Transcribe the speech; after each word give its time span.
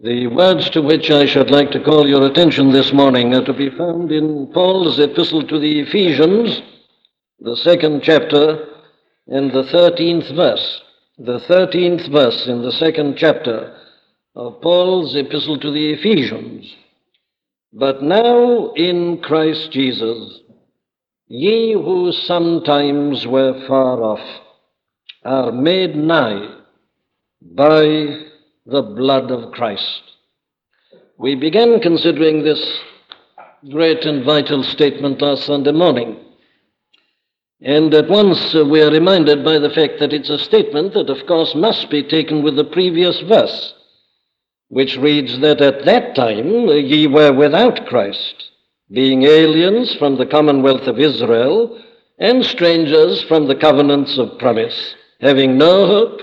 The 0.00 0.28
words 0.28 0.70
to 0.70 0.82
which 0.82 1.10
I 1.10 1.26
should 1.26 1.50
like 1.50 1.72
to 1.72 1.82
call 1.82 2.06
your 2.06 2.24
attention 2.24 2.70
this 2.70 2.92
morning 2.92 3.34
are 3.34 3.44
to 3.44 3.52
be 3.52 3.68
found 3.68 4.12
in 4.12 4.46
Paul's 4.54 5.00
epistle 5.00 5.44
to 5.48 5.58
the 5.58 5.80
Ephesians, 5.80 6.62
the 7.40 7.56
second 7.56 8.02
chapter, 8.04 8.64
and 9.26 9.50
the 9.50 9.64
13th 9.64 10.36
verse. 10.36 10.82
The 11.18 11.40
13th 11.40 12.12
verse 12.12 12.46
in 12.46 12.62
the 12.62 12.70
second 12.70 13.16
chapter 13.16 13.76
of 14.36 14.60
Paul's 14.60 15.16
epistle 15.16 15.58
to 15.58 15.72
the 15.72 15.94
Ephesians. 15.94 16.72
But 17.72 18.00
now 18.00 18.72
in 18.74 19.20
Christ 19.20 19.72
Jesus, 19.72 20.42
ye 21.26 21.72
who 21.72 22.12
sometimes 22.12 23.26
were 23.26 23.66
far 23.66 24.00
off 24.00 24.42
are 25.24 25.50
made 25.50 25.96
nigh 25.96 26.54
by 27.42 28.27
the 28.68 28.82
blood 28.82 29.30
of 29.30 29.50
Christ. 29.52 30.02
We 31.16 31.34
began 31.34 31.80
considering 31.80 32.44
this 32.44 32.60
great 33.70 34.04
and 34.04 34.24
vital 34.24 34.62
statement 34.62 35.22
last 35.22 35.46
Sunday 35.46 35.72
morning. 35.72 36.18
And 37.62 37.92
at 37.94 38.10
once 38.10 38.54
uh, 38.54 38.66
we 38.66 38.82
are 38.82 38.90
reminded 38.90 39.42
by 39.42 39.58
the 39.58 39.70
fact 39.70 39.94
that 40.00 40.12
it's 40.12 40.28
a 40.28 40.38
statement 40.38 40.92
that, 40.92 41.08
of 41.08 41.26
course, 41.26 41.54
must 41.54 41.88
be 41.90 42.02
taken 42.02 42.42
with 42.42 42.56
the 42.56 42.64
previous 42.64 43.18
verse, 43.22 43.72
which 44.68 44.98
reads 44.98 45.40
that 45.40 45.62
at 45.62 45.86
that 45.86 46.14
time 46.14 46.68
uh, 46.68 46.74
ye 46.74 47.06
were 47.06 47.32
without 47.32 47.86
Christ, 47.86 48.50
being 48.92 49.22
aliens 49.22 49.96
from 49.96 50.18
the 50.18 50.26
commonwealth 50.26 50.86
of 50.86 51.00
Israel 51.00 51.82
and 52.18 52.44
strangers 52.44 53.22
from 53.22 53.48
the 53.48 53.56
covenants 53.56 54.18
of 54.18 54.38
promise, 54.38 54.94
having 55.22 55.56
no 55.56 55.86
hope 55.86 56.20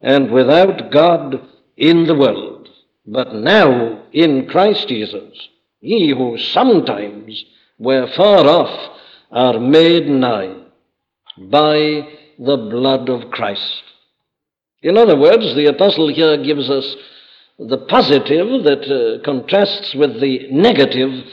and 0.00 0.30
without 0.30 0.90
God 0.90 1.46
in 1.76 2.06
the 2.06 2.14
world. 2.14 2.68
But 3.06 3.34
now 3.34 4.02
in 4.12 4.46
Christ 4.48 4.88
Jesus, 4.88 5.48
ye 5.80 6.10
who 6.10 6.38
sometimes 6.38 7.44
were 7.78 8.08
far 8.16 8.46
off 8.46 8.98
are 9.30 9.58
made 9.58 10.06
nigh 10.06 10.54
by 11.36 12.08
the 12.38 12.56
blood 12.56 13.08
of 13.08 13.30
Christ. 13.30 13.82
In 14.82 14.96
other 14.96 15.16
words, 15.16 15.54
the 15.54 15.66
apostle 15.66 16.08
here 16.08 16.42
gives 16.42 16.70
us 16.70 16.96
the 17.58 17.78
positive 17.78 18.64
that 18.64 18.84
uh, 18.90 19.24
contrasts 19.24 19.94
with 19.94 20.20
the 20.20 20.48
negative 20.50 21.26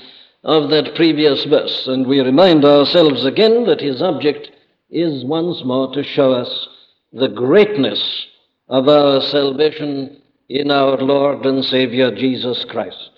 of 0.44 0.70
that 0.70 0.96
previous 0.96 1.44
verse. 1.46 1.88
And 1.88 2.08
we 2.08 2.20
remind 2.20 2.66
ourselves 2.66 3.26
again 3.26 3.66
that 3.66 3.82
his 3.82 4.02
object 4.02 4.50
is 4.90 5.26
once 5.26 5.64
more 5.64 5.94
to 5.94 6.04
show 6.04 6.34
us 6.34 6.68
the 7.14 7.28
greatness 7.28 8.26
of 8.68 8.88
our 8.88 9.22
salvation 9.22 10.22
in 10.60 10.70
our 10.70 10.98
Lord 10.98 11.46
and 11.46 11.64
Savior 11.64 12.14
Jesus 12.14 12.66
Christ. 12.66 13.12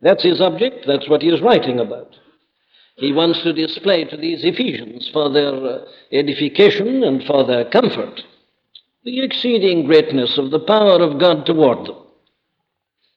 That's 0.00 0.22
his 0.22 0.40
object, 0.40 0.86
that's 0.86 1.08
what 1.08 1.22
he 1.22 1.28
is 1.28 1.40
writing 1.40 1.80
about. 1.80 2.14
He 2.96 3.12
wants 3.12 3.42
to 3.42 3.52
display 3.52 4.04
to 4.04 4.16
these 4.16 4.42
Ephesians 4.42 5.10
for 5.12 5.30
their 5.30 5.54
uh, 5.54 5.84
edification 6.12 7.04
and 7.04 7.22
for 7.24 7.46
their 7.46 7.66
comfort 7.66 8.22
the 9.04 9.22
exceeding 9.22 9.86
greatness 9.86 10.36
of 10.36 10.50
the 10.50 10.58
power 10.58 11.00
of 11.00 11.20
God 11.20 11.46
toward 11.46 11.86
them. 11.86 11.96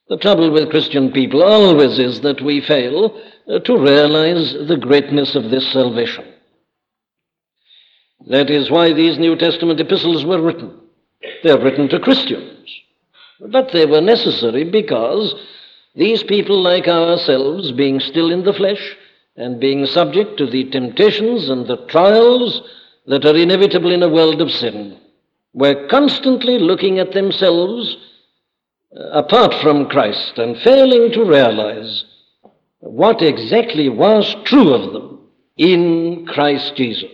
The 0.07 0.17
trouble 0.17 0.51
with 0.51 0.69
Christian 0.69 1.11
people 1.11 1.41
always 1.41 1.97
is 1.97 2.21
that 2.21 2.41
we 2.43 2.61
fail 2.61 3.19
uh, 3.51 3.59
to 3.59 3.77
realize 3.77 4.53
the 4.67 4.77
greatness 4.77 5.33
of 5.33 5.49
this 5.49 5.71
salvation. 5.73 6.25
That 8.27 8.51
is 8.51 8.69
why 8.69 8.93
these 8.93 9.17
New 9.17 9.35
Testament 9.35 9.79
epistles 9.79 10.25
were 10.25 10.41
written. 10.41 10.79
They're 11.43 11.59
written 11.59 11.89
to 11.89 11.99
Christians. 11.99 12.69
But 13.39 13.71
they 13.71 13.85
were 13.85 14.01
necessary 14.01 14.63
because 14.63 15.33
these 15.95 16.23
people, 16.23 16.61
like 16.61 16.87
ourselves, 16.87 17.71
being 17.71 17.99
still 17.99 18.31
in 18.31 18.43
the 18.43 18.53
flesh 18.53 18.95
and 19.35 19.59
being 19.59 19.85
subject 19.85 20.37
to 20.37 20.45
the 20.45 20.69
temptations 20.69 21.49
and 21.49 21.65
the 21.65 21.85
trials 21.87 22.61
that 23.07 23.25
are 23.25 23.35
inevitable 23.35 23.91
in 23.91 24.03
a 24.03 24.09
world 24.09 24.41
of 24.41 24.51
sin, 24.51 24.97
were 25.53 25.87
constantly 25.87 26.59
looking 26.59 26.99
at 26.99 27.13
themselves 27.13 27.97
uh, 28.95 29.03
apart 29.09 29.53
from 29.61 29.87
Christ 29.87 30.37
and 30.37 30.57
failing 30.57 31.11
to 31.13 31.23
realize 31.23 32.05
what 32.79 33.21
exactly 33.21 33.89
was 33.89 34.35
true 34.45 34.73
of 34.73 34.93
them 34.93 35.19
in 35.57 36.25
Christ 36.27 36.75
Jesus. 36.75 37.11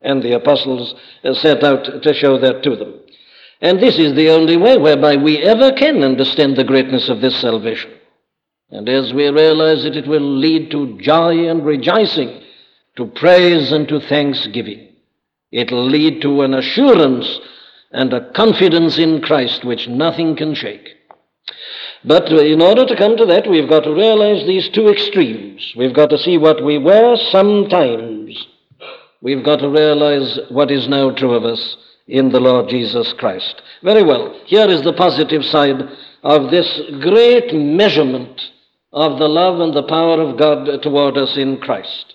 And 0.00 0.22
the 0.22 0.32
apostles 0.32 0.94
uh, 1.24 1.34
set 1.34 1.62
out 1.62 2.02
to 2.02 2.14
show 2.14 2.38
that 2.38 2.62
to 2.62 2.76
them. 2.76 3.00
And 3.64 3.80
this 3.80 3.98
is 3.98 4.14
the 4.14 4.28
only 4.28 4.58
way 4.58 4.76
whereby 4.76 5.16
we 5.16 5.38
ever 5.38 5.72
can 5.72 6.02
understand 6.02 6.54
the 6.54 6.64
greatness 6.64 7.08
of 7.08 7.22
this 7.22 7.40
salvation. 7.40 7.92
And 8.68 8.86
as 8.90 9.14
we 9.14 9.26
realize 9.30 9.86
it, 9.86 9.96
it 9.96 10.06
will 10.06 10.20
lead 10.20 10.70
to 10.72 10.98
joy 11.00 11.48
and 11.48 11.64
rejoicing, 11.64 12.42
to 12.96 13.06
praise 13.06 13.72
and 13.72 13.88
to 13.88 14.00
thanksgiving. 14.00 14.92
It'll 15.50 15.86
lead 15.86 16.20
to 16.20 16.42
an 16.42 16.52
assurance 16.52 17.40
and 17.90 18.12
a 18.12 18.30
confidence 18.32 18.98
in 18.98 19.22
Christ 19.22 19.64
which 19.64 19.88
nothing 19.88 20.36
can 20.36 20.54
shake. 20.54 20.86
But 22.04 22.30
in 22.30 22.60
order 22.60 22.84
to 22.84 22.96
come 22.96 23.16
to 23.16 23.24
that, 23.24 23.48
we've 23.48 23.70
got 23.70 23.84
to 23.84 23.94
realize 23.94 24.46
these 24.46 24.68
two 24.68 24.88
extremes. 24.88 25.72
We've 25.74 25.94
got 25.94 26.10
to 26.10 26.18
see 26.18 26.36
what 26.36 26.62
we 26.62 26.76
were 26.76 27.16
sometimes. 27.30 28.46
We've 29.22 29.42
got 29.42 29.60
to 29.60 29.70
realize 29.70 30.38
what 30.50 30.70
is 30.70 30.86
now 30.86 31.12
true 31.12 31.32
of 31.32 31.46
us 31.46 31.78
in 32.06 32.30
the 32.30 32.40
Lord 32.40 32.68
Jesus 32.68 33.12
Christ. 33.14 33.62
Very 33.82 34.02
well, 34.02 34.38
here 34.46 34.68
is 34.68 34.82
the 34.82 34.92
positive 34.92 35.44
side 35.44 35.82
of 36.22 36.50
this 36.50 36.80
great 37.00 37.54
measurement 37.54 38.40
of 38.92 39.18
the 39.18 39.28
love 39.28 39.60
and 39.60 39.74
the 39.74 39.82
power 39.82 40.20
of 40.20 40.38
God 40.38 40.82
toward 40.82 41.16
us 41.16 41.36
in 41.36 41.58
Christ. 41.58 42.14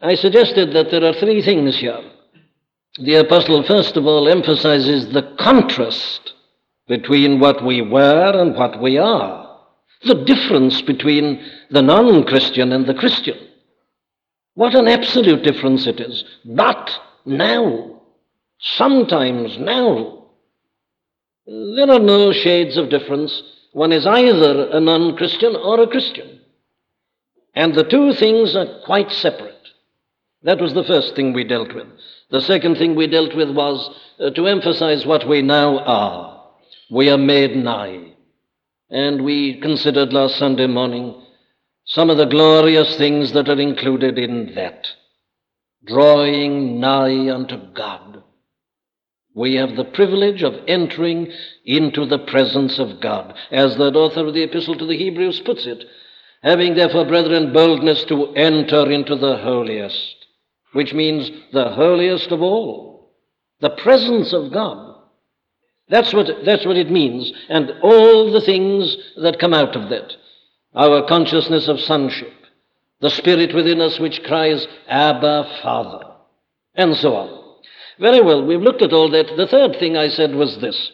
I 0.00 0.14
suggested 0.16 0.74
that 0.74 0.90
there 0.90 1.04
are 1.04 1.14
three 1.14 1.42
things 1.42 1.78
here. 1.78 2.00
The 2.98 3.16
apostle, 3.16 3.62
first 3.62 3.96
of 3.96 4.06
all, 4.06 4.28
emphasizes 4.28 5.12
the 5.12 5.34
contrast 5.38 6.32
between 6.86 7.40
what 7.40 7.64
we 7.64 7.80
were 7.80 8.32
and 8.40 8.54
what 8.54 8.80
we 8.80 8.98
are, 8.98 9.58
the 10.04 10.24
difference 10.24 10.82
between 10.82 11.44
the 11.70 11.82
non 11.82 12.24
Christian 12.24 12.72
and 12.72 12.86
the 12.86 12.94
Christian. 12.94 13.38
What 14.54 14.74
an 14.74 14.86
absolute 14.86 15.42
difference 15.42 15.86
it 15.86 16.00
is. 16.00 16.24
But 16.44 16.90
now, 17.24 18.02
Sometimes 18.64 19.58
now, 19.58 20.24
there 21.46 21.90
are 21.90 21.98
no 21.98 22.32
shades 22.32 22.78
of 22.78 22.88
difference. 22.88 23.42
One 23.72 23.92
is 23.92 24.06
either 24.06 24.70
a 24.70 24.80
non 24.80 25.16
Christian 25.16 25.54
or 25.54 25.82
a 25.82 25.86
Christian. 25.86 26.40
And 27.54 27.74
the 27.74 27.84
two 27.84 28.14
things 28.14 28.56
are 28.56 28.80
quite 28.86 29.12
separate. 29.12 29.68
That 30.44 30.62
was 30.62 30.72
the 30.72 30.84
first 30.84 31.14
thing 31.14 31.34
we 31.34 31.44
dealt 31.44 31.74
with. 31.74 31.86
The 32.30 32.40
second 32.40 32.76
thing 32.76 32.94
we 32.94 33.06
dealt 33.06 33.36
with 33.36 33.50
was 33.50 33.94
uh, 34.18 34.30
to 34.30 34.46
emphasize 34.46 35.04
what 35.04 35.28
we 35.28 35.42
now 35.42 35.78
are. 35.80 36.50
We 36.90 37.10
are 37.10 37.18
made 37.18 37.56
nigh. 37.56 38.14
And 38.88 39.24
we 39.24 39.60
considered 39.60 40.14
last 40.14 40.36
Sunday 40.38 40.66
morning 40.66 41.22
some 41.84 42.08
of 42.08 42.16
the 42.16 42.24
glorious 42.24 42.96
things 42.96 43.32
that 43.34 43.48
are 43.50 43.60
included 43.60 44.18
in 44.18 44.54
that. 44.54 44.86
Drawing 45.84 46.80
nigh 46.80 47.28
unto 47.30 47.58
God 47.74 48.23
we 49.34 49.56
have 49.56 49.74
the 49.74 49.84
privilege 49.84 50.42
of 50.42 50.54
entering 50.68 51.30
into 51.64 52.06
the 52.06 52.20
presence 52.20 52.78
of 52.78 53.00
God. 53.00 53.34
As 53.50 53.76
the 53.76 53.92
author 53.92 54.26
of 54.26 54.34
the 54.34 54.44
Epistle 54.44 54.76
to 54.78 54.86
the 54.86 54.96
Hebrews 54.96 55.40
puts 55.40 55.66
it, 55.66 55.84
having 56.42 56.74
therefore, 56.74 57.04
brethren, 57.04 57.52
boldness 57.52 58.04
to 58.04 58.32
enter 58.34 58.90
into 58.90 59.16
the 59.16 59.36
holiest, 59.38 60.26
which 60.72 60.94
means 60.94 61.30
the 61.52 61.70
holiest 61.70 62.30
of 62.30 62.42
all, 62.42 63.12
the 63.60 63.70
presence 63.70 64.32
of 64.32 64.52
God. 64.52 64.94
That's 65.88 66.14
what, 66.14 66.28
that's 66.44 66.64
what 66.64 66.76
it 66.76 66.90
means, 66.90 67.32
and 67.48 67.72
all 67.82 68.32
the 68.32 68.40
things 68.40 68.96
that 69.16 69.40
come 69.40 69.52
out 69.52 69.74
of 69.74 69.90
that. 69.90 70.14
Our 70.74 71.06
consciousness 71.06 71.68
of 71.68 71.80
sonship, 71.80 72.32
the 73.00 73.10
spirit 73.10 73.54
within 73.54 73.80
us 73.80 73.98
which 73.98 74.22
cries, 74.22 74.66
Abba, 74.88 75.58
Father, 75.62 76.06
and 76.74 76.96
so 76.96 77.14
on. 77.14 77.43
Very 77.98 78.20
well, 78.20 78.44
we've 78.44 78.60
looked 78.60 78.82
at 78.82 78.92
all 78.92 79.10
that. 79.10 79.36
The 79.36 79.46
third 79.46 79.78
thing 79.78 79.96
I 79.96 80.08
said 80.08 80.34
was 80.34 80.58
this 80.58 80.90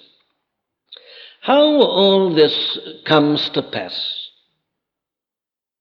how 1.43 1.63
all 1.63 2.35
this 2.35 2.79
comes 3.07 3.49
to 3.51 3.63
pass, 3.63 4.29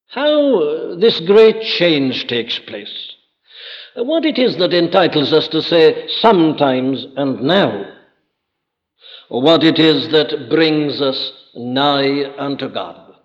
how 0.07 0.95
this 0.95 1.19
great 1.21 1.61
change 1.63 2.27
takes 2.27 2.57
place, 2.59 3.13
what 3.95 4.23
it 4.23 4.39
is 4.39 4.55
that 4.57 4.73
entitles 4.73 5.33
us 5.33 5.49
to 5.49 5.61
say 5.61 6.07
sometimes 6.21 7.05
and 7.17 7.41
now, 7.41 7.93
what 9.27 9.63
it 9.65 9.79
is 9.79 10.09
that 10.09 10.49
brings 10.49 11.01
us 11.01 11.33
nigh 11.55 12.33
unto 12.37 12.69
God. 12.69 13.15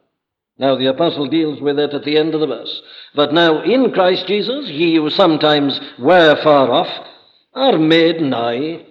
Now, 0.58 0.76
the 0.76 0.86
apostle 0.86 1.28
deals 1.28 1.60
with 1.60 1.78
it 1.78 1.94
at 1.94 2.04
the 2.04 2.16
end 2.16 2.34
of 2.34 2.40
the 2.40 2.46
verse. 2.46 2.82
But 3.14 3.32
now, 3.32 3.62
in 3.62 3.92
Christ 3.92 4.26
Jesus, 4.26 4.68
ye 4.68 4.96
who 4.96 5.10
sometimes 5.10 5.80
were 5.98 6.40
far 6.42 6.70
off, 6.70 7.08
are 7.54 7.78
made 7.78 8.20
nigh 8.20 8.84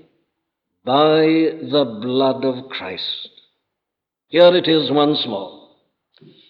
by 0.86 1.22
the 1.22 2.00
blood 2.02 2.46
of 2.46 2.70
Christ. 2.70 3.30
Here 4.28 4.56
it 4.56 4.68
is 4.68 4.92
once 4.92 5.26
more. 5.28 5.70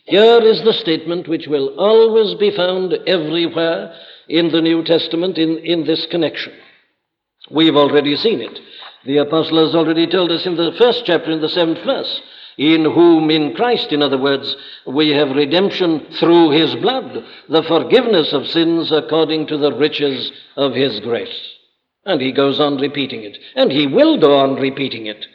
Here 0.05 0.41
is 0.41 0.61
the 0.63 0.73
statement 0.73 1.27
which 1.27 1.47
will 1.47 1.79
always 1.79 2.35
be 2.35 2.55
found 2.55 2.93
everywhere 3.07 3.95
in 4.27 4.51
the 4.51 4.61
New 4.61 4.83
Testament 4.83 5.37
in, 5.37 5.57
in 5.59 5.85
this 5.85 6.05
connection. 6.11 6.53
We've 7.49 7.75
already 7.75 8.15
seen 8.15 8.41
it. 8.41 8.59
The 9.05 9.17
apostle 9.17 9.65
has 9.65 9.75
already 9.75 10.07
told 10.07 10.31
us 10.31 10.45
in 10.45 10.55
the 10.55 10.73
first 10.77 11.03
chapter, 11.05 11.31
in 11.31 11.41
the 11.41 11.49
seventh 11.49 11.83
verse, 11.83 12.21
in 12.57 12.85
whom, 12.85 13.29
in 13.31 13.55
Christ, 13.55 13.91
in 13.91 14.01
other 14.01 14.17
words, 14.17 14.55
we 14.85 15.09
have 15.09 15.35
redemption 15.35 16.05
through 16.19 16.51
his 16.51 16.75
blood, 16.75 17.25
the 17.49 17.63
forgiveness 17.63 18.31
of 18.33 18.47
sins 18.47 18.91
according 18.91 19.47
to 19.47 19.57
the 19.57 19.73
riches 19.73 20.31
of 20.55 20.73
his 20.73 20.99
grace. 20.99 21.52
And 22.05 22.21
he 22.21 22.31
goes 22.31 22.59
on 22.59 22.77
repeating 22.77 23.23
it, 23.23 23.37
and 23.55 23.71
he 23.71 23.87
will 23.87 24.17
go 24.19 24.37
on 24.37 24.55
repeating 24.55 25.05
it. 25.05 25.25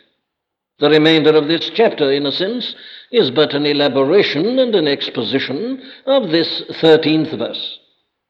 The 0.81 0.91
remainder 0.91 1.35
of 1.35 1.49
this 1.49 1.71
chapter, 1.75 2.13
in 2.13 2.27
a 2.27 2.33
sense, 2.33 2.75
is 3.11 3.31
but 3.31 3.55
an 3.55 3.67
elaboration 3.67 4.59
and 4.59 4.75
an 4.75 4.87
exposition 4.87 5.83
of 6.07 6.31
this 6.31 6.63
13th 6.81 7.37
verse. 7.37 7.79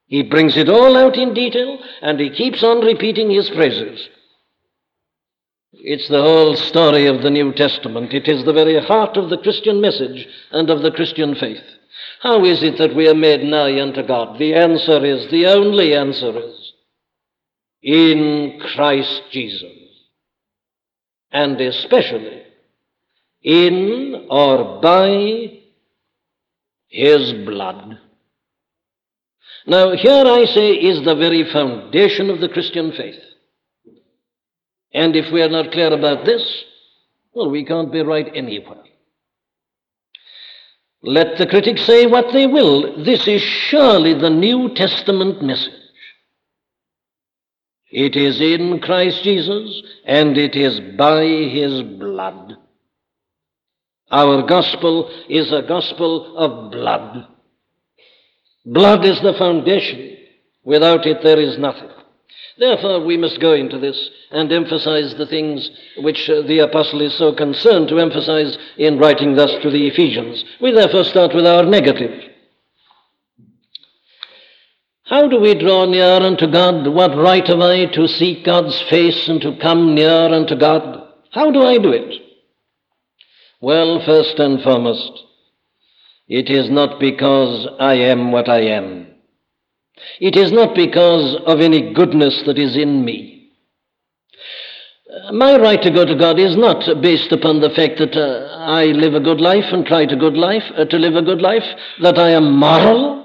He 0.06 0.22
brings 0.22 0.56
it 0.56 0.68
all 0.68 0.96
out 0.96 1.16
in 1.16 1.34
detail, 1.34 1.78
and 2.00 2.18
he 2.18 2.30
keeps 2.30 2.62
on 2.62 2.80
repeating 2.80 3.30
his 3.30 3.50
phrases. 3.50 4.08
It's 5.72 6.08
the 6.08 6.22
whole 6.22 6.56
story 6.56 7.06
of 7.06 7.22
the 7.22 7.30
New 7.30 7.52
Testament. 7.52 8.14
It 8.14 8.26
is 8.26 8.44
the 8.44 8.54
very 8.54 8.80
heart 8.82 9.18
of 9.18 9.28
the 9.28 9.38
Christian 9.38 9.80
message 9.82 10.26
and 10.50 10.70
of 10.70 10.80
the 10.80 10.90
Christian 10.90 11.34
faith. 11.34 11.62
How 12.20 12.44
is 12.44 12.62
it 12.62 12.78
that 12.78 12.94
we 12.94 13.08
are 13.08 13.14
made 13.14 13.42
nigh 13.42 13.80
unto 13.80 14.02
God? 14.02 14.38
The 14.38 14.54
answer 14.54 15.04
is, 15.04 15.30
the 15.30 15.46
only 15.46 15.94
answer 15.94 16.30
is, 16.38 16.57
in 17.82 18.60
Christ 18.74 19.22
Jesus. 19.30 19.72
And 21.30 21.60
especially 21.60 22.42
in 23.42 24.26
or 24.30 24.80
by 24.80 25.60
his 26.88 27.32
blood. 27.44 27.98
Now, 29.66 29.94
here 29.94 30.24
I 30.24 30.44
say 30.46 30.70
is 30.72 31.04
the 31.04 31.14
very 31.14 31.44
foundation 31.52 32.30
of 32.30 32.40
the 32.40 32.48
Christian 32.48 32.92
faith. 32.92 33.20
And 34.92 35.14
if 35.14 35.30
we 35.32 35.42
are 35.42 35.50
not 35.50 35.70
clear 35.72 35.92
about 35.92 36.24
this, 36.24 36.64
well, 37.34 37.50
we 37.50 37.64
can't 37.64 37.92
be 37.92 38.00
right 38.00 38.30
anywhere. 38.34 38.82
Let 41.02 41.38
the 41.38 41.46
critics 41.46 41.84
say 41.84 42.06
what 42.06 42.32
they 42.32 42.46
will, 42.46 43.04
this 43.04 43.28
is 43.28 43.40
surely 43.42 44.14
the 44.14 44.30
New 44.30 44.74
Testament 44.74 45.42
message. 45.42 45.77
It 47.90 48.16
is 48.16 48.40
in 48.40 48.80
Christ 48.80 49.22
Jesus, 49.22 49.82
and 50.04 50.36
it 50.36 50.54
is 50.54 50.80
by 50.96 51.24
his 51.24 51.82
blood. 51.82 52.54
Our 54.10 54.42
gospel 54.46 55.10
is 55.28 55.52
a 55.52 55.62
gospel 55.62 56.36
of 56.36 56.70
blood. 56.70 57.26
Blood 58.64 59.04
is 59.04 59.20
the 59.22 59.34
foundation. 59.34 60.16
Without 60.64 61.06
it, 61.06 61.22
there 61.22 61.40
is 61.40 61.58
nothing. 61.58 61.88
Therefore, 62.58 63.04
we 63.04 63.16
must 63.16 63.40
go 63.40 63.54
into 63.54 63.78
this 63.78 64.10
and 64.30 64.50
emphasize 64.52 65.14
the 65.14 65.26
things 65.26 65.70
which 65.98 66.28
uh, 66.28 66.42
the 66.42 66.58
apostle 66.58 67.00
is 67.00 67.16
so 67.16 67.32
concerned 67.32 67.88
to 67.88 68.00
emphasize 68.00 68.58
in 68.76 68.98
writing 68.98 69.34
thus 69.36 69.52
to 69.62 69.70
the 69.70 69.86
Ephesians. 69.86 70.44
We 70.60 70.72
therefore 70.72 71.04
start 71.04 71.34
with 71.34 71.46
our 71.46 71.64
negative. 71.64 72.27
How 75.08 75.26
do 75.26 75.40
we 75.40 75.54
draw 75.54 75.86
near 75.86 76.04
unto 76.04 76.46
God? 76.46 76.86
What 76.86 77.16
right 77.16 77.46
have 77.46 77.60
I 77.60 77.86
to 77.86 78.06
seek 78.06 78.44
God's 78.44 78.78
face 78.90 79.26
and 79.28 79.40
to 79.40 79.56
come 79.56 79.94
near 79.94 80.34
unto 80.34 80.54
God? 80.54 81.02
How 81.32 81.50
do 81.50 81.62
I 81.62 81.78
do 81.78 81.90
it? 81.92 82.22
Well, 83.60 84.02
first 84.04 84.38
and 84.38 84.62
foremost, 84.62 85.24
it 86.28 86.50
is 86.50 86.68
not 86.70 87.00
because 87.00 87.66
I 87.80 87.94
am 87.94 88.32
what 88.32 88.50
I 88.50 88.60
am. 88.60 89.06
It 90.20 90.36
is 90.36 90.52
not 90.52 90.74
because 90.74 91.40
of 91.46 91.60
any 91.60 91.94
goodness 91.94 92.42
that 92.44 92.58
is 92.58 92.76
in 92.76 93.04
me. 93.04 93.50
My 95.32 95.56
right 95.56 95.80
to 95.82 95.90
go 95.90 96.04
to 96.04 96.14
God 96.14 96.38
is 96.38 96.54
not 96.54 96.84
based 97.00 97.32
upon 97.32 97.60
the 97.60 97.70
fact 97.70 97.98
that 97.98 98.14
uh, 98.14 98.56
I 98.58 98.86
live 98.86 99.14
a 99.14 99.20
good 99.20 99.40
life 99.40 99.64
and 99.72 99.86
try 99.86 100.04
to 100.04 100.16
good 100.16 100.36
life 100.36 100.64
uh, 100.76 100.84
to 100.84 100.98
live 100.98 101.16
a 101.16 101.22
good 101.22 101.40
life, 101.40 101.64
that 102.02 102.18
I 102.18 102.30
am 102.30 102.52
moral. 102.52 103.17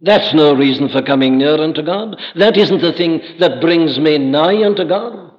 That's 0.00 0.32
no 0.32 0.54
reason 0.54 0.88
for 0.88 1.02
coming 1.02 1.38
near 1.38 1.60
unto 1.60 1.82
God. 1.82 2.16
That 2.36 2.56
isn't 2.56 2.80
the 2.80 2.92
thing 2.92 3.20
that 3.40 3.60
brings 3.60 3.98
me 3.98 4.18
nigh 4.18 4.64
unto 4.64 4.84
God. 4.86 5.32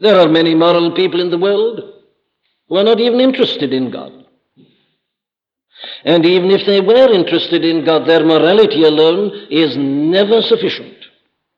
There 0.00 0.18
are 0.18 0.28
many 0.28 0.54
moral 0.54 0.92
people 0.94 1.20
in 1.20 1.30
the 1.30 1.38
world 1.38 1.80
who 2.68 2.76
are 2.76 2.84
not 2.84 3.00
even 3.00 3.20
interested 3.20 3.72
in 3.72 3.90
God. 3.90 4.12
And 6.04 6.24
even 6.26 6.50
if 6.50 6.66
they 6.66 6.80
were 6.80 7.12
interested 7.12 7.64
in 7.64 7.84
God, 7.84 8.06
their 8.06 8.24
morality 8.24 8.82
alone 8.82 9.46
is 9.50 9.76
never 9.76 10.42
sufficient. 10.42 10.96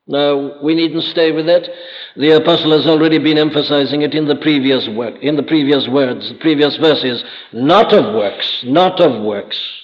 Now, 0.06 0.60
we 0.62 0.74
needn't 0.74 1.04
stay 1.04 1.32
with 1.32 1.46
that. 1.46 1.68
The 2.16 2.32
apostle 2.32 2.72
has 2.72 2.86
already 2.86 3.18
been 3.18 3.38
emphasizing 3.38 4.02
it 4.02 4.14
in 4.14 4.26
the 4.26 4.36
previous 4.36 4.88
work, 4.88 5.14
in 5.22 5.36
the 5.36 5.42
previous 5.42 5.86
words, 5.88 6.32
previous 6.40 6.76
verses. 6.76 7.22
Not 7.52 7.92
of 7.92 8.14
works, 8.14 8.64
not 8.64 9.00
of 9.00 9.22
works. 9.22 9.79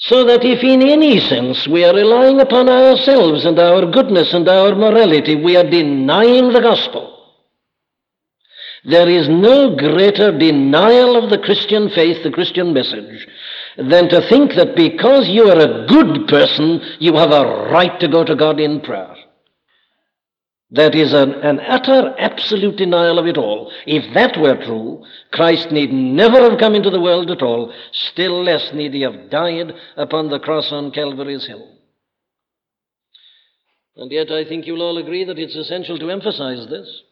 So 0.00 0.24
that 0.24 0.44
if 0.44 0.64
in 0.64 0.82
any 0.82 1.20
sense 1.20 1.68
we 1.68 1.84
are 1.84 1.94
relying 1.94 2.40
upon 2.40 2.70
ourselves 2.70 3.44
and 3.44 3.58
our 3.58 3.84
goodness 3.84 4.32
and 4.32 4.48
our 4.48 4.74
morality, 4.74 5.36
we 5.36 5.56
are 5.56 5.68
denying 5.68 6.52
the 6.52 6.60
gospel. 6.60 7.18
There 8.84 9.10
is 9.10 9.28
no 9.28 9.76
greater 9.76 10.36
denial 10.36 11.22
of 11.22 11.28
the 11.28 11.36
Christian 11.36 11.90
faith, 11.90 12.22
the 12.22 12.30
Christian 12.30 12.72
message, 12.72 13.28
than 13.76 14.08
to 14.08 14.26
think 14.26 14.54
that 14.54 14.74
because 14.74 15.28
you 15.28 15.50
are 15.50 15.58
a 15.58 15.86
good 15.86 16.26
person, 16.28 16.80
you 16.98 17.14
have 17.16 17.32
a 17.32 17.68
right 17.70 18.00
to 18.00 18.08
go 18.08 18.24
to 18.24 18.34
God 18.34 18.58
in 18.58 18.80
prayer. 18.80 19.14
That 20.72 20.94
is 20.94 21.12
an, 21.12 21.32
an, 21.34 21.58
utter, 21.60 22.14
absolute 22.16 22.76
denial 22.76 23.18
of 23.18 23.26
it 23.26 23.36
all. 23.36 23.72
If 23.86 24.14
that 24.14 24.40
were 24.40 24.56
true, 24.64 25.04
Christ 25.32 25.72
need 25.72 25.92
never 25.92 26.48
have 26.48 26.60
come 26.60 26.76
into 26.76 26.90
the 26.90 27.00
world 27.00 27.30
at 27.30 27.42
all, 27.42 27.72
still 27.92 28.44
less 28.44 28.72
need 28.72 28.94
he 28.94 29.00
have 29.00 29.30
died 29.30 29.72
upon 29.96 30.28
the 30.28 30.38
cross 30.38 30.70
on 30.70 30.92
Calvary's 30.92 31.46
Hill. 31.46 31.76
And 33.96 34.12
yet 34.12 34.30
I 34.30 34.44
think 34.44 34.66
you'll 34.66 34.82
all 34.82 34.98
agree 34.98 35.24
that 35.24 35.40
it's 35.40 35.56
essential 35.56 35.98
to 35.98 36.10
emphasize 36.10 36.68
this. 36.68 37.02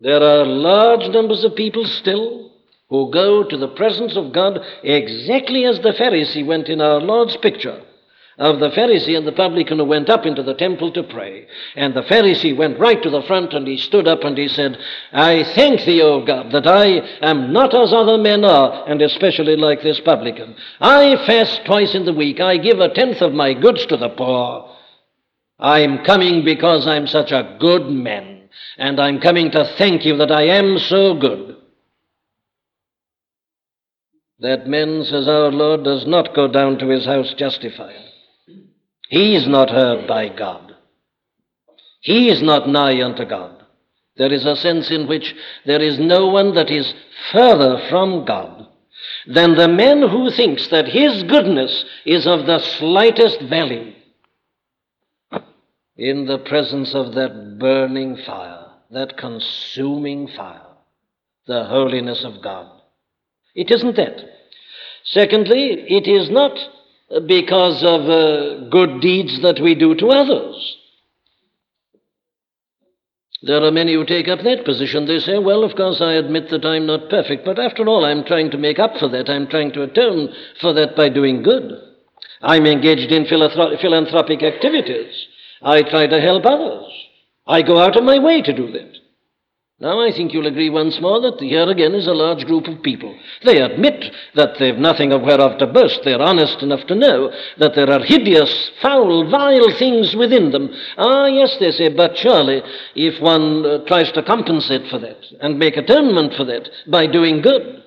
There 0.00 0.22
are 0.22 0.46
large 0.46 1.08
numbers 1.10 1.44
of 1.44 1.54
people 1.56 1.84
still 1.84 2.52
who 2.88 3.10
go 3.10 3.44
to 3.44 3.56
the 3.58 3.68
presence 3.68 4.16
of 4.16 4.32
God 4.32 4.60
exactly 4.82 5.66
as 5.66 5.80
the 5.80 5.92
Pharisee 5.92 6.46
went 6.46 6.68
in 6.68 6.80
our 6.80 7.00
Lord's 7.00 7.36
picture 7.36 7.82
of 8.38 8.60
the 8.60 8.68
Pharisee 8.70 9.16
and 9.16 9.26
the 9.26 9.32
publican 9.32 9.78
who 9.78 9.84
went 9.84 10.10
up 10.10 10.26
into 10.26 10.42
the 10.42 10.54
temple 10.54 10.92
to 10.92 11.02
pray. 11.02 11.46
And 11.74 11.94
the 11.94 12.02
Pharisee 12.02 12.56
went 12.56 12.78
right 12.78 13.02
to 13.02 13.08
the 13.08 13.22
front 13.22 13.54
and 13.54 13.66
he 13.66 13.78
stood 13.78 14.06
up 14.06 14.24
and 14.24 14.36
he 14.36 14.48
said, 14.48 14.78
I 15.12 15.44
thank 15.54 15.84
thee, 15.84 16.02
O 16.02 16.24
God, 16.24 16.52
that 16.52 16.66
I 16.66 16.86
am 17.22 17.52
not 17.52 17.74
as 17.74 17.94
other 17.94 18.18
men 18.18 18.44
are, 18.44 18.86
and 18.88 19.00
especially 19.00 19.56
like 19.56 19.82
this 19.82 20.00
publican. 20.00 20.54
I 20.80 21.16
fast 21.26 21.64
twice 21.64 21.94
in 21.94 22.04
the 22.04 22.12
week. 22.12 22.40
I 22.40 22.58
give 22.58 22.78
a 22.78 22.92
tenth 22.92 23.22
of 23.22 23.32
my 23.32 23.54
goods 23.54 23.86
to 23.86 23.96
the 23.96 24.10
poor. 24.10 24.70
I'm 25.58 26.04
coming 26.04 26.44
because 26.44 26.86
I'm 26.86 27.06
such 27.06 27.32
a 27.32 27.56
good 27.58 27.88
man 27.88 28.36
and 28.76 29.00
I'm 29.00 29.20
coming 29.20 29.50
to 29.52 29.64
thank 29.78 30.04
you 30.04 30.16
that 30.18 30.30
I 30.30 30.42
am 30.42 30.78
so 30.78 31.14
good. 31.14 31.56
That 34.40 34.66
man, 34.66 35.02
says 35.04 35.26
our 35.26 35.50
Lord, 35.50 35.84
does 35.84 36.06
not 36.06 36.34
go 36.34 36.46
down 36.46 36.78
to 36.78 36.88
his 36.88 37.06
house 37.06 37.32
justified. 37.38 37.94
He 39.08 39.36
is 39.36 39.46
not 39.46 39.70
heard 39.70 40.06
by 40.06 40.28
God. 40.28 40.74
He 42.00 42.28
is 42.28 42.42
not 42.42 42.68
nigh 42.68 43.02
unto 43.02 43.24
God. 43.24 43.64
There 44.16 44.32
is 44.32 44.46
a 44.46 44.56
sense 44.56 44.90
in 44.90 45.06
which 45.06 45.34
there 45.64 45.82
is 45.82 45.98
no 45.98 46.26
one 46.26 46.54
that 46.54 46.70
is 46.70 46.94
further 47.32 47.86
from 47.88 48.24
God 48.24 48.66
than 49.26 49.54
the 49.54 49.68
man 49.68 50.02
who 50.02 50.30
thinks 50.30 50.68
that 50.68 50.88
his 50.88 51.22
goodness 51.24 51.84
is 52.04 52.26
of 52.26 52.46
the 52.46 52.58
slightest 52.58 53.40
value 53.42 53.92
in 55.96 56.26
the 56.26 56.38
presence 56.38 56.94
of 56.94 57.14
that 57.14 57.58
burning 57.58 58.16
fire, 58.24 58.66
that 58.90 59.16
consuming 59.16 60.28
fire, 60.28 60.66
the 61.46 61.64
holiness 61.64 62.24
of 62.24 62.42
God. 62.42 62.70
It 63.54 63.70
isn't 63.70 63.96
that. 63.96 64.20
Secondly, 65.04 65.84
it 65.88 66.06
is 66.06 66.30
not 66.30 66.58
because 67.26 67.82
of 67.84 68.08
uh, 68.08 68.68
good 68.68 69.00
deeds 69.00 69.40
that 69.42 69.60
we 69.62 69.74
do 69.74 69.94
to 69.94 70.08
others. 70.08 70.76
There 73.42 73.62
are 73.62 73.70
many 73.70 73.94
who 73.94 74.04
take 74.04 74.28
up 74.28 74.40
that 74.40 74.64
position. 74.64 75.06
They 75.06 75.20
say, 75.20 75.38
well, 75.38 75.62
of 75.62 75.76
course, 75.76 76.00
I 76.00 76.14
admit 76.14 76.50
that 76.50 76.64
I'm 76.64 76.86
not 76.86 77.10
perfect, 77.10 77.44
but 77.44 77.60
after 77.60 77.86
all, 77.86 78.04
I'm 78.04 78.24
trying 78.24 78.50
to 78.50 78.58
make 78.58 78.78
up 78.78 78.96
for 78.98 79.08
that. 79.10 79.30
I'm 79.30 79.46
trying 79.46 79.72
to 79.74 79.82
atone 79.82 80.34
for 80.60 80.72
that 80.72 80.96
by 80.96 81.10
doing 81.10 81.42
good. 81.42 81.70
I'm 82.42 82.66
engaged 82.66 83.12
in 83.12 83.26
philanthropic 83.26 84.42
activities. 84.42 85.14
I 85.62 85.82
try 85.82 86.06
to 86.06 86.20
help 86.20 86.44
others. 86.44 86.90
I 87.46 87.62
go 87.62 87.78
out 87.78 87.96
of 87.96 88.04
my 88.04 88.18
way 88.18 88.42
to 88.42 88.52
do 88.52 88.72
that. 88.72 88.95
Now, 89.78 90.00
I 90.00 90.10
think 90.10 90.32
you'll 90.32 90.46
agree 90.46 90.70
once 90.70 90.98
more 91.02 91.20
that 91.20 91.38
here 91.38 91.68
again 91.68 91.94
is 91.94 92.06
a 92.06 92.14
large 92.14 92.46
group 92.46 92.66
of 92.66 92.82
people. 92.82 93.14
They 93.44 93.60
admit 93.60 94.06
that 94.34 94.58
they've 94.58 94.78
nothing 94.78 95.12
of 95.12 95.20
whereof 95.20 95.58
to 95.58 95.66
boast. 95.66 96.00
They're 96.02 96.22
honest 96.22 96.62
enough 96.62 96.86
to 96.86 96.94
know 96.94 97.30
that 97.58 97.74
there 97.74 97.90
are 97.90 98.02
hideous, 98.02 98.70
foul, 98.80 99.30
vile 99.30 99.78
things 99.78 100.16
within 100.16 100.50
them. 100.50 100.70
Ah, 100.96 101.26
yes, 101.26 101.58
they 101.60 101.72
say, 101.72 101.94
but 101.94 102.16
surely 102.16 102.62
if 102.94 103.20
one 103.20 103.66
uh, 103.66 103.84
tries 103.84 104.10
to 104.12 104.22
compensate 104.22 104.88
for 104.88 104.98
that 104.98 105.22
and 105.42 105.58
make 105.58 105.76
atonement 105.76 106.32
for 106.34 106.44
that 106.46 106.70
by 106.90 107.06
doing 107.06 107.42
good, 107.42 107.82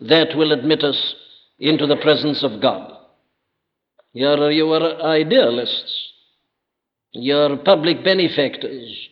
that 0.00 0.36
will 0.36 0.52
admit 0.52 0.84
us 0.84 1.16
into 1.58 1.88
the 1.88 1.96
presence 1.96 2.44
of 2.44 2.62
God. 2.62 2.92
You 4.12 4.28
are 4.28 5.02
idealists. 5.02 6.12
You're 7.10 7.56
public 7.56 8.04
benefactors. 8.04 9.08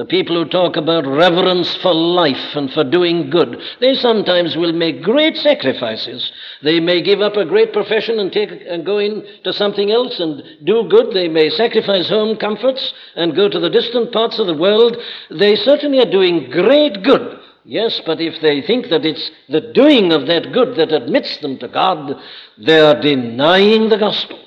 The 0.00 0.06
people 0.06 0.34
who 0.34 0.48
talk 0.48 0.76
about 0.78 1.06
reverence 1.06 1.76
for 1.82 1.92
life 1.92 2.56
and 2.56 2.72
for 2.72 2.84
doing 2.84 3.28
good, 3.28 3.60
they 3.80 3.92
sometimes 3.92 4.56
will 4.56 4.72
make 4.72 5.02
great 5.02 5.36
sacrifices. 5.36 6.32
They 6.62 6.80
may 6.80 7.02
give 7.02 7.20
up 7.20 7.36
a 7.36 7.44
great 7.44 7.74
profession 7.74 8.18
and 8.18 8.32
take 8.32 8.48
and 8.66 8.86
go 8.86 8.96
into 8.96 9.52
something 9.52 9.90
else 9.90 10.18
and 10.18 10.42
do 10.64 10.88
good. 10.88 11.12
They 11.12 11.28
may 11.28 11.50
sacrifice 11.50 12.08
home 12.08 12.38
comforts 12.38 12.94
and 13.14 13.36
go 13.36 13.50
to 13.50 13.60
the 13.60 13.68
distant 13.68 14.10
parts 14.10 14.38
of 14.38 14.46
the 14.46 14.56
world. 14.56 14.96
They 15.30 15.54
certainly 15.54 15.98
are 15.98 16.10
doing 16.10 16.48
great 16.48 17.02
good. 17.02 17.38
Yes, 17.66 18.00
but 18.06 18.22
if 18.22 18.40
they 18.40 18.62
think 18.62 18.88
that 18.88 19.04
it's 19.04 19.30
the 19.50 19.60
doing 19.60 20.14
of 20.14 20.26
that 20.28 20.50
good 20.54 20.76
that 20.76 20.92
admits 20.92 21.36
them 21.42 21.58
to 21.58 21.68
God, 21.68 22.18
they 22.56 22.80
are 22.80 22.98
denying 22.98 23.90
the 23.90 23.98
gospel. 23.98 24.42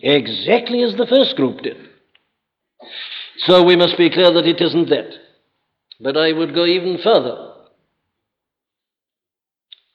Exactly 0.00 0.82
as 0.82 0.96
the 0.96 1.06
first 1.06 1.34
group 1.34 1.62
did. 1.62 1.93
So 3.38 3.62
we 3.62 3.76
must 3.76 3.98
be 3.98 4.10
clear 4.10 4.32
that 4.32 4.46
it 4.46 4.60
isn't 4.60 4.88
that. 4.90 5.10
But 6.00 6.16
I 6.16 6.32
would 6.32 6.54
go 6.54 6.64
even 6.64 6.98
further. 7.02 7.52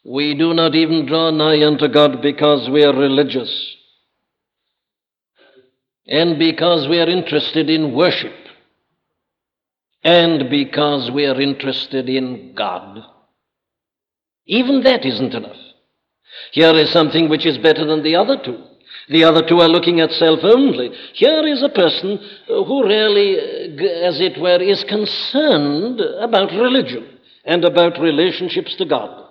We 0.04 0.34
do 0.34 0.54
not 0.54 0.76
even 0.76 1.06
draw 1.06 1.30
nigh 1.30 1.66
unto 1.66 1.88
God 1.88 2.22
because 2.22 2.70
we 2.70 2.84
are 2.84 2.96
religious 2.96 3.76
and 6.08 6.40
because 6.40 6.88
we 6.88 7.00
are 7.00 7.08
interested 7.08 7.70
in 7.70 7.94
worship 7.94 8.34
and 10.04 10.50
because 10.50 11.12
we 11.12 11.26
are 11.26 11.40
interested 11.40 12.10
in 12.10 12.56
God. 12.56 13.04
Even 14.48 14.82
that 14.84 15.06
isn't 15.06 15.36
enough. 15.36 15.58
Here 16.52 16.74
is 16.76 16.90
something 16.92 17.30
which 17.30 17.46
is 17.46 17.58
better 17.60 17.86
than 17.86 18.02
the 18.02 18.16
other 18.16 18.42
two. 18.44 18.64
The 19.10 19.24
other 19.24 19.42
two 19.48 19.60
are 19.60 19.68
looking 19.68 20.00
at 20.00 20.12
self 20.12 20.40
only. 20.44 20.92
Here 21.14 21.46
is 21.48 21.64
a 21.64 21.70
person 21.70 22.20
uh, 22.48 22.64
who 22.64 22.86
really, 22.86 23.38
as 24.04 24.22
it 24.22 24.40
were, 24.40 24.62
is 24.62 24.84
concerned 24.84 26.00
about 26.00 26.52
religion 26.52 27.18
and 27.44 27.66
about 27.66 28.00
relationships 28.00 28.76
to 28.76 28.86
God. 28.86 29.26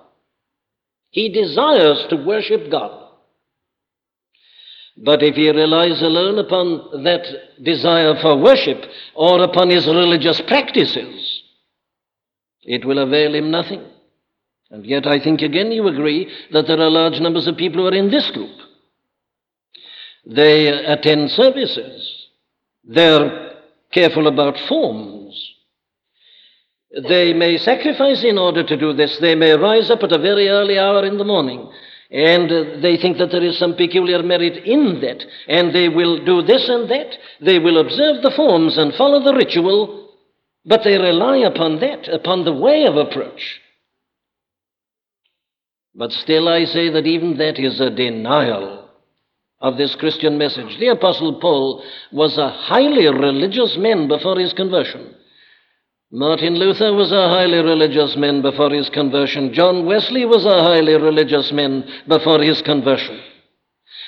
He 1.11 1.28
desires 1.28 2.04
to 2.11 2.16
worship 2.16 2.70
God. 2.70 3.04
But 4.97 5.23
if 5.23 5.37
he 5.37 5.49
relies 5.49 6.02
alone 6.02 6.40
upon 6.40 7.04
that 7.04 7.25
desire 7.62 8.20
for 8.20 8.37
worship 8.37 8.85
or 9.14 9.44
upon 9.44 9.70
his 9.70 9.87
religious 9.87 10.40
practices, 10.40 11.42
it 12.62 12.85
will 12.85 12.99
avail 12.99 13.35
him 13.35 13.52
nothing. 13.52 13.85
And 14.70 14.85
yet, 14.85 15.06
I 15.06 15.23
think 15.23 15.40
again 15.40 15.70
you 15.70 15.87
agree 15.87 16.28
that 16.52 16.66
there 16.66 16.80
are 16.80 16.90
large 16.90 17.20
numbers 17.20 17.47
of 17.47 17.56
people 17.56 17.82
who 17.82 17.87
are 17.87 17.94
in 17.94 18.11
this 18.11 18.28
group. 18.32 18.50
They 20.28 20.68
attend 20.68 21.30
services. 21.30 22.26
They're 22.85 23.54
careful 23.90 24.26
about 24.26 24.58
forms. 24.68 25.54
They 27.08 27.32
may 27.32 27.56
sacrifice 27.56 28.23
in 28.25 28.37
order 28.37 28.62
to 28.62 28.76
do 28.76 28.92
this. 28.92 29.18
They 29.18 29.35
may 29.35 29.52
rise 29.52 29.90
up 29.90 30.02
at 30.02 30.12
a 30.12 30.18
very 30.18 30.49
early 30.49 30.78
hour 30.78 31.04
in 31.04 31.16
the 31.16 31.25
morning. 31.25 31.70
And 32.11 32.82
they 32.82 32.99
think 32.99 33.16
that 33.18 33.30
there 33.30 33.42
is 33.42 33.58
some 33.58 33.75
peculiar 33.75 34.23
merit 34.23 34.64
in 34.64 35.00
that. 35.00 35.25
And 35.49 35.75
they 35.75 35.88
will 35.88 36.23
do 36.23 36.42
this 36.42 36.68
and 36.68 36.90
that. 36.90 37.16
They 37.40 37.58
will 37.58 37.78
observe 37.78 38.23
the 38.23 38.32
forms 38.37 38.76
and 38.76 38.94
follow 38.94 39.23
the 39.23 39.35
ritual. 39.35 40.11
But 40.66 40.85
they 40.85 40.99
rely 40.99 41.38
upon 41.38 41.80
that, 41.80 42.06
upon 42.08 42.44
the 42.44 42.52
way 42.52 42.85
of 42.85 42.97
approach. 42.97 43.61
But 45.94 46.12
still, 46.12 46.49
I 46.49 46.64
say 46.64 46.90
that 46.90 47.06
even 47.06 47.38
that 47.38 47.58
is 47.58 47.80
a 47.80 47.90
denial 47.90 48.77
of 49.60 49.76
this 49.76 49.94
Christian 49.96 50.38
message. 50.38 50.78
The 50.78 50.88
Apostle 50.88 51.40
Paul 51.40 51.84
was 52.12 52.38
a 52.38 52.50
highly 52.50 53.06
religious 53.08 53.76
man 53.76 54.08
before 54.08 54.38
his 54.38 54.52
conversion. 54.52 55.14
Martin 56.10 56.54
Luther 56.54 56.94
was 56.94 57.12
a 57.12 57.28
highly 57.28 57.58
religious 57.58 58.16
man 58.16 58.40
before 58.40 58.70
his 58.70 58.88
conversion. 58.88 59.52
John 59.52 59.84
Wesley 59.84 60.24
was 60.24 60.44
a 60.44 60.62
highly 60.62 60.94
religious 60.94 61.52
man 61.52 61.84
before 62.06 62.40
his 62.40 62.62
conversion. 62.62 63.20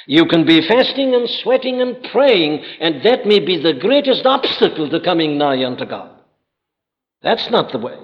You 0.06 0.24
can 0.24 0.46
be 0.46 0.66
fasting 0.66 1.14
and 1.14 1.28
sweating 1.28 1.82
and 1.82 2.02
praying, 2.10 2.64
and 2.80 3.02
that 3.04 3.26
may 3.26 3.38
be 3.38 3.58
the 3.58 3.74
greatest 3.74 4.24
obstacle 4.24 4.88
to 4.88 5.00
coming 5.00 5.36
nigh 5.36 5.64
unto 5.64 5.84
God. 5.84 6.10
That's 7.22 7.50
not 7.50 7.70
the 7.70 7.78
way. 7.78 7.98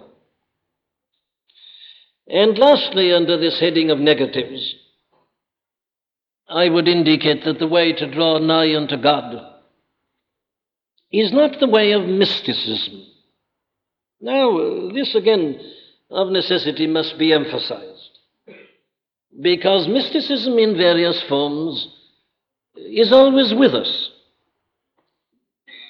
And 2.29 2.59
lastly, 2.59 3.13
under 3.13 3.39
this 3.39 3.59
heading 3.61 3.91
of 3.91 3.99
negatives, 3.99 4.75
I 6.49 6.69
would 6.69 6.89
indicate 6.89 7.45
that 7.45 7.59
the 7.59 7.67
way 7.67 7.93
to 7.93 8.11
draw 8.11 8.39
nigh 8.39 8.75
unto 8.75 8.97
God 8.97 9.35
is 11.13 11.33
not 11.33 11.59
the 11.59 11.69
way 11.69 11.93
of 11.93 12.07
mysticism. 12.07 13.07
Now, 14.21 14.91
this 14.93 15.15
again, 15.15 15.61
of 16.11 16.31
necessity, 16.31 16.87
must 16.87 17.19
be 17.19 17.33
emphasized. 17.33 18.19
Because 19.41 19.89
mysticism 19.89 20.59
in 20.59 20.77
various 20.77 21.23
forms 21.29 21.89
is 22.77 23.13
always 23.13 23.53
with 23.55 23.75
us. 23.75 24.11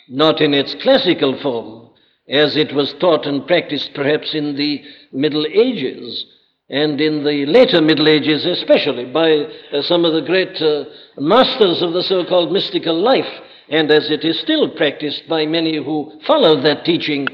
Not 0.09 0.41
in 0.41 0.55
its 0.55 0.75
classical 0.83 1.41
form, 1.41 1.91
as 2.29 2.57
it 2.57 2.75
was 2.75 2.95
taught 3.01 3.27
and 3.27 3.47
practiced 3.47 3.91
perhaps 3.95 4.35
in 4.35 4.57
the 4.57 4.83
Middle 5.13 5.47
Ages, 5.47 6.27
and 6.69 7.01
in 7.01 7.23
the 7.23 7.47
later 7.47 7.81
Middle 7.81 8.09
Ages, 8.09 8.45
especially 8.45 9.05
by 9.05 9.47
uh, 9.73 9.83
some 9.83 10.05
of 10.05 10.15
the 10.15 10.23
great 10.23 10.61
uh, 10.61 10.85
masters 11.19 11.81
of 11.81 11.93
the 11.93 12.03
so 12.03 12.25
called 12.25 12.53
mystical 12.53 13.01
life, 13.01 13.41
and 13.69 13.91
as 13.91 14.11
it 14.11 14.25
is 14.25 14.41
still 14.41 14.69
practiced 14.71 15.29
by 15.29 15.47
many 15.47 15.77
who 15.77 16.21
follow 16.27 16.61
that 16.61 16.85
teaching 16.85 17.29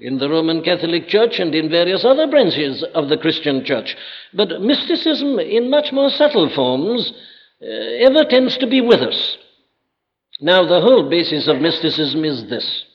in 0.00 0.18
the 0.18 0.28
Roman 0.28 0.62
Catholic 0.62 1.06
Church 1.06 1.38
and 1.38 1.54
in 1.54 1.70
various 1.70 2.04
other 2.04 2.26
branches 2.26 2.84
of 2.94 3.08
the 3.08 3.16
Christian 3.16 3.64
Church. 3.64 3.96
But 4.34 4.60
mysticism, 4.60 5.38
in 5.38 5.70
much 5.70 5.92
more 5.92 6.10
subtle 6.10 6.52
forms, 6.52 7.12
uh, 7.62 7.66
ever 7.66 8.24
tends 8.24 8.56
to 8.58 8.66
be 8.66 8.80
with 8.80 9.00
us. 9.00 9.36
Now, 10.40 10.66
the 10.66 10.80
whole 10.80 11.08
basis 11.08 11.46
of 11.46 11.60
mysticism 11.60 12.24
is 12.24 12.48
this 12.50 12.86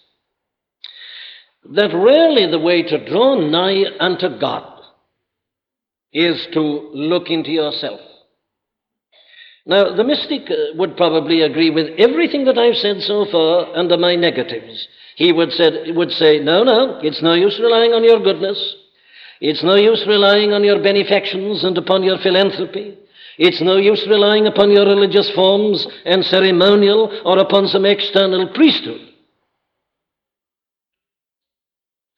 that 1.69 1.93
rarely 1.93 2.49
the 2.49 2.59
way 2.59 2.81
to 2.81 3.09
draw 3.09 3.35
nigh 3.35 3.83
unto 3.99 4.39
God 4.39 4.76
is 6.13 6.47
to 6.53 6.61
look 6.93 7.29
into 7.29 7.51
yourself. 7.51 7.99
Now, 9.65 9.93
the 9.93 10.03
mystic 10.05 10.49
uh, 10.49 10.75
would 10.75 10.95
probably 10.95 11.41
agree 11.41 11.69
with 11.69 11.99
everything 11.99 12.45
that 12.45 12.57
I've 12.57 12.77
said 12.77 13.01
so 13.01 13.25
far 13.29 13.75
under 13.75 13.97
my 13.97 14.15
negatives. 14.15 14.87
He 15.17 15.33
would, 15.33 15.51
said, 15.51 15.95
would 15.95 16.11
say, 16.11 16.39
No, 16.39 16.63
no, 16.63 16.99
it's 17.03 17.21
no 17.21 17.33
use 17.33 17.59
relying 17.59 17.91
on 17.91 18.03
your 18.03 18.23
goodness. 18.23 18.75
It's 19.41 19.63
no 19.63 19.75
use 19.75 20.05
relying 20.07 20.53
on 20.53 20.63
your 20.63 20.81
benefactions 20.81 21.63
and 21.63 21.77
upon 21.77 22.03
your 22.03 22.17
philanthropy. 22.19 22.97
It's 23.37 23.61
no 23.61 23.77
use 23.77 24.05
relying 24.07 24.47
upon 24.47 24.71
your 24.71 24.85
religious 24.85 25.29
forms 25.31 25.85
and 26.05 26.23
ceremonial 26.25 27.21
or 27.25 27.37
upon 27.37 27.67
some 27.67 27.85
external 27.85 28.47
priesthood. 28.53 29.06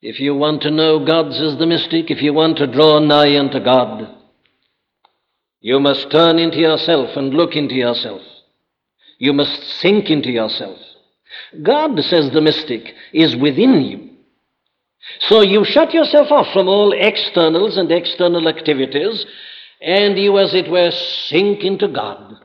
If 0.02 0.20
you 0.20 0.34
want 0.34 0.62
to 0.62 0.72
know 0.72 1.04
God, 1.06 1.34
says 1.34 1.58
the 1.58 1.66
mystic, 1.66 2.10
if 2.10 2.22
you 2.22 2.34
want 2.34 2.58
to 2.58 2.68
draw 2.68 3.00
nigh 3.00 3.38
unto 3.38 3.60
God, 3.60 4.16
you 5.60 5.80
must 5.80 6.10
turn 6.10 6.40
into 6.40 6.58
yourself 6.58 7.18
and 7.18 7.34
look 7.34 7.56
into 7.56 7.76
yourself. 7.76 8.22
You 9.18 9.34
must 9.34 9.62
sink 9.82 10.10
into 10.10 10.32
yourself. 10.32 10.80
God, 11.62 12.00
says 12.00 12.32
the 12.32 12.40
mystic, 12.40 12.94
is 13.12 13.36
within 13.36 13.82
you. 13.82 14.10
So 15.20 15.42
you 15.42 15.66
shut 15.66 15.94
yourself 15.94 16.32
off 16.32 16.54
from 16.54 16.70
all 16.70 16.94
externals 16.94 17.76
and 17.76 17.92
external 17.92 18.48
activities, 18.48 19.26
and 19.82 20.18
you, 20.18 20.38
as 20.40 20.54
it 20.54 20.70
were, 20.70 20.92
sink 20.92 21.64
into 21.64 21.90
God. 21.90 22.36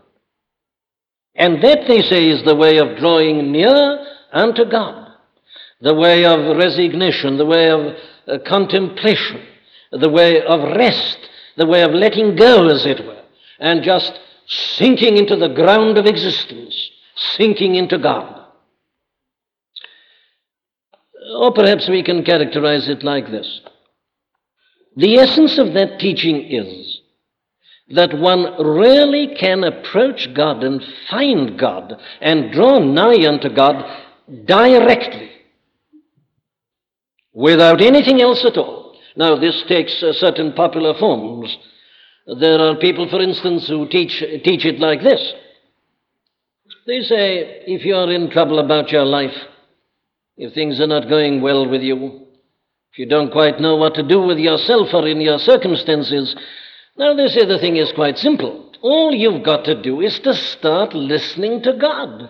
And 1.36 1.62
that, 1.62 1.86
they 1.86 2.02
say, 2.02 2.28
is 2.28 2.42
the 2.42 2.56
way 2.56 2.78
of 2.78 2.98
drawing 2.98 3.52
near 3.52 4.06
unto 4.32 4.64
God 4.64 5.03
the 5.80 5.94
way 5.94 6.24
of 6.24 6.56
resignation, 6.56 7.36
the 7.36 7.46
way 7.46 7.70
of 7.70 7.96
uh, 8.26 8.38
contemplation, 8.46 9.42
the 9.92 10.08
way 10.08 10.42
of 10.42 10.60
rest, 10.76 11.18
the 11.56 11.66
way 11.66 11.82
of 11.82 11.92
letting 11.92 12.36
go, 12.36 12.68
as 12.68 12.86
it 12.86 13.04
were, 13.04 13.22
and 13.58 13.82
just 13.82 14.18
sinking 14.46 15.16
into 15.16 15.36
the 15.36 15.48
ground 15.48 15.98
of 15.98 16.06
existence, 16.06 16.90
sinking 17.36 17.74
into 17.74 17.98
God. 17.98 18.42
Or 21.36 21.52
perhaps 21.52 21.88
we 21.88 22.02
can 22.02 22.24
characterize 22.24 22.88
it 22.88 23.02
like 23.02 23.30
this 23.30 23.60
The 24.96 25.16
essence 25.16 25.58
of 25.58 25.72
that 25.74 25.98
teaching 25.98 26.50
is 26.50 27.00
that 27.88 28.18
one 28.18 28.62
really 28.62 29.34
can 29.36 29.64
approach 29.64 30.32
God 30.34 30.64
and 30.64 30.82
find 31.10 31.58
God 31.58 31.94
and 32.20 32.52
draw 32.52 32.78
nigh 32.78 33.26
unto 33.26 33.48
God 33.48 33.84
directly, 34.44 35.30
without 37.34 37.82
anything 37.82 38.22
else 38.22 38.44
at 38.44 38.56
all. 38.56 38.96
Now, 39.16 39.36
this 39.36 39.62
takes 39.68 40.02
uh, 40.02 40.12
certain 40.12 40.52
popular 40.54 40.94
forms. 40.98 41.56
There 42.26 42.58
are 42.58 42.76
people, 42.76 43.08
for 43.08 43.20
instance, 43.20 43.68
who 43.68 43.86
teach, 43.88 44.20
teach 44.42 44.64
it 44.64 44.80
like 44.80 45.02
this. 45.02 45.34
They 46.86 47.00
say, 47.02 47.62
if 47.66 47.84
you 47.84 47.94
are 47.96 48.10
in 48.10 48.30
trouble 48.30 48.58
about 48.58 48.90
your 48.90 49.04
life, 49.04 49.36
if 50.36 50.54
things 50.54 50.80
are 50.80 50.86
not 50.86 51.08
going 51.08 51.42
well 51.42 51.68
with 51.68 51.82
you, 51.82 52.26
if 52.92 52.98
you 52.98 53.06
don't 53.06 53.32
quite 53.32 53.60
know 53.60 53.76
what 53.76 53.94
to 53.94 54.02
do 54.02 54.20
with 54.22 54.38
yourself 54.38 54.88
or 54.92 55.06
in 55.06 55.20
your 55.20 55.38
circumstances, 55.38 56.34
now 56.96 57.14
they 57.14 57.28
say 57.28 57.44
the 57.44 57.58
thing 57.58 57.76
is 57.76 57.92
quite 57.92 58.18
simple. 58.18 58.72
All 58.82 59.12
you've 59.12 59.44
got 59.44 59.64
to 59.64 59.80
do 59.80 60.00
is 60.00 60.18
to 60.20 60.34
start 60.34 60.94
listening 60.94 61.62
to 61.62 61.72
God. 61.74 62.28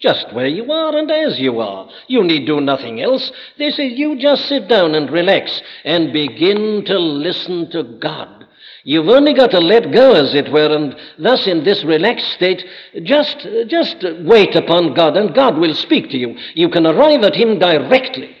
Just 0.00 0.32
where 0.32 0.46
you 0.46 0.70
are 0.70 0.96
and 0.96 1.10
as 1.10 1.40
you 1.40 1.58
are. 1.60 1.88
You 2.06 2.22
need 2.22 2.46
do 2.46 2.60
nothing 2.60 3.02
else. 3.02 3.32
They 3.58 3.70
say 3.70 3.86
you 3.86 4.16
just 4.16 4.46
sit 4.46 4.68
down 4.68 4.94
and 4.94 5.10
relax 5.10 5.60
and 5.84 6.12
begin 6.12 6.84
to 6.86 6.98
listen 6.98 7.70
to 7.70 7.82
God. 7.82 8.46
You've 8.84 9.08
only 9.08 9.34
got 9.34 9.50
to 9.50 9.58
let 9.58 9.92
go, 9.92 10.12
as 10.12 10.34
it 10.34 10.52
were, 10.52 10.74
and 10.74 10.96
thus 11.18 11.46
in 11.46 11.64
this 11.64 11.84
relaxed 11.84 12.30
state, 12.32 12.64
just, 13.02 13.46
just 13.66 14.04
wait 14.20 14.54
upon 14.54 14.94
God, 14.94 15.16
and 15.16 15.34
God 15.34 15.58
will 15.58 15.74
speak 15.74 16.10
to 16.10 16.16
you. 16.16 16.38
You 16.54 16.68
can 16.68 16.86
arrive 16.86 17.22
at 17.22 17.34
Him 17.34 17.58
directly. 17.58 18.36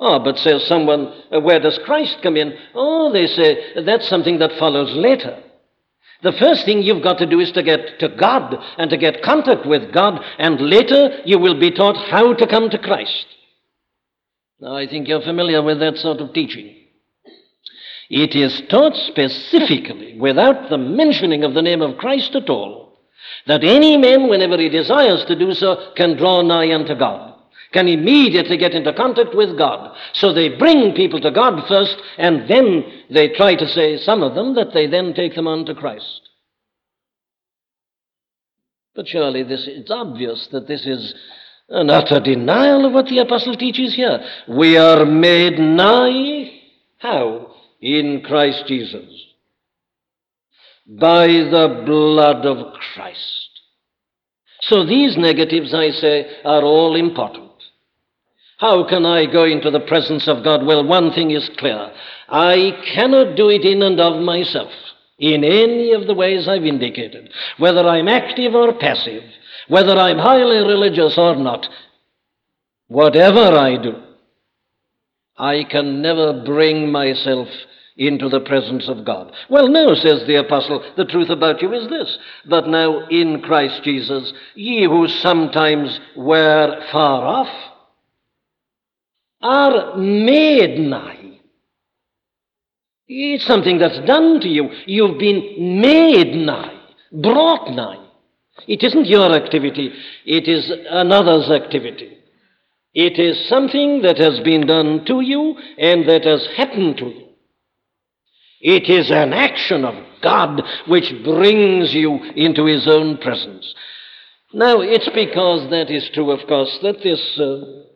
Oh, 0.00 0.18
but 0.18 0.38
says 0.38 0.66
someone, 0.66 1.12
where 1.30 1.60
does 1.60 1.78
Christ 1.84 2.18
come 2.22 2.36
in? 2.36 2.52
Oh, 2.74 3.12
they 3.12 3.26
say, 3.26 3.82
that's 3.84 4.08
something 4.08 4.38
that 4.38 4.58
follows 4.58 4.92
later. 4.94 5.42
The 6.22 6.32
first 6.32 6.64
thing 6.64 6.82
you've 6.82 7.02
got 7.02 7.18
to 7.18 7.26
do 7.26 7.38
is 7.38 7.52
to 7.52 7.62
get 7.62 8.00
to 8.00 8.08
God 8.08 8.56
and 8.76 8.90
to 8.90 8.96
get 8.96 9.22
contact 9.22 9.66
with 9.66 9.92
God, 9.92 10.20
and 10.38 10.60
later 10.60 11.20
you 11.24 11.38
will 11.38 11.58
be 11.58 11.70
taught 11.70 11.96
how 11.96 12.34
to 12.34 12.46
come 12.46 12.70
to 12.70 12.78
Christ. 12.78 13.26
Now, 14.60 14.76
I 14.76 14.88
think 14.88 15.06
you're 15.06 15.22
familiar 15.22 15.62
with 15.62 15.78
that 15.78 15.96
sort 15.96 16.20
of 16.20 16.32
teaching. 16.32 16.74
It 18.10 18.34
is 18.34 18.62
taught 18.68 18.96
specifically, 18.96 20.18
without 20.18 20.70
the 20.70 20.78
mentioning 20.78 21.44
of 21.44 21.54
the 21.54 21.62
name 21.62 21.82
of 21.82 21.98
Christ 21.98 22.34
at 22.34 22.50
all, 22.50 22.98
that 23.46 23.62
any 23.62 23.96
man, 23.96 24.28
whenever 24.28 24.58
he 24.58 24.68
desires 24.68 25.24
to 25.26 25.38
do 25.38 25.52
so, 25.52 25.92
can 25.94 26.16
draw 26.16 26.42
nigh 26.42 26.74
unto 26.74 26.94
God, 26.96 27.34
can 27.72 27.88
immediately 27.88 28.56
get 28.56 28.72
into 28.72 28.92
contact 28.92 29.34
with 29.34 29.56
God. 29.58 29.96
So 30.14 30.32
they 30.32 30.56
bring 30.56 30.94
people 30.94 31.20
to 31.20 31.30
God 31.30 31.66
first, 31.68 31.96
and 32.16 32.48
then 32.48 32.84
they 33.10 33.28
try 33.28 33.54
to 33.56 33.68
say, 33.68 33.98
some 33.98 34.22
of 34.22 34.34
them, 34.34 34.54
that 34.54 34.72
they 34.72 34.86
then 34.86 35.14
take 35.14 35.34
them 35.34 35.46
on 35.46 35.66
to 35.66 35.74
Christ. 35.74 36.22
But 38.94 39.06
surely 39.06 39.42
this, 39.42 39.64
it's 39.66 39.90
obvious 39.90 40.48
that 40.52 40.66
this 40.66 40.86
is 40.86 41.14
an 41.68 41.90
utter 41.90 42.20
denial 42.20 42.86
of 42.86 42.92
what 42.92 43.06
the 43.06 43.18
apostle 43.18 43.54
teaches 43.54 43.94
here. 43.94 44.20
We 44.48 44.76
are 44.76 45.04
made 45.04 45.58
nigh. 45.58 46.52
How? 46.98 47.54
in 47.80 48.22
Christ 48.22 48.64
Jesus 48.66 49.26
by 50.86 51.26
the 51.26 51.82
blood 51.86 52.46
of 52.46 52.74
Christ. 52.94 53.48
So 54.62 54.84
these 54.84 55.16
negatives, 55.16 55.74
I 55.74 55.90
say, 55.90 56.40
are 56.44 56.62
all 56.62 56.96
important. 56.96 57.47
How 58.58 58.82
can 58.88 59.06
I 59.06 59.26
go 59.26 59.44
into 59.44 59.70
the 59.70 59.80
presence 59.80 60.26
of 60.26 60.42
God? 60.42 60.66
Well, 60.66 60.84
one 60.84 61.12
thing 61.12 61.30
is 61.30 61.48
clear. 61.58 61.92
I 62.28 62.72
cannot 62.92 63.36
do 63.36 63.48
it 63.50 63.64
in 63.64 63.82
and 63.82 64.00
of 64.00 64.20
myself 64.20 64.72
in 65.18 65.44
any 65.44 65.92
of 65.92 66.08
the 66.08 66.14
ways 66.14 66.48
I've 66.48 66.64
indicated, 66.64 67.32
whether 67.58 67.86
I'm 67.86 68.08
active 68.08 68.54
or 68.54 68.72
passive, 68.72 69.22
whether 69.68 69.96
I'm 69.96 70.18
highly 70.18 70.58
religious 70.58 71.16
or 71.16 71.36
not. 71.36 71.68
Whatever 72.88 73.56
I 73.56 73.80
do, 73.80 74.02
I 75.36 75.62
can 75.62 76.02
never 76.02 76.42
bring 76.44 76.90
myself 76.90 77.48
into 77.96 78.28
the 78.28 78.40
presence 78.40 78.88
of 78.88 79.04
God. 79.04 79.32
Well, 79.48 79.68
no, 79.68 79.94
says 79.94 80.26
the 80.26 80.36
apostle, 80.36 80.84
the 80.96 81.04
truth 81.04 81.30
about 81.30 81.62
you 81.62 81.72
is 81.74 81.88
this. 81.88 82.18
But 82.48 82.66
now 82.66 83.06
in 83.08 83.40
Christ 83.42 83.84
Jesus, 83.84 84.32
ye 84.56 84.84
who 84.84 85.06
sometimes 85.06 86.00
were 86.16 86.80
far 86.90 87.24
off 87.24 87.67
are 89.40 89.96
made 89.96 90.78
nigh. 90.80 91.38
It's 93.06 93.46
something 93.46 93.78
that's 93.78 94.00
done 94.06 94.40
to 94.40 94.48
you. 94.48 94.68
You've 94.86 95.18
been 95.18 95.80
made 95.80 96.34
nigh, 96.34 96.78
brought 97.12 97.70
nigh. 97.70 98.04
It 98.66 98.82
isn't 98.82 99.06
your 99.06 99.32
activity, 99.32 99.92
it 100.26 100.48
is 100.48 100.70
another's 100.90 101.50
activity. 101.50 102.18
It 102.94 103.18
is 103.18 103.48
something 103.48 104.02
that 104.02 104.18
has 104.18 104.40
been 104.40 104.66
done 104.66 105.04
to 105.04 105.20
you 105.20 105.56
and 105.78 106.08
that 106.08 106.24
has 106.24 106.46
happened 106.56 106.96
to 106.98 107.04
you. 107.04 107.28
It 108.60 108.90
is 108.90 109.10
an 109.10 109.32
action 109.32 109.84
of 109.84 109.94
God 110.20 110.62
which 110.88 111.12
brings 111.22 111.94
you 111.94 112.16
into 112.34 112.64
His 112.64 112.88
own 112.88 113.18
presence. 113.18 113.72
Now, 114.52 114.80
it's 114.80 115.08
because 115.14 115.70
that 115.70 115.90
is 115.90 116.10
true, 116.12 116.30
of 116.30 116.46
course, 116.48 116.76
that 116.82 117.02
this 117.02 117.38
uh, 117.38 117.87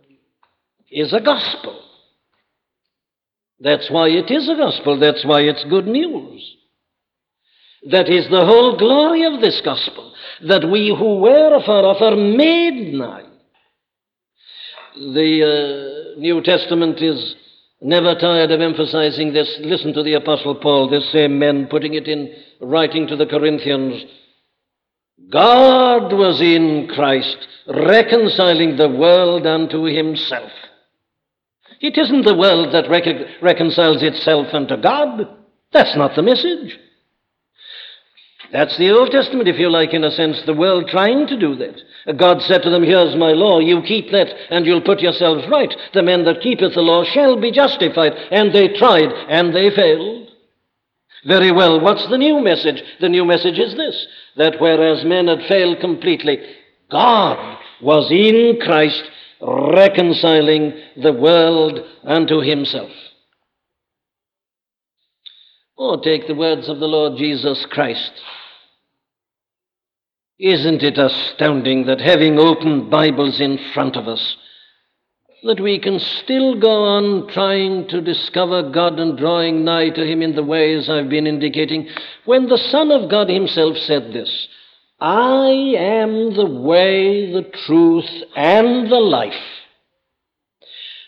is 0.93 1.13
a 1.13 1.21
gospel. 1.21 1.81
That's 3.61 3.91
why 3.91 4.09
it 4.09 4.31
is 4.31 4.49
a 4.49 4.57
gospel. 4.57 4.99
That's 4.99 5.25
why 5.25 5.43
it's 5.43 5.65
good 5.71 5.87
news. 5.87 6.57
That 7.91 8.09
is 8.09 8.29
the 8.29 8.45
whole 8.45 8.77
glory 8.77 9.25
of 9.25 9.41
this 9.41 9.61
gospel, 9.65 10.15
that 10.47 10.69
we 10.71 10.95
who 10.97 11.21
were 11.21 11.55
afar 11.57 11.85
off 11.85 12.01
are 12.01 12.17
made 12.17 12.95
nigh. 12.95 13.25
The 14.95 16.15
uh, 16.17 16.21
New 16.21 16.43
Testament 16.43 17.01
is 17.01 17.35
never 17.81 18.15
tired 18.15 18.51
of 18.51 18.61
emphasizing 18.61 19.33
this. 19.33 19.59
Listen 19.61 19.93
to 19.95 20.03
the 20.03 20.15
Apostle 20.15 20.55
Paul, 20.57 20.89
this 20.89 21.11
same 21.13 21.39
man 21.39 21.67
putting 21.67 21.95
it 21.95 22.07
in 22.07 22.33
writing 22.61 23.07
to 23.09 23.17
the 23.17 23.27
Corinthians. 23.27 24.05
God 25.31 26.13
was 26.13 26.41
in 26.41 26.89
Christ, 26.95 27.39
reconciling 27.67 28.77
the 28.77 28.89
world 28.89 29.47
unto 29.47 29.85
himself. 29.85 30.51
It 31.83 31.99
isn't 31.99 32.25
the 32.25 32.37
world 32.37 32.73
that 32.73 32.89
rec- 32.89 33.43
reconciles 33.43 34.03
itself 34.03 34.55
unto 34.55 34.77
God. 34.77 35.29
That's 35.73 35.97
not 35.97 36.15
the 36.15 36.23
message. 36.23 36.79
That's 38.53 38.77
the 38.79 38.91
Old 38.91 39.11
Testament, 39.11 39.49
if 39.49 39.59
you 39.59 39.69
like, 39.69 39.93
in 39.93 40.05
a 40.05 40.11
sense, 40.11 40.41
the 40.47 40.55
world 40.55 40.89
trying 40.89 41.27
to 41.27 41.39
do 41.39 41.57
that. 41.57 42.17
God 42.17 42.41
said 42.43 42.63
to 42.63 42.71
them, 42.71 42.85
Here's 42.85 43.17
my 43.17 43.33
law, 43.33 43.59
you 43.59 43.83
keep 43.83 44.11
that, 44.13 44.29
and 44.51 44.65
you'll 44.65 44.83
put 44.83 45.01
yourselves 45.01 45.45
right. 45.51 45.75
The 45.93 46.03
man 46.03 46.25
that 46.27 46.43
keepeth 46.43 46.75
the 46.75 46.83
law 46.83 47.03
shall 47.03 47.41
be 47.41 47.51
justified. 47.51 48.13
And 48.31 48.55
they 48.55 48.69
tried, 48.69 49.11
and 49.29 49.55
they 49.55 49.71
failed. 49.71 50.29
Very 51.25 51.51
well, 51.51 51.81
what's 51.81 52.07
the 52.09 52.19
new 52.19 52.41
message? 52.41 52.83
The 53.01 53.09
new 53.09 53.25
message 53.25 53.59
is 53.59 53.75
this 53.75 54.07
that 54.37 54.61
whereas 54.61 55.05
men 55.05 55.29
had 55.29 55.47
failed 55.47 55.81
completely, 55.81 56.39
God 56.91 57.59
was 57.81 58.11
in 58.11 58.59
Christ 58.61 59.03
reconciling 59.43 60.73
the 60.97 61.13
world 61.13 61.81
unto 62.05 62.41
himself. 62.41 62.91
Or 65.77 66.01
take 66.01 66.29
the 66.29 66.35
words 66.35 66.69
of 66.69 66.79
the 66.79 66.87
Lord 66.87 67.19
Jesus 67.19 67.67
Christ. 67.71 68.13
Isn't 70.39 70.83
it 70.83 70.99
astounding 70.99 71.87
that 71.87 72.01
having 72.01 72.39
open 72.39 72.89
Bibles 72.89 73.41
in 73.41 73.59
front 73.75 73.97
of 73.97 74.07
us, 74.07 74.37
that 75.45 75.61
we 75.61 75.81
can 75.81 75.99
still 75.99 76.59
go 76.59 76.85
on 76.85 77.29
trying 77.29 77.89
to 77.89 78.01
discover 78.01 78.71
God 78.71 79.01
and 79.01 79.19
drawing 79.19 79.65
nigh 79.65 79.91
to 79.91 80.07
Him 80.07 80.23
in 80.23 80.37
the 80.37 80.45
ways 80.45 80.89
I've 80.89 81.09
been 81.09 81.27
indicating, 81.27 81.89
when 82.25 82.49
the 82.49 82.59
Son 82.59 82.93
of 82.93 83.11
God 83.11 83.29
Himself 83.29 83.77
said 83.77 84.13
this 84.13 84.49
I 85.03 85.75
am 85.79 86.37
the 86.37 86.47
way, 86.47 87.33
the 87.33 87.51
truth, 87.67 88.09
and 88.37 88.89
the 88.89 89.01
life. 89.01 89.33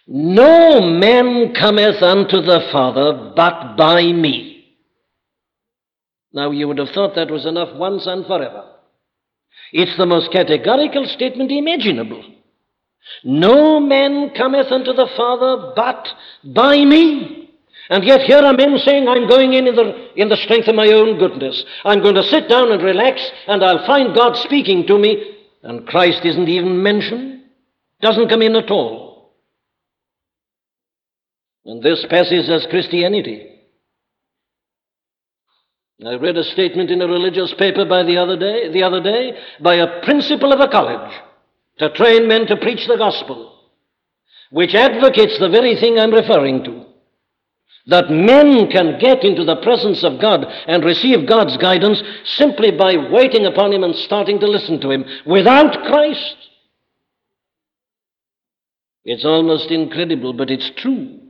No 0.08 0.80
man 0.80 1.54
cometh 1.54 2.02
unto 2.02 2.42
the 2.42 2.68
Father 2.72 3.32
but 3.36 3.76
by 3.76 4.02
me. 4.02 4.66
Now, 6.32 6.50
you 6.50 6.66
would 6.66 6.78
have 6.78 6.90
thought 6.92 7.14
that 7.14 7.30
was 7.30 7.46
enough 7.46 7.76
once 7.76 8.04
and 8.08 8.26
forever. 8.26 8.64
It's 9.72 9.96
the 9.96 10.06
most 10.06 10.32
categorical 10.32 11.06
statement 11.06 11.52
imaginable. 11.52 12.24
No 13.22 13.78
man 13.78 14.30
cometh 14.36 14.72
unto 14.72 14.92
the 14.92 15.08
Father 15.16 15.72
but 15.76 16.08
by 16.42 16.84
me. 16.84 17.43
And 17.90 18.04
yet 18.04 18.22
here 18.22 18.38
are 18.38 18.54
men 18.54 18.78
saying, 18.78 19.08
I'm 19.08 19.28
going 19.28 19.52
in 19.52 19.66
in 19.66 19.76
the, 19.76 20.08
in 20.16 20.28
the 20.28 20.36
strength 20.36 20.68
of 20.68 20.74
my 20.74 20.88
own 20.88 21.18
goodness. 21.18 21.64
I'm 21.84 22.00
going 22.00 22.14
to 22.14 22.22
sit 22.22 22.48
down 22.48 22.72
and 22.72 22.82
relax, 22.82 23.20
and 23.46 23.62
I'll 23.62 23.86
find 23.86 24.14
God 24.14 24.36
speaking 24.36 24.86
to 24.86 24.98
me. 24.98 25.36
And 25.62 25.86
Christ 25.86 26.24
isn't 26.24 26.48
even 26.48 26.82
mentioned, 26.82 27.42
doesn't 28.00 28.28
come 28.28 28.42
in 28.42 28.56
at 28.56 28.70
all. 28.70 29.34
And 31.66 31.82
this 31.82 32.04
passes 32.08 32.50
as 32.50 32.66
Christianity. 32.70 33.50
I 36.04 36.14
read 36.16 36.36
a 36.36 36.44
statement 36.44 36.90
in 36.90 37.00
a 37.00 37.06
religious 37.06 37.54
paper 37.58 37.86
by 37.86 38.02
the 38.02 38.18
other 38.18 38.36
day, 38.36 38.70
the 38.70 38.82
other 38.82 39.02
day 39.02 39.32
by 39.62 39.76
a 39.76 40.02
principal 40.02 40.52
of 40.52 40.60
a 40.60 40.68
college 40.68 41.12
to 41.78 41.88
train 41.90 42.28
men 42.28 42.46
to 42.46 42.56
preach 42.56 42.86
the 42.86 42.98
gospel, 42.98 43.58
which 44.50 44.74
advocates 44.74 45.38
the 45.38 45.48
very 45.48 45.76
thing 45.76 45.98
I'm 45.98 46.12
referring 46.12 46.64
to. 46.64 46.83
That 47.86 48.10
men 48.10 48.70
can 48.70 48.98
get 48.98 49.24
into 49.24 49.44
the 49.44 49.56
presence 49.56 50.02
of 50.04 50.20
God 50.20 50.44
and 50.66 50.84
receive 50.84 51.28
God's 51.28 51.56
guidance 51.58 52.02
simply 52.24 52.70
by 52.70 52.96
waiting 52.96 53.44
upon 53.44 53.72
Him 53.72 53.84
and 53.84 53.94
starting 53.94 54.40
to 54.40 54.46
listen 54.46 54.80
to 54.80 54.90
Him 54.90 55.04
without 55.26 55.84
Christ. 55.84 56.36
It's 59.04 59.24
almost 59.24 59.70
incredible, 59.70 60.32
but 60.32 60.50
it's 60.50 60.70
true. 60.78 61.20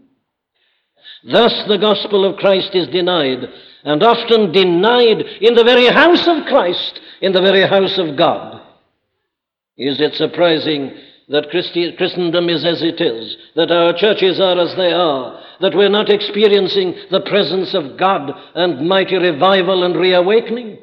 Thus, 1.24 1.64
the 1.66 1.78
gospel 1.78 2.24
of 2.24 2.36
Christ 2.36 2.74
is 2.74 2.86
denied, 2.88 3.48
and 3.82 4.02
often 4.02 4.52
denied 4.52 5.22
in 5.40 5.54
the 5.54 5.64
very 5.64 5.86
house 5.86 6.26
of 6.28 6.44
Christ, 6.46 7.00
in 7.20 7.32
the 7.32 7.40
very 7.40 7.66
house 7.66 7.98
of 7.98 8.16
God. 8.16 8.62
Is 9.76 10.00
it 10.00 10.14
surprising 10.14 10.96
that 11.28 11.50
Christi- 11.50 11.92
Christendom 11.96 12.48
is 12.48 12.64
as 12.64 12.82
it 12.82 13.00
is, 13.00 13.36
that 13.56 13.70
our 13.70 13.92
churches 13.92 14.40
are 14.40 14.58
as 14.58 14.74
they 14.76 14.92
are, 14.92 15.40
that 15.60 15.74
we're 15.74 15.88
not 15.88 16.10
experiencing 16.10 16.94
the 17.10 17.20
presence 17.20 17.74
of 17.74 17.96
God 17.96 18.32
and 18.54 18.86
mighty 18.86 19.16
revival 19.16 19.84
and 19.84 19.96
reawakening? 19.96 20.78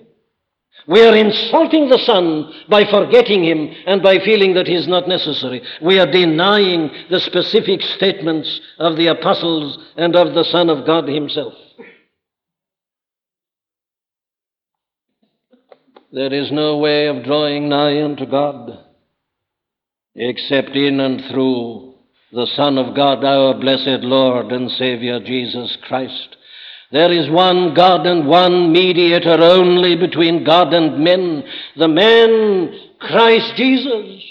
We 0.88 1.06
are 1.06 1.16
insulting 1.16 1.90
the 1.90 2.00
Son 2.00 2.52
by 2.68 2.86
forgetting 2.86 3.44
Him 3.44 3.70
and 3.86 4.02
by 4.02 4.18
feeling 4.20 4.56
that 4.56 4.68
He 4.68 4.74
is 4.74 4.88
not 4.88 5.08
necessary. 5.08 5.62
We 5.82 6.00
are 6.00 6.12
denying 6.12 6.90
the 7.10 7.20
specific 7.20 7.82
statements 7.82 8.60
of 8.80 8.98
the 8.98 9.08
apostles 9.08 9.78
and 9.96 10.16
of 10.16 10.34
the 10.34 10.44
Son 10.46 10.70
of 10.70 10.86
God 10.86 11.08
Himself. 11.08 11.54
There 16.12 16.34
is 16.34 16.52
no 16.52 16.78
way 16.80 17.08
of 17.08 17.24
drawing 17.24 17.70
nigh 17.70 18.04
unto 18.04 18.26
God 18.26 18.91
except 20.16 20.70
in 20.72 21.00
and 21.00 21.22
through 21.32 21.94
the 22.32 22.48
Son 22.56 22.78
of 22.78 22.96
God, 22.96 23.24
our 23.24 23.54
blessed 23.60 24.04
Lord 24.04 24.52
and 24.52 24.70
Savior 24.72 25.20
Jesus 25.20 25.78
Christ. 25.84 26.38
There 26.92 27.12
is 27.12 27.30
one 27.30 27.74
God 27.74 28.06
and 28.06 28.28
one 28.28 28.72
mediator 28.72 29.38
only 29.42 29.96
between 29.96 30.44
God 30.44 30.74
and 30.74 31.04
men, 31.04 31.44
the 31.78 31.88
man 31.88 32.74
Christ 33.00 33.54
Jesus. 33.56 34.24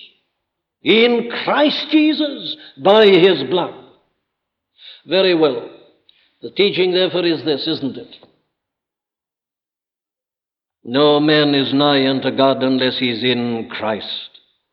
In 0.83 1.31
Christ 1.45 1.87
Jesus, 1.91 2.57
by 2.83 3.07
his 3.07 3.43
blood. 3.51 3.75
Very 5.07 5.35
well. 5.35 5.71
The 6.43 6.51
teaching, 6.51 6.93
therefore, 6.93 7.27
is 7.27 7.45
this, 7.45 7.67
isn't 7.67 7.97
it? 7.97 8.17
No 10.85 11.21
man 11.21 11.55
is 11.55 11.75
nigh 11.75 12.07
unto 12.09 12.35
God 12.35 12.63
unless 12.63 12.99
he's 12.99 13.23
in 13.23 13.69
Christ. 13.71 14.30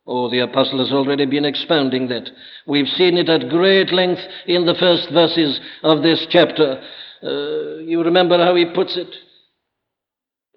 Oh, 0.10 0.30
the 0.30 0.40
apostle 0.40 0.80
has 0.80 0.94
already 0.94 1.26
been 1.26 1.44
expounding 1.44 2.08
that. 2.08 2.30
We've 2.66 2.88
seen 2.88 3.18
it 3.18 3.28
at 3.28 3.50
great 3.50 3.92
length 3.92 4.22
in 4.46 4.66
the 4.66 4.76
first 4.76 5.10
verses 5.12 5.60
of 5.84 6.02
this 6.02 6.26
chapter. 6.30 6.82
Uh, 7.22 7.80
you 7.84 8.02
remember 8.02 8.38
how 8.38 8.56
he 8.56 8.66
puts 8.74 8.96
it? 8.96 9.14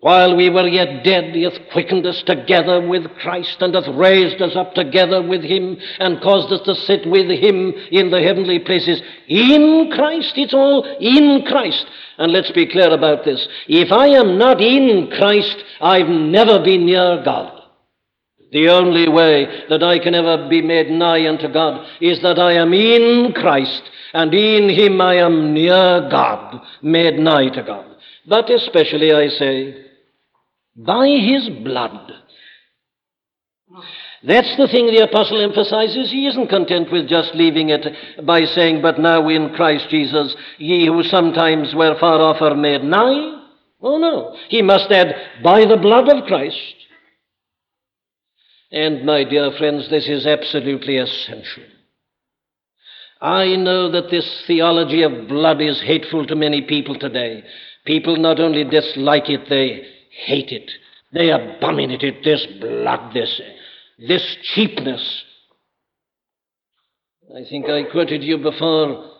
While 0.03 0.37
we 0.37 0.49
were 0.49 0.69
yet 0.69 1.05
dead, 1.05 1.35
he 1.35 1.43
hath 1.43 1.59
quickened 1.73 2.07
us 2.07 2.23
together 2.25 2.87
with 2.87 3.13
Christ, 3.17 3.61
and 3.61 3.75
hath 3.75 3.89
raised 3.89 4.41
us 4.41 4.55
up 4.55 4.75
together 4.75 5.21
with 5.21 5.43
him, 5.43 5.77
and 5.99 6.23
caused 6.23 6.53
us 6.53 6.65
to 6.65 6.75
sit 6.75 7.05
with 7.07 7.29
him 7.29 7.75
in 7.91 8.11
the 8.11 8.23
heavenly 8.23 8.61
places. 8.61 9.03
In 9.27 9.91
Christ, 9.93 10.33
it's 10.37 10.55
all 10.55 10.85
in 11.01 11.45
Christ. 11.45 11.87
And 12.19 12.33
let's 12.33 12.53
be 12.53 12.67
clear 12.67 12.91
about 12.95 13.25
this. 13.25 13.47
If 13.67 13.91
I 13.91 14.07
am 14.09 14.39
not 14.39 14.61
in 14.61 15.11
Christ, 15.11 15.57
I've 15.81 16.09
never 16.09 16.61
been 16.61 16.87
near 16.87 17.23
God. 17.25 17.60
The 18.53 18.69
only 18.69 19.09
way 19.09 19.65
that 19.69 19.83
I 19.83 19.99
can 20.01 20.15
ever 20.15 20.49
be 20.49 20.61
made 20.61 20.91
nigh 20.91 21.29
unto 21.29 21.53
God 21.53 21.87
is 22.01 22.21
that 22.23 22.39
I 22.39 22.55
am 22.55 22.73
in 22.73 23.33
Christ, 23.33 23.83
and 24.13 24.35
in 24.35 24.69
Him 24.69 25.01
I 25.01 25.17
am 25.17 25.55
near 25.55 26.09
God, 26.11 26.61
made 26.83 27.19
nigh 27.19 27.49
to 27.51 27.63
God. 27.63 27.87
But 28.27 28.51
especially, 28.51 29.13
I 29.13 29.29
say, 29.29 29.85
by 30.77 31.07
His 31.07 31.49
blood. 31.63 32.13
That's 34.23 34.55
the 34.59 34.69
thing 34.69 34.87
the 34.87 35.09
apostle 35.09 35.41
emphasizes. 35.41 36.11
He 36.11 36.27
isn't 36.27 36.49
content 36.49 36.93
with 36.93 37.09
just 37.09 37.35
leaving 37.35 37.71
it 37.71 37.87
by 38.27 38.45
saying, 38.45 38.83
But 38.83 38.99
now 38.99 39.29
in 39.29 39.55
Christ 39.55 39.87
Jesus, 39.91 40.35
ye 40.59 40.87
who 40.87 41.03
sometimes 41.05 41.75
were 41.75 41.97
far 41.99 42.21
off 42.21 42.43
are 42.43 42.57
made 42.57 42.83
nigh. 42.83 43.41
Oh 43.81 43.97
no. 43.97 44.37
He 44.49 44.61
must 44.61 44.91
add, 44.91 45.15
By 45.43 45.65
the 45.65 45.79
blood 45.79 46.09
of 46.09 46.27
Christ. 46.27 46.57
And, 48.73 49.05
my 49.05 49.25
dear 49.25 49.51
friends, 49.59 49.91
this 49.91 50.09
is 50.09 50.27
absolutely 50.27 50.97
essential. 50.97 51.65
I 53.21 53.57
know 53.57 53.91
that 53.91 54.11
this 54.11 54.45
theology 54.47 55.03
of 55.03 55.29
blood 55.29 55.61
is 55.61 55.83
hateful 55.83 56.27
to 56.27 56.37
many 56.37 56.63
people 56.63 56.99
today. 56.99 57.43
People 57.85 58.17
not 58.17 58.39
only 58.41 58.65
dislike 58.65 59.29
it, 59.29 59.49
they 59.49 59.83
hate 60.25 60.53
it. 60.53 60.71
They 61.13 61.31
abominate 61.31 62.03
it, 62.03 62.23
this 62.25 62.47
blood, 62.61 63.13
this, 63.13 63.41
this 63.99 64.37
cheapness. 64.55 65.25
I 67.35 67.43
think 67.49 67.67
I 67.67 67.83
quoted 67.91 68.23
you 68.23 68.39
before, 68.39 69.11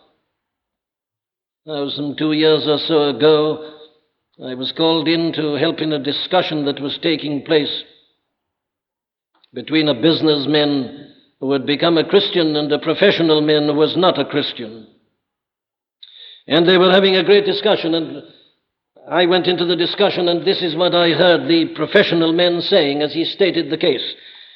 some 1.67 2.15
two 2.17 2.33
years 2.33 2.67
or 2.67 2.79
so 2.79 3.09
ago. 3.11 3.77
I 4.45 4.55
was 4.55 4.73
called 4.77 5.09
in 5.09 5.33
to 5.35 5.55
help 5.55 5.81
in 5.81 5.93
a 5.93 6.03
discussion 6.03 6.65
that 6.65 6.81
was 6.81 6.99
taking 7.03 7.43
place 7.45 7.85
between 9.53 9.89
a 9.89 10.01
businessman 10.01 11.15
who 11.41 11.53
had 11.53 11.67
become 11.67 11.99
a 11.99 12.09
Christian 12.09 12.55
and 12.57 12.71
a 12.71 12.79
professional 12.79 13.41
man 13.41 13.67
who 13.67 13.75
was 13.75 13.97
not 13.97 14.19
a 14.19 14.25
Christian. 14.25 14.87
And 16.47 16.69
they 16.69 16.77
were 16.77 16.91
having 16.91 17.17
a 17.17 17.25
great 17.25 17.47
discussion, 17.47 17.95
and 17.95 18.23
I 19.09 19.27
went 19.27 19.47
into 19.47 19.65
the 19.65 19.77
discussion, 19.77 20.29
and 20.29 20.47
this 20.47 20.63
is 20.63 20.77
what 20.77 20.95
I 20.95 21.11
heard 21.11 21.49
the 21.49 21.73
professional 21.75 22.33
man 22.33 22.61
saying 22.61 23.03
as 23.03 23.13
he 23.13 23.25
stated 23.25 23.71
the 23.71 23.79
case. 23.79 24.15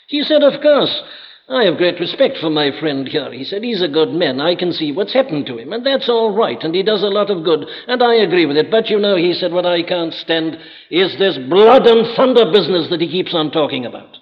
He 0.08 0.22
said, 0.22 0.42
Of 0.42 0.60
course, 0.60 1.02
I 1.48 1.64
have 1.64 1.76
great 1.76 1.98
respect 1.98 2.38
for 2.38 2.50
my 2.50 2.70
friend 2.78 3.08
here. 3.08 3.32
He 3.32 3.44
said, 3.44 3.62
He's 3.62 3.82
a 3.82 3.88
good 3.88 4.10
man. 4.10 4.40
I 4.40 4.54
can 4.54 4.72
see 4.72 4.92
what's 4.92 5.14
happened 5.14 5.46
to 5.46 5.58
him, 5.58 5.72
and 5.72 5.84
that's 5.84 6.08
all 6.08 6.36
right, 6.36 6.62
and 6.62 6.74
he 6.74 6.82
does 6.82 7.02
a 7.02 7.08
lot 7.08 7.30
of 7.30 7.44
good, 7.44 7.66
and 7.88 8.02
I 8.02 8.14
agree 8.16 8.46
with 8.46 8.56
it. 8.56 8.70
But 8.70 8.90
you 8.90 8.98
know, 8.98 9.16
he 9.16 9.32
said, 9.32 9.52
What 9.52 9.66
I 9.66 9.82
can't 9.82 10.14
stand 10.14 10.58
is 10.90 11.18
this 11.18 11.38
blood 11.48 11.86
and 11.86 12.14
thunder 12.16 12.50
business 12.52 12.88
that 12.90 13.00
he 13.00 13.10
keeps 13.10 13.34
on 13.34 13.50
talking 13.50 13.86
about 13.86 14.18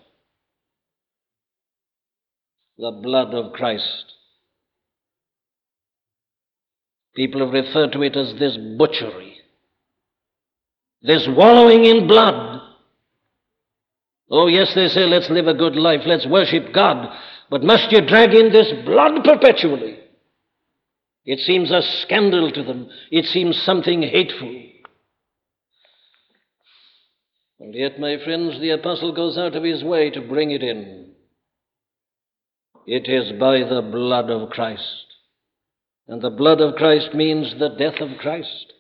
the 2.83 2.91
blood 2.91 3.33
of 3.33 3.53
Christ. 3.53 4.13
People 7.15 7.41
have 7.45 7.55
referred 7.55 7.93
to 7.93 8.03
it 8.03 8.17
as 8.17 8.35
this 8.41 8.59
butchery, 8.77 9.37
this 11.01 11.29
wallowing 11.29 11.85
in 11.85 12.09
blood. 12.09 12.61
Oh, 14.29 14.49
yes, 14.49 14.75
they 14.75 14.89
say, 14.89 15.07
let's 15.07 15.31
live 15.31 15.47
a 15.47 15.55
good 15.55 15.77
life, 15.77 16.01
let's 16.07 16.27
worship 16.27 16.73
God, 16.73 17.17
but 17.51 17.63
must 17.63 17.93
you 17.93 18.01
drag 18.05 18.35
in 18.35 18.51
this 18.51 18.73
blood 18.85 19.23
perpetually? 19.23 20.01
It 21.25 21.39
seems 21.39 21.71
a 21.71 21.83
scandal 21.83 22.51
to 22.51 22.65
them, 22.65 22.89
it 23.13 23.27
seems 23.27 23.63
something 23.63 24.03
hateful. 24.03 24.61
And 27.61 27.77
yet, 27.77 28.01
my 28.01 28.17
friends, 28.25 28.59
the 28.59 28.71
apostle 28.71 29.15
goes 29.15 29.39
out 29.39 29.55
of 29.55 29.63
his 29.63 29.85
way 29.85 30.11
to 30.11 30.21
bring 30.21 30.51
it 30.51 30.65
in. 30.65 31.12
It 32.87 33.09
is 33.09 33.39
by 33.39 33.59
the 33.61 33.83
blood 33.83 34.31
of 34.31 34.51
Christ. 34.51 35.07
And 36.09 36.21
the 36.21 36.31
blood 36.31 36.61
of 36.61 36.75
Christ 36.75 37.15
means 37.15 37.55
the 37.59 37.69
death 37.69 38.01
of 38.01 38.19
Christ. 38.19 38.73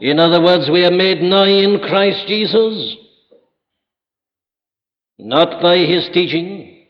In 0.00 0.18
other 0.18 0.42
words, 0.42 0.68
we 0.68 0.84
are 0.84 0.90
made 0.90 1.22
nigh 1.22 1.48
in 1.48 1.78
Christ 1.78 2.26
Jesus, 2.26 2.96
not 5.18 5.62
by 5.62 5.78
his 5.78 6.08
teaching. 6.12 6.86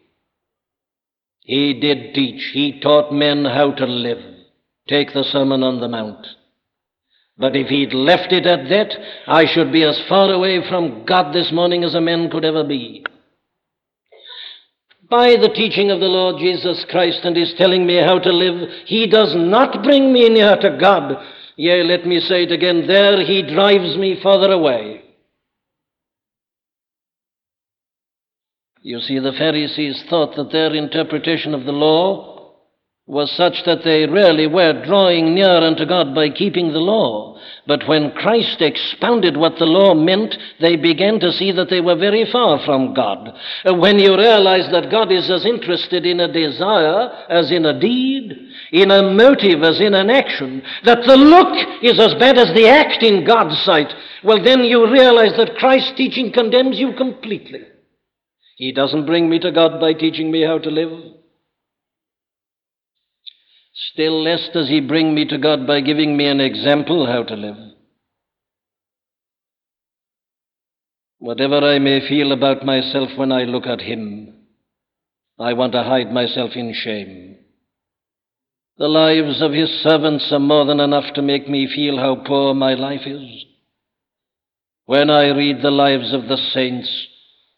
He 1.41 1.79
did 1.79 2.15
teach, 2.15 2.53
he 2.55 2.81
taught 2.81 3.13
men 3.13 3.45
how 3.45 3.73
to 3.73 3.85
live. 3.85 4.23
Take 4.89 5.13
the 5.13 5.25
Sermon 5.25 5.63
on 5.63 5.81
the 5.81 5.89
Mount. 5.89 6.27
But 7.37 7.57
if 7.57 7.69
he'd 7.69 7.93
left 7.93 8.33
it 8.33 8.47
at 8.47 8.69
that, 8.69 8.97
I 9.27 9.45
should 9.45 9.73
be 9.73 9.85
as 9.85 10.01
far 10.09 10.33
away 10.33 10.67
from 10.67 11.05
God 11.05 11.35
this 11.35 11.53
morning 11.53 11.85
as 11.85 11.95
a 11.95 12.01
man 12.01 12.31
could 12.31 12.45
ever 12.45 12.65
be 12.65 13.05
by 15.13 15.37
the 15.37 15.53
teaching 15.55 15.91
of 15.91 16.01
the 16.01 16.07
Lord 16.07 16.41
Jesus 16.41 16.87
Christ 16.89 17.21
and 17.25 17.37
is 17.37 17.53
telling 17.59 17.85
me 17.87 17.99
how 17.99 18.19
to 18.19 18.33
live, 18.33 18.67
he 18.87 19.07
does 19.07 19.35
not 19.37 19.83
bring 19.83 20.11
me 20.11 20.31
near 20.31 20.57
to 20.57 20.79
God. 20.81 21.23
Yea, 21.57 21.83
let 21.83 22.07
me 22.07 22.19
say 22.19 22.45
it 22.45 22.51
again, 22.51 22.87
there 22.87 23.23
he 23.23 23.43
drives 23.43 23.99
me 23.99 24.19
further 24.23 24.51
away. 24.51 25.03
You 28.81 29.01
see, 29.01 29.19
the 29.19 29.33
Pharisees 29.37 30.03
thought 30.09 30.35
that 30.37 30.51
their 30.51 30.75
interpretation 30.75 31.53
of 31.53 31.65
the 31.67 31.73
law 31.73 32.32
was 33.07 33.33
such 33.33 33.65
that 33.67 33.83
they 33.83 34.07
really 34.07 34.47
were 34.47 34.85
drawing 34.85 35.35
near 35.35 35.59
unto 35.59 35.85
God 35.85 36.15
by 36.15 36.31
keeping 36.31 36.73
the 36.73 36.79
law. 36.79 37.37
But 37.67 37.89
when 37.89 38.13
Christ 38.13 38.61
expounded 38.61 39.37
what 39.37 39.59
the 39.59 39.67
law 39.67 39.95
meant, 39.95 40.37
they 40.61 40.77
began 40.77 41.19
to 41.21 41.33
see 41.33 41.51
that 41.53 41.69
they 41.69 41.81
were 41.81 41.97
very 41.97 42.25
far 42.31 42.65
from 42.65 42.95
God. 42.95 43.37
Uh, 43.65 43.75
when 43.75 43.99
you 43.99 44.17
realize 44.17 44.71
that 44.71 44.91
God 44.91 45.11
is 45.11 45.31
as 45.31 45.45
interested 45.45 46.07
in 46.07 46.21
a 46.21 46.33
desire 46.33 47.11
as 47.29 47.51
in 47.51 47.67
a 47.67 47.79
deed, 47.79 48.33
in 48.71 48.91
a 48.93 49.03
motive 49.03 49.63
as 49.65 49.81
in 49.81 49.95
an 49.95 50.09
action, 50.09 50.63
that 50.85 51.05
the 51.05 51.17
look 51.17 51.83
is 51.83 51.99
as 51.99 52.15
bad 52.15 52.39
as 52.39 52.55
the 52.55 52.69
act 52.69 53.03
in 53.03 53.25
God's 53.25 53.61
sight, 53.63 53.93
well, 54.23 54.43
then 54.43 54.61
you 54.61 54.91
realize 54.91 55.37
that 55.37 55.57
Christ's 55.57 55.93
teaching 55.97 56.33
condemns 56.33 56.79
you 56.79 56.95
completely. 56.95 57.63
He 58.57 58.73
doesn't 58.73 59.07
bring 59.07 59.29
me 59.29 59.41
to 59.41 59.51
God 59.51 59.81
by 59.81 59.93
teaching 59.93 60.31
me 60.31 60.45
how 60.45 60.59
to 60.59 60.71
live. 60.71 61.22
Still 63.93 64.23
less 64.23 64.49
does 64.55 64.69
he 64.69 64.81
bring 64.81 65.15
me 65.15 65.27
to 65.27 65.37
God 65.37 65.67
by 65.67 65.81
giving 65.81 66.17
me 66.17 66.27
an 66.27 66.41
example 66.41 67.07
how 67.07 67.25
to 67.25 67.35
live. 67.35 67.57
Whatever 71.19 71.59
I 71.59 71.79
may 71.79 72.07
feel 72.09 72.33
about 72.33 72.65
myself 72.65 73.11
when 73.17 73.31
I 73.31 73.45
look 73.45 73.67
at 73.67 73.81
him, 73.83 74.35
I 75.39 75.53
want 75.53 75.73
to 75.73 75.83
hide 75.83 76.11
myself 76.11 76.53
in 76.55 76.73
shame. 76.75 77.37
The 78.79 78.89
lives 78.89 79.43
of 79.43 79.53
his 79.53 79.69
servants 79.83 80.33
are 80.33 80.41
more 80.41 80.65
than 80.65 80.81
enough 80.81 81.13
to 81.15 81.23
make 81.23 81.49
me 81.49 81.69
feel 81.73 81.99
how 81.99 82.17
poor 82.27 82.55
my 82.55 82.75
life 82.75 83.07
is. 83.07 83.45
When 84.87 85.11
I 85.11 85.29
read 85.29 85.63
the 85.63 85.71
lives 85.71 86.15
of 86.15 86.29
the 86.29 86.39
saints, 86.39 87.09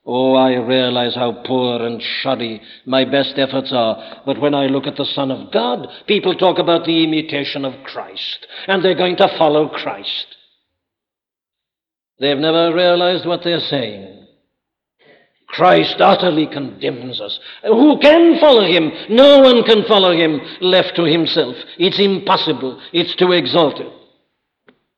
Oh, 0.06 0.34
I 0.34 0.56
realize 0.56 1.14
how 1.14 1.32
poor 1.46 1.82
and 1.82 2.02
shoddy 2.02 2.60
my 2.84 3.06
best 3.06 3.38
efforts 3.38 3.72
are. 3.72 4.20
But 4.26 4.38
when 4.38 4.54
I 4.54 4.66
look 4.66 4.86
at 4.86 4.96
the 4.96 5.06
Son 5.06 5.30
of 5.30 5.50
God, 5.50 5.88
people 6.06 6.34
talk 6.34 6.58
about 6.58 6.84
the 6.84 7.02
imitation 7.02 7.64
of 7.64 7.84
Christ, 7.84 8.46
and 8.66 8.84
they're 8.84 8.94
going 8.94 9.16
to 9.16 9.38
follow 9.38 9.68
Christ. 9.68 10.26
They've 12.20 12.36
never 12.36 12.74
realized 12.74 13.26
what 13.26 13.44
they're 13.44 13.60
saying. 13.60 14.26
Christ 15.48 15.96
utterly 16.00 16.48
condemns 16.48 17.20
us. 17.20 17.38
Who 17.62 17.98
can 18.00 18.38
follow 18.40 18.64
him? 18.64 18.90
No 19.08 19.38
one 19.38 19.62
can 19.62 19.84
follow 19.84 20.12
him 20.12 20.40
left 20.60 20.96
to 20.96 21.04
himself. 21.04 21.54
It's 21.78 21.98
impossible. 21.98 22.80
It's 22.92 23.14
too 23.14 23.32
exalted. 23.32 23.86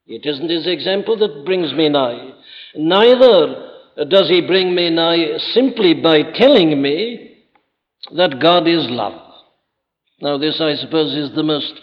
It 0.06 0.24
isn't 0.24 0.48
his 0.48 0.66
example 0.66 1.16
that 1.18 1.44
brings 1.44 1.72
me 1.74 1.88
nigh. 1.88 2.32
Neither 2.74 3.65
does 4.04 4.28
he 4.28 4.46
bring 4.46 4.74
me 4.74 4.90
nigh 4.90 5.38
simply 5.52 5.94
by 5.94 6.22
telling 6.22 6.80
me 6.80 7.26
that 8.14 8.40
God 8.40 8.68
is 8.68 8.88
love. 8.88 9.22
Now, 10.20 10.38
this, 10.38 10.60
I 10.60 10.74
suppose, 10.76 11.14
is 11.14 11.34
the 11.34 11.42
most 11.42 11.74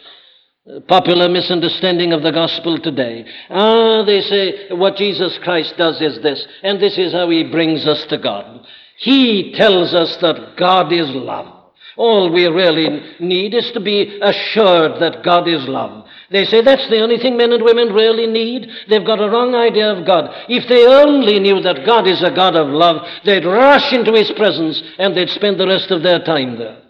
uh, 0.65 0.79
popular 0.81 1.29
misunderstanding 1.29 2.13
of 2.13 2.23
the 2.23 2.31
gospel 2.31 2.79
today. 2.79 3.25
Ah, 3.49 4.03
they 4.05 4.21
say 4.21 4.69
what 4.75 4.95
Jesus 4.95 5.37
Christ 5.43 5.75
does 5.77 6.01
is 6.01 6.21
this, 6.23 6.45
and 6.63 6.81
this 6.81 6.97
is 6.97 7.13
how 7.13 7.29
he 7.29 7.43
brings 7.43 7.85
us 7.85 8.05
to 8.07 8.17
God. 8.17 8.65
He 8.97 9.53
tells 9.55 9.93
us 9.93 10.17
that 10.17 10.55
God 10.57 10.91
is 10.91 11.09
love. 11.09 11.63
All 11.95 12.31
we 12.31 12.47
really 12.47 13.01
need 13.19 13.53
is 13.53 13.71
to 13.73 13.79
be 13.79 14.19
assured 14.21 14.99
that 14.99 15.23
God 15.23 15.47
is 15.47 15.67
love. 15.67 16.02
They 16.33 16.45
say 16.45 16.61
that's 16.61 16.89
the 16.89 16.99
only 16.99 17.19
thing 17.19 17.37
men 17.37 17.53
and 17.53 17.63
women 17.63 17.93
really 17.93 18.25
need. 18.25 18.67
They've 18.89 19.05
got 19.05 19.21
a 19.21 19.29
wrong 19.29 19.53
idea 19.53 19.93
of 19.93 20.03
God. 20.03 20.31
If 20.49 20.67
they 20.67 20.83
only 20.83 21.39
knew 21.39 21.61
that 21.61 21.85
God 21.85 22.07
is 22.07 22.23
a 22.23 22.31
God 22.31 22.55
of 22.55 22.69
love, 22.69 23.05
they'd 23.23 23.45
rush 23.45 23.93
into 23.93 24.13
His 24.13 24.31
presence 24.35 24.81
and 24.97 25.15
they'd 25.15 25.29
spend 25.29 25.59
the 25.59 25.67
rest 25.67 25.91
of 25.91 26.01
their 26.01 26.23
time 26.23 26.57
there. 26.57 26.81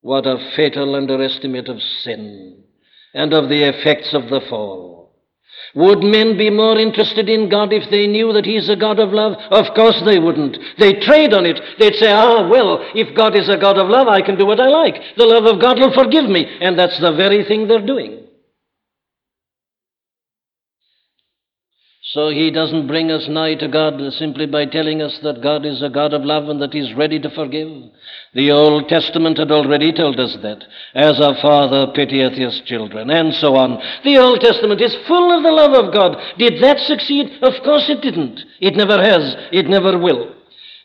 What 0.00 0.26
a 0.26 0.52
fatal 0.54 0.94
underestimate 0.94 1.68
of 1.68 1.82
sin 2.02 2.62
and 3.14 3.32
of 3.32 3.48
the 3.48 3.64
effects 3.64 4.14
of 4.14 4.30
the 4.30 4.42
fall. 4.48 4.83
Would 5.74 6.04
men 6.04 6.38
be 6.38 6.50
more 6.50 6.78
interested 6.78 7.28
in 7.28 7.48
God 7.48 7.72
if 7.72 7.90
they 7.90 8.06
knew 8.06 8.32
that 8.32 8.44
He's 8.44 8.68
a 8.68 8.76
God 8.76 9.00
of 9.00 9.12
love? 9.12 9.34
Of 9.50 9.74
course 9.74 10.00
they 10.04 10.20
wouldn't. 10.20 10.56
They'd 10.78 11.02
trade 11.02 11.34
on 11.34 11.46
it. 11.46 11.60
They'd 11.78 11.96
say, 11.96 12.12
ah, 12.12 12.48
well, 12.48 12.78
if 12.94 13.14
God 13.16 13.34
is 13.36 13.48
a 13.48 13.56
God 13.56 13.78
of 13.78 13.88
love, 13.88 14.06
I 14.06 14.22
can 14.22 14.38
do 14.38 14.46
what 14.46 14.60
I 14.60 14.68
like. 14.68 15.02
The 15.16 15.26
love 15.26 15.46
of 15.46 15.60
God 15.60 15.78
will 15.80 15.92
forgive 15.92 16.30
me. 16.30 16.46
And 16.60 16.78
that's 16.78 17.00
the 17.00 17.12
very 17.12 17.44
thing 17.44 17.66
they're 17.66 17.84
doing. 17.84 18.23
So 22.14 22.28
he 22.28 22.52
doesn't 22.52 22.86
bring 22.86 23.10
us 23.10 23.26
nigh 23.28 23.56
to 23.56 23.66
God 23.66 24.00
simply 24.12 24.46
by 24.46 24.66
telling 24.66 25.02
us 25.02 25.18
that 25.24 25.42
God 25.42 25.66
is 25.66 25.82
a 25.82 25.88
God 25.88 26.14
of 26.14 26.22
love 26.22 26.48
and 26.48 26.62
that 26.62 26.72
he's 26.72 26.94
ready 26.94 27.18
to 27.18 27.28
forgive. 27.28 27.90
The 28.34 28.52
Old 28.52 28.88
Testament 28.88 29.36
had 29.36 29.50
already 29.50 29.92
told 29.92 30.20
us 30.20 30.38
that, 30.40 30.64
as 30.94 31.18
a 31.18 31.34
father 31.42 31.92
pitieth 31.92 32.34
his 32.34 32.60
children, 32.66 33.10
and 33.10 33.34
so 33.34 33.56
on. 33.56 33.82
The 34.04 34.18
Old 34.18 34.40
Testament 34.40 34.80
is 34.80 34.96
full 35.08 35.36
of 35.36 35.42
the 35.42 35.50
love 35.50 35.72
of 35.72 35.92
God. 35.92 36.16
Did 36.38 36.62
that 36.62 36.78
succeed? 36.78 37.32
Of 37.42 37.54
course 37.64 37.88
it 37.88 38.00
didn't. 38.00 38.40
It 38.60 38.76
never 38.76 39.02
has. 39.02 39.34
It 39.50 39.66
never 39.66 39.98
will. 39.98 40.36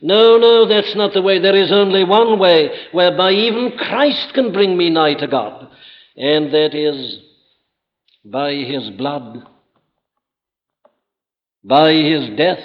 No, 0.02 0.39
no, 0.39 0.68
that's 0.68 0.96
not 0.96 1.13
the 1.13 1.22
way. 1.22 1.38
There 1.38 1.56
is 1.56 1.72
only 1.72 2.06
one 2.06 2.39
way 2.39 2.72
whereby 2.92 3.34
even 3.34 3.78
Christ 3.78 4.34
can 4.34 4.52
bring 4.52 4.76
me 4.76 4.89
nigh 4.89 5.13
to 5.13 5.28
God, 5.28 5.70
and 6.18 6.52
that 6.52 6.74
is 6.74 7.20
by 8.26 8.54
his 8.54 8.89
blood 8.89 9.46
by 11.63 11.93
his 11.93 12.30
death, 12.38 12.60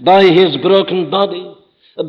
by 0.00 0.24
his 0.24 0.56
broken 0.58 1.10
body, 1.10 1.54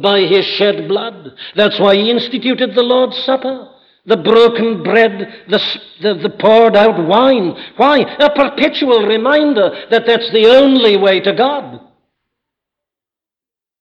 by 0.02 0.22
his 0.22 0.46
shed 0.46 0.88
blood. 0.88 1.32
That's 1.56 1.80
why 1.80 1.96
he 1.96 2.12
instituted 2.12 2.76
the 2.76 2.84
Lord's 2.84 3.18
Supper. 3.24 3.72
The 4.08 4.18
broken 4.18 4.84
bread, 4.84 5.46
the, 5.50 5.60
the, 6.04 6.14
the, 6.14 6.30
poured 6.30 6.76
out 6.76 7.08
wine. 7.08 7.56
Why? 7.76 8.02
A 8.02 8.30
perpetual 8.30 9.08
reminder 9.08 9.88
that 9.90 10.06
that's 10.06 10.32
the 10.32 10.46
only 10.46 10.96
way 10.96 11.22
to 11.22 11.34
God. 11.34 11.82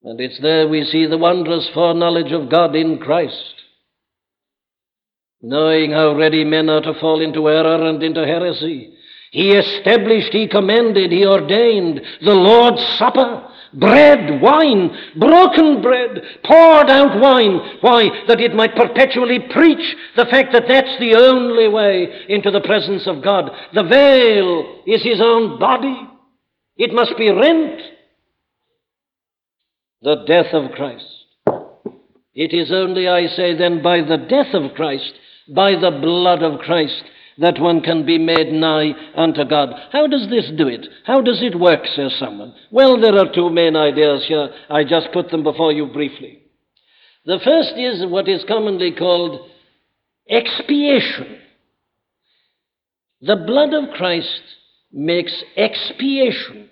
And 0.02 0.18
it's 0.18 0.40
there 0.40 0.66
we 0.66 0.84
see 0.84 1.04
the 1.06 1.18
wondrous 1.18 1.68
foreknowledge 1.74 2.32
of 2.32 2.50
God 2.50 2.74
in 2.74 2.98
Christ. 2.98 3.54
Knowing 5.42 5.92
how 5.92 6.16
ready 6.16 6.42
men 6.42 6.70
are 6.70 6.80
to 6.80 6.98
fall 6.98 7.20
into 7.20 7.50
error 7.50 7.86
and 7.86 8.02
into 8.02 8.24
heresy, 8.24 8.93
he 9.34 9.50
established, 9.50 10.32
He 10.32 10.46
commanded, 10.46 11.10
He 11.10 11.26
ordained 11.26 12.00
the 12.20 12.34
Lord's 12.34 12.80
Supper. 12.98 13.50
Bread, 13.72 14.40
wine, 14.40 14.96
broken 15.16 15.82
bread, 15.82 16.22
poured 16.44 16.88
out 16.88 17.20
wine. 17.20 17.58
Why? 17.80 18.10
That 18.28 18.40
it 18.40 18.54
might 18.54 18.76
perpetually 18.76 19.40
preach 19.50 19.96
the 20.14 20.26
fact 20.26 20.52
that 20.52 20.68
that's 20.68 20.96
the 21.00 21.16
only 21.16 21.66
way 21.66 22.26
into 22.28 22.52
the 22.52 22.60
presence 22.60 23.08
of 23.08 23.24
God. 23.24 23.50
The 23.74 23.82
veil 23.82 24.82
is 24.86 25.02
His 25.02 25.20
own 25.20 25.58
body. 25.58 26.08
It 26.76 26.94
must 26.94 27.18
be 27.18 27.32
rent. 27.32 27.80
The 30.02 30.24
death 30.28 30.54
of 30.54 30.70
Christ. 30.76 31.06
It 32.34 32.54
is 32.54 32.70
only, 32.70 33.08
I 33.08 33.26
say, 33.26 33.56
then, 33.56 33.82
by 33.82 34.00
the 34.02 34.18
death 34.28 34.54
of 34.54 34.74
Christ, 34.76 35.12
by 35.52 35.72
the 35.72 35.98
blood 36.00 36.44
of 36.44 36.60
Christ, 36.60 37.02
that 37.38 37.60
one 37.60 37.80
can 37.80 38.06
be 38.06 38.18
made 38.18 38.52
nigh 38.52 38.92
unto 39.16 39.44
God. 39.44 39.70
How 39.92 40.06
does 40.06 40.28
this 40.30 40.50
do 40.56 40.68
it? 40.68 40.86
How 41.04 41.20
does 41.20 41.42
it 41.42 41.58
work, 41.58 41.80
says 41.94 42.14
someone? 42.18 42.54
Well, 42.70 43.00
there 43.00 43.18
are 43.18 43.32
two 43.32 43.50
main 43.50 43.76
ideas 43.76 44.24
here. 44.26 44.50
I 44.70 44.84
just 44.84 45.08
put 45.12 45.30
them 45.30 45.42
before 45.42 45.72
you 45.72 45.86
briefly. 45.86 46.42
The 47.26 47.40
first 47.44 47.72
is 47.76 48.04
what 48.06 48.28
is 48.28 48.44
commonly 48.46 48.92
called 48.92 49.48
expiation. 50.28 51.38
The 53.20 53.36
blood 53.36 53.72
of 53.72 53.94
Christ 53.94 54.42
makes 54.92 55.42
expiation 55.56 56.68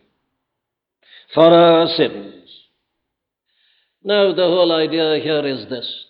for 1.34 1.46
our 1.46 1.86
sins. 1.96 2.34
Now, 4.04 4.34
the 4.34 4.42
whole 4.42 4.72
idea 4.72 5.18
here 5.22 5.46
is 5.46 5.68
this 5.68 6.06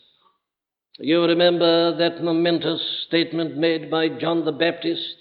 you 1.03 1.23
remember 1.25 1.97
that 1.97 2.23
momentous 2.23 2.81
statement 3.09 3.57
made 3.57 3.91
by 3.91 4.09
John 4.09 4.45
the 4.45 4.53
Baptist 4.53 5.17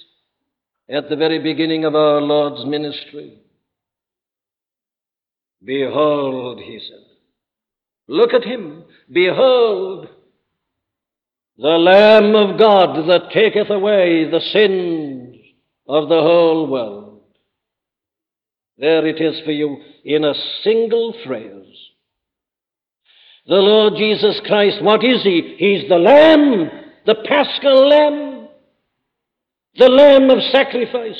at 0.87 1.09
the 1.09 1.15
very 1.15 1.39
beginning 1.39 1.85
of 1.85 1.95
our 1.95 2.21
Lord's 2.21 2.65
ministry? 2.65 3.39
Behold, 5.63 6.59
he 6.59 6.79
said, 6.79 7.05
look 8.07 8.33
at 8.33 8.43
him. 8.43 8.83
Behold, 9.11 10.07
the 11.57 11.67
Lamb 11.67 12.35
of 12.35 12.57
God 12.57 13.07
that 13.07 13.31
taketh 13.31 13.69
away 13.69 14.29
the 14.29 14.41
sins 14.53 15.35
of 15.87 16.09
the 16.09 16.21
whole 16.21 16.67
world. 16.67 17.21
There 18.77 19.05
it 19.05 19.21
is 19.21 19.43
for 19.45 19.51
you 19.51 19.77
in 20.03 20.23
a 20.23 20.33
single 20.63 21.15
phrase. 21.25 21.60
The 23.47 23.55
Lord 23.55 23.93
Jesus 23.97 24.39
Christ, 24.45 24.81
what 24.81 25.03
is 25.03 25.23
He? 25.23 25.55
He's 25.57 25.89
the 25.89 25.97
Lamb, 25.97 26.69
the 27.05 27.15
Paschal 27.27 27.87
Lamb, 27.87 28.47
the 29.75 29.89
Lamb 29.89 30.29
of 30.29 30.43
sacrifice. 30.51 31.19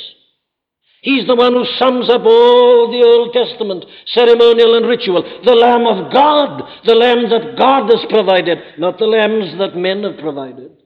He's 1.01 1.25
the 1.25 1.35
one 1.35 1.53
who 1.53 1.65
sums 1.79 2.11
up 2.11 2.21
all 2.23 2.91
the 2.91 3.03
Old 3.03 3.33
Testament, 3.33 3.85
ceremonial 4.05 4.75
and 4.75 4.85
ritual. 4.85 5.23
The 5.43 5.55
Lamb 5.55 5.87
of 5.87 6.13
God, 6.13 6.61
the 6.85 6.93
Lamb 6.93 7.27
that 7.29 7.57
God 7.57 7.89
has 7.89 8.05
provided, 8.07 8.59
not 8.77 8.99
the 8.99 9.05
lambs 9.05 9.57
that 9.57 9.75
men 9.75 10.03
have 10.03 10.19
provided. 10.19 10.77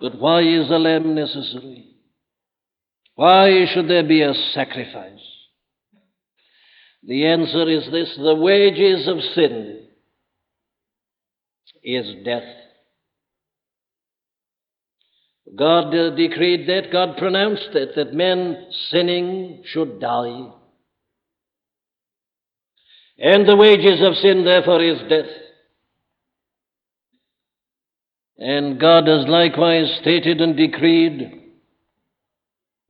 But 0.00 0.18
why 0.18 0.40
is 0.40 0.68
a 0.68 0.78
lamb 0.78 1.14
necessary? 1.14 1.86
Why 3.14 3.66
should 3.72 3.88
there 3.88 4.02
be 4.02 4.22
a 4.22 4.34
sacrifice? 4.52 5.20
The 7.04 7.26
answer 7.26 7.68
is 7.68 7.90
this 7.90 8.16
the 8.16 8.34
wages 8.34 9.08
of 9.08 9.18
sin 9.34 9.86
is 11.82 12.24
death. 12.24 12.44
God 15.54 15.94
uh, 15.94 16.14
decreed 16.14 16.68
that, 16.68 16.92
God 16.92 17.16
pronounced 17.18 17.68
that, 17.74 17.94
that 17.96 18.14
men 18.14 18.68
sinning 18.90 19.62
should 19.66 20.00
die. 20.00 20.50
And 23.18 23.46
the 23.46 23.56
wages 23.56 24.00
of 24.02 24.14
sin, 24.16 24.44
therefore, 24.44 24.82
is 24.82 24.98
death. 25.08 25.26
And 28.38 28.80
God 28.80 29.06
has 29.06 29.26
likewise 29.26 29.98
stated 30.00 30.40
and 30.40 30.56
decreed 30.56 31.40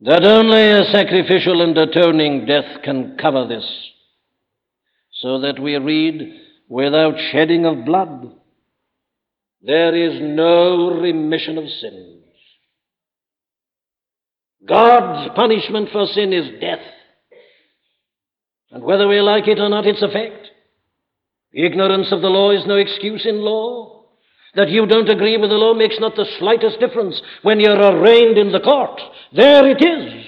that 0.00 0.24
only 0.24 0.70
a 0.70 0.84
sacrificial 0.84 1.62
and 1.62 1.76
atoning 1.76 2.46
death 2.46 2.82
can 2.84 3.16
cover 3.16 3.46
this. 3.46 3.91
So 5.22 5.40
that 5.42 5.60
we 5.60 5.76
read, 5.76 6.34
without 6.68 7.14
shedding 7.30 7.64
of 7.64 7.84
blood, 7.84 8.32
there 9.62 9.94
is 9.94 10.20
no 10.20 11.00
remission 11.00 11.58
of 11.58 11.68
sins. 11.68 12.24
God's 14.66 15.30
punishment 15.36 15.90
for 15.92 16.06
sin 16.06 16.32
is 16.32 16.60
death. 16.60 16.84
And 18.72 18.82
whether 18.82 19.06
we 19.06 19.20
like 19.20 19.46
it 19.46 19.60
or 19.60 19.68
not, 19.68 19.86
it's 19.86 20.02
a 20.02 20.08
fact. 20.08 20.48
Ignorance 21.52 22.10
of 22.10 22.20
the 22.20 22.28
law 22.28 22.50
is 22.50 22.66
no 22.66 22.76
excuse 22.76 23.24
in 23.24 23.42
law. 23.42 24.06
That 24.56 24.70
you 24.70 24.86
don't 24.86 25.08
agree 25.08 25.36
with 25.36 25.50
the 25.50 25.56
law 25.56 25.72
makes 25.72 26.00
not 26.00 26.16
the 26.16 26.26
slightest 26.40 26.80
difference 26.80 27.22
when 27.42 27.60
you're 27.60 27.80
arraigned 27.80 28.38
in 28.38 28.50
the 28.50 28.60
court. 28.60 29.00
There 29.32 29.68
it 29.68 29.82
is. 29.84 30.24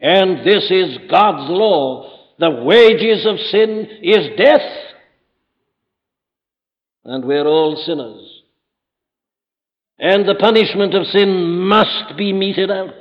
And 0.00 0.44
this 0.44 0.70
is 0.70 0.98
God's 1.08 1.50
law. 1.50 2.17
The 2.38 2.50
wages 2.50 3.26
of 3.26 3.38
sin 3.50 3.88
is 4.02 4.38
death. 4.38 4.60
And 7.04 7.24
we're 7.24 7.46
all 7.46 7.82
sinners. 7.84 8.42
And 9.98 10.28
the 10.28 10.36
punishment 10.36 10.94
of 10.94 11.06
sin 11.06 11.58
must 11.60 12.16
be 12.16 12.32
meted 12.32 12.70
out. 12.70 12.94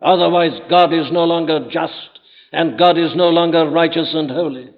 Otherwise, 0.00 0.58
God 0.70 0.92
is 0.94 1.12
no 1.12 1.24
longer 1.24 1.68
just, 1.70 2.20
and 2.52 2.78
God 2.78 2.96
is 2.96 3.14
no 3.14 3.28
longer 3.28 3.68
righteous 3.68 4.10
and 4.14 4.30
holy. 4.30 4.70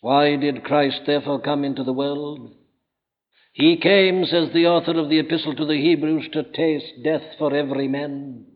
Why 0.00 0.36
did 0.36 0.62
Christ 0.62 1.00
therefore 1.06 1.40
come 1.40 1.64
into 1.64 1.82
the 1.82 1.92
world? 1.92 2.54
He 3.52 3.76
came, 3.76 4.24
says 4.24 4.50
the 4.52 4.66
author 4.66 4.96
of 4.96 5.08
the 5.08 5.18
Epistle 5.18 5.56
to 5.56 5.66
the 5.66 5.80
Hebrews, 5.80 6.28
to 6.32 6.44
taste 6.44 7.02
death 7.02 7.22
for 7.38 7.52
every 7.52 7.88
man. 7.88 8.46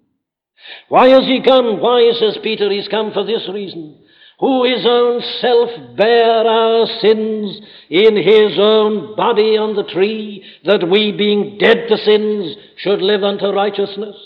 Why 0.89 1.09
has 1.09 1.25
he 1.25 1.43
come? 1.43 1.81
Why, 1.81 2.13
says 2.19 2.39
Peter, 2.43 2.71
he's 2.71 2.89
come 2.89 3.13
for 3.13 3.25
this 3.25 3.49
reason. 3.53 3.99
Who 4.41 4.65
his 4.65 4.85
own 4.85 5.23
self 5.41 5.97
bare 5.97 6.47
our 6.47 6.87
sins 7.01 7.61
in 7.89 8.17
his 8.17 8.59
own 8.59 9.15
body 9.15 9.57
on 9.57 9.77
the 9.77 9.85
tree, 9.85 10.45
that 10.65 10.89
we, 10.89 11.13
being 11.13 11.59
dead 11.59 11.87
to 11.89 11.97
sins, 11.97 12.57
should 12.79 13.01
live 13.01 13.23
unto 13.23 13.47
righteousness. 13.47 14.17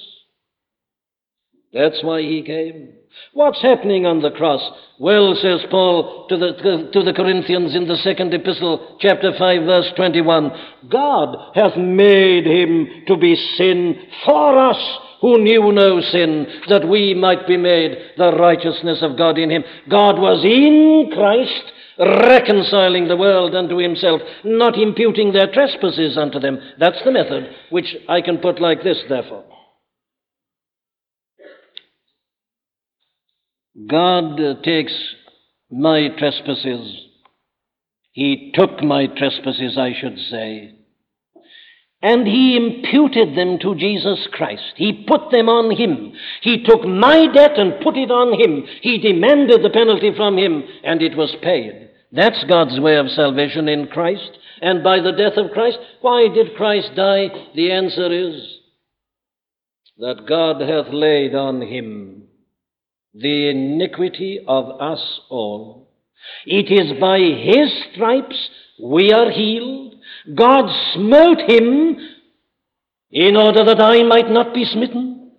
That's 1.73 2.03
why 2.03 2.23
he 2.23 2.43
came. 2.43 2.95
What's 3.35 3.61
happening 3.61 4.07
on 4.07 4.23
the 4.23 4.31
cross? 4.31 4.63
Well, 4.99 5.35
says 5.41 5.61
Paul 5.71 6.27
to 6.29 6.37
the, 6.39 6.91
to 6.93 7.03
the 7.03 7.13
Corinthians 7.13 7.75
in 7.75 7.87
the 7.87 7.97
second 7.97 8.33
epistle, 8.33 8.97
chapter 9.01 9.33
5, 9.39 9.63
verse 9.63 9.93
21, 9.97 10.51
God 10.91 11.37
hath 11.55 11.77
made 11.77 12.47
him 12.47 13.05
to 13.07 13.17
be 13.19 13.37
sin 13.59 14.01
for 14.25 14.59
us 14.59 14.99
who 15.27 15.43
knew 15.43 15.73
no 15.73 16.01
sin, 16.01 16.47
that 16.69 16.89
we 16.89 17.13
might 17.13 17.49
be 17.49 17.57
made 17.57 17.99
the 18.17 18.31
righteousness 18.31 18.99
of 19.03 19.19
God 19.19 19.39
in 19.39 19.51
him. 19.51 19.65
God 19.91 20.21
was 20.21 20.45
in 20.45 21.11
Christ, 21.13 21.73
reconciling 21.99 23.09
the 23.09 23.17
world 23.17 23.53
unto 23.53 23.77
himself, 23.79 24.21
not 24.45 24.79
imputing 24.79 25.33
their 25.33 25.53
trespasses 25.53 26.17
unto 26.17 26.39
them. 26.39 26.61
That's 26.79 27.03
the 27.05 27.11
method, 27.11 27.51
which 27.71 27.97
I 28.09 28.21
can 28.21 28.39
put 28.39 28.61
like 28.61 28.85
this, 28.85 28.99
therefore. 29.09 29.43
God 33.89 34.39
takes 34.63 34.95
my 35.73 36.07
trespasses. 36.17 37.01
He 38.13 38.53
took 38.55 38.81
my 38.81 39.09
trespasses, 39.09 39.77
I 39.77 39.93
should 40.01 40.19
say. 40.31 40.76
And 42.03 42.27
he 42.27 42.57
imputed 42.57 43.37
them 43.37 43.59
to 43.61 43.75
Jesus 43.75 44.29
Christ. 44.33 44.75
He 44.77 45.05
put 45.09 45.31
them 45.31 45.49
on 45.49 45.75
him. 45.75 46.13
He 46.43 46.63
took 46.63 46.85
my 46.85 47.27
debt 47.33 47.59
and 47.59 47.83
put 47.83 47.97
it 47.97 48.11
on 48.11 48.39
him. 48.39 48.67
He 48.83 48.99
demanded 48.99 49.63
the 49.63 49.71
penalty 49.71 50.13
from 50.15 50.37
him, 50.37 50.63
and 50.85 51.01
it 51.01 51.17
was 51.17 51.35
paid. 51.43 51.89
That's 52.13 52.45
God's 52.45 52.79
way 52.79 52.97
of 52.97 53.09
salvation 53.09 53.69
in 53.69 53.89
Christ. 53.89 54.31
And 54.61 54.85
by 54.85 55.01
the 55.01 55.13
death 55.13 55.37
of 55.37 55.53
Christ, 55.53 55.79
why 56.01 56.29
did 56.33 56.57
Christ 56.57 56.91
die? 56.95 57.29
The 57.55 57.73
answer 57.73 58.13
is 58.13 58.59
that 59.99 60.27
God 60.29 60.61
hath 60.61 60.93
laid 60.93 61.35
on 61.35 61.63
him 61.63 62.25
the 63.15 63.49
iniquity 63.49 64.41
of 64.47 64.81
us 64.81 65.21
all. 65.31 65.89
It 66.45 66.71
is 66.71 66.99
by 67.01 67.19
his 67.19 67.73
stripes 67.93 68.51
we 68.83 69.13
are 69.13 69.31
healed. 69.31 69.86
God 70.35 70.71
smote 70.95 71.41
him 71.41 71.97
in 73.11 73.37
order 73.37 73.65
that 73.65 73.81
I 73.81 74.03
might 74.03 74.31
not 74.31 74.55
be 74.55 74.65
smitten. 74.65 75.33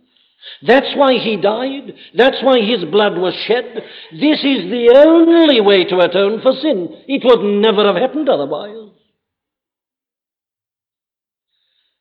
That's 0.66 0.96
why 0.96 1.14
he 1.14 1.36
died. 1.38 1.94
That's 2.16 2.38
why 2.42 2.62
his 2.62 2.86
blood 2.86 3.18
was 3.18 3.34
shed. 3.48 3.66
This 4.12 4.40
is 4.40 4.70
the 4.70 4.94
only 5.06 5.62
way 5.62 5.84
to 5.86 6.00
atone 6.00 6.42
for 6.42 6.54
sin. 6.54 7.04
It 7.08 7.24
would 7.26 7.44
never 7.62 7.86
have 7.86 7.96
happened 7.96 8.30
otherwise. 8.30 8.92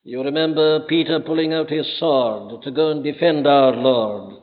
You 0.05 0.23
remember 0.23 0.87
Peter 0.87 1.19
pulling 1.19 1.53
out 1.53 1.69
his 1.69 1.99
sword 1.99 2.63
to 2.63 2.71
go 2.71 2.91
and 2.93 3.03
defend 3.03 3.47
our 3.47 3.73
Lord. 3.73 4.41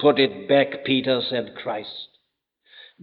Put 0.00 0.18
it 0.18 0.48
back, 0.48 0.84
Peter, 0.86 1.20
said 1.28 1.54
Christ. 1.62 2.08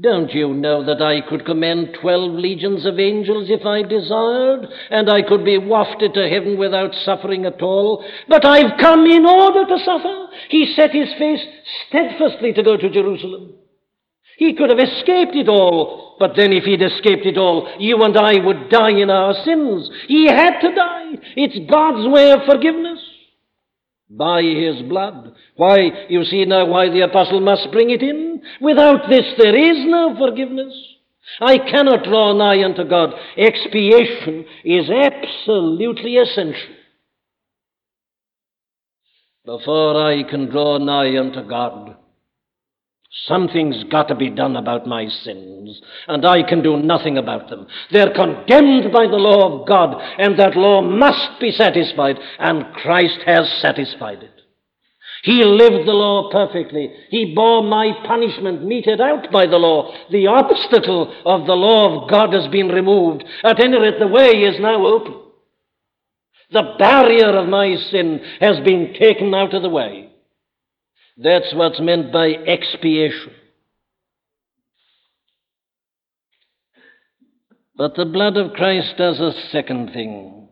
Don't 0.02 0.34
you 0.34 0.54
know 0.54 0.86
that 0.86 1.02
I 1.02 1.20
could 1.28 1.46
command 1.46 1.98
twelve 2.00 2.32
legions 2.32 2.86
of 2.86 3.00
angels 3.00 3.50
if 3.50 3.66
I 3.66 3.82
desired, 3.82 4.68
and 4.92 5.10
I 5.10 5.22
could 5.22 5.44
be 5.44 5.58
wafted 5.58 6.14
to 6.14 6.30
heaven 6.30 6.58
without 6.58 6.94
suffering 7.04 7.46
at 7.46 7.62
all? 7.62 8.06
But 8.30 8.46
I've 8.46 8.80
come 8.80 9.06
in 9.06 9.26
order 9.26 9.66
to 9.66 9.84
suffer. 9.84 10.28
He 10.50 10.74
set 10.74 10.92
his 10.92 11.10
face 11.18 11.42
steadfastly 11.88 12.54
to 12.54 12.64
go 12.64 12.78
to 12.78 12.90
Jerusalem. 12.90 13.56
He 14.38 14.54
could 14.54 14.70
have 14.70 14.80
escaped 14.80 15.36
it 15.36 15.50
all, 15.50 16.16
but 16.18 16.38
then 16.38 16.54
if 16.54 16.64
he'd 16.64 16.82
escaped 16.82 17.26
it 17.26 17.38
all, 17.38 17.70
you 17.78 18.02
and 18.04 18.16
I 18.16 18.40
would 18.40 18.70
die 18.70 18.92
in 18.92 19.10
our 19.10 19.34
sins. 19.44 19.90
He 20.08 20.28
had 20.28 20.62
to 20.62 20.74
die. 20.74 21.16
It's 21.36 21.70
God's 21.70 22.08
way 22.08 22.32
of 22.32 22.46
forgiveness 22.46 23.00
by 24.10 24.42
his 24.42 24.82
blood. 24.84 25.34
Why, 25.56 26.08
you 26.10 26.24
see 26.24 26.46
now 26.46 26.66
why 26.66 26.90
the 26.90 27.02
apostle 27.02 27.42
must 27.42 27.72
bring 27.72 27.92
it 27.92 28.02
in. 28.02 28.42
Without 28.60 29.10
this, 29.10 29.26
there 29.38 29.56
is 29.56 29.86
no 29.86 30.16
forgiveness. 30.18 30.74
I 31.40 31.58
cannot 31.60 32.04
draw 32.04 32.34
nigh 32.34 32.64
unto 32.64 32.84
God. 32.84 33.14
Expiation 33.38 34.46
is 34.66 34.90
absolutely 34.90 36.18
essential. 36.18 36.76
Before 39.46 40.06
I 40.06 40.24
can 40.24 40.50
draw 40.50 40.78
nigh 40.78 41.18
unto 41.18 41.48
God, 41.48 41.96
Something's 43.26 43.84
got 43.86 44.08
to 44.10 44.16
be 44.16 44.30
done 44.30 44.56
about 44.56 44.86
my 44.86 45.08
sins, 45.08 45.82
and 46.08 46.26
I 46.26 46.44
can 46.44 46.62
do 46.62 46.78
nothing 46.78 47.18
about 47.18 47.50
them. 47.50 47.66
They're 47.92 48.14
condemned 48.14 48.94
by 48.94 49.08
the 49.08 49.18
law 49.18 49.62
of 49.62 49.68
God, 49.68 50.00
and 50.20 50.38
that 50.38 50.56
law 50.56 50.82
must 50.82 51.40
be 51.40 51.52
satisfied, 51.52 52.18
and 52.38 52.72
Christ 52.74 53.20
has 53.26 53.52
satisfied 53.62 54.22
it. 54.22 54.40
He 55.24 55.44
lived 55.44 55.88
the 55.88 55.92
law 55.92 56.32
perfectly. 56.32 56.92
He 57.10 57.34
bore 57.36 57.64
my 57.64 57.92
punishment 58.06 58.64
meted 58.64 59.02
out 59.02 59.32
by 59.32 59.48
the 59.48 59.58
law. 59.58 59.92
The 60.12 60.28
obstacle 60.28 61.14
of 61.26 61.46
the 61.46 61.56
law 61.56 62.04
of 62.04 62.10
God 62.10 62.32
has 62.34 62.48
been 62.48 62.70
removed. 62.70 63.24
At 63.44 63.60
any 63.60 63.78
rate, 63.78 64.00
the 64.00 64.08
way 64.08 64.44
is 64.44 64.60
now 64.62 64.86
open. 64.86 65.16
The 66.52 66.76
barrier 66.80 67.38
of 67.38 67.50
my 67.50 67.76
sin 67.92 68.22
has 68.40 68.60
been 68.62 68.94
taken 68.98 69.34
out 69.34 69.54
of 69.54 69.62
the 69.62 69.70
way. 69.70 70.09
That's 71.22 71.54
what's 71.54 71.82
meant 71.82 72.14
by 72.14 72.28
expiation. 72.30 73.34
But 77.76 77.96
the 77.96 78.06
blood 78.06 78.38
of 78.38 78.54
Christ 78.54 78.96
does 78.98 79.20
a 79.20 79.34
second 79.52 79.92
thing. 79.92 80.48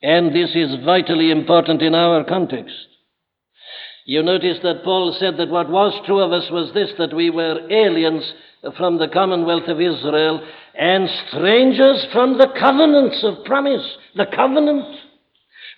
And 0.00 0.34
this 0.34 0.50
is 0.54 0.84
vitally 0.84 1.30
important 1.32 1.82
in 1.82 1.94
our 1.94 2.24
context. 2.24 2.74
You 4.06 4.22
notice 4.22 4.58
that 4.62 4.84
Paul 4.84 5.16
said 5.18 5.38
that 5.38 5.48
what 5.48 5.70
was 5.70 5.94
true 6.06 6.20
of 6.20 6.32
us 6.32 6.50
was 6.50 6.72
this 6.74 6.90
that 6.98 7.14
we 7.14 7.30
were 7.30 7.68
aliens 7.70 8.32
from 8.76 8.98
the 8.98 9.08
commonwealth 9.08 9.66
of 9.66 9.80
Israel 9.80 10.46
and 10.78 11.08
strangers 11.28 12.06
from 12.12 12.38
the 12.38 12.48
covenants 12.58 13.24
of 13.24 13.44
promise. 13.44 13.86
The 14.14 14.26
covenant. 14.26 14.84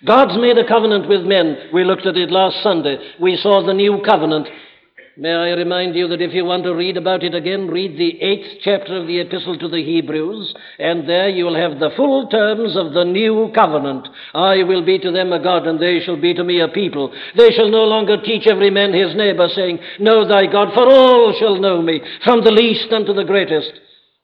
God's 0.05 0.37
made 0.37 0.57
a 0.57 0.67
covenant 0.67 1.09
with 1.09 1.23
men. 1.23 1.69
We 1.73 1.83
looked 1.83 2.05
at 2.05 2.17
it 2.17 2.29
last 2.29 2.61
Sunday. 2.61 2.97
We 3.19 3.35
saw 3.37 3.65
the 3.65 3.73
new 3.73 4.01
covenant. 4.05 4.47
May 5.19 5.33
I 5.33 5.49
remind 5.53 5.95
you 5.95 6.07
that 6.09 6.21
if 6.21 6.31
you 6.31 6.45
want 6.45 6.63
to 6.65 6.75
read 6.75 6.95
about 6.95 7.23
it 7.23 7.33
again, 7.33 7.69
read 7.69 7.97
the 7.97 8.21
eighth 8.21 8.59
chapter 8.61 8.97
of 8.97 9.07
the 9.07 9.19
Epistle 9.19 9.57
to 9.57 9.67
the 9.67 9.83
Hebrews, 9.83 10.53
and 10.77 11.09
there 11.09 11.27
you'll 11.27 11.55
have 11.55 11.79
the 11.79 11.89
full 11.97 12.27
terms 12.27 12.77
of 12.77 12.93
the 12.93 13.03
new 13.03 13.51
covenant. 13.55 14.07
I 14.35 14.61
will 14.61 14.85
be 14.85 14.99
to 14.99 15.11
them 15.11 15.33
a 15.33 15.41
God, 15.41 15.65
and 15.65 15.79
they 15.79 16.01
shall 16.01 16.21
be 16.21 16.35
to 16.35 16.43
me 16.43 16.59
a 16.59 16.67
people. 16.67 17.11
They 17.35 17.49
shall 17.49 17.69
no 17.69 17.85
longer 17.85 18.21
teach 18.21 18.45
every 18.45 18.69
man 18.69 18.93
his 18.93 19.15
neighbor, 19.15 19.49
saying, 19.49 19.79
Know 19.99 20.27
thy 20.27 20.45
God, 20.45 20.75
for 20.75 20.87
all 20.87 21.33
shall 21.39 21.55
know 21.55 21.81
me, 21.81 21.99
from 22.23 22.43
the 22.43 22.51
least 22.51 22.93
unto 22.93 23.13
the 23.15 23.23
greatest. 23.23 23.71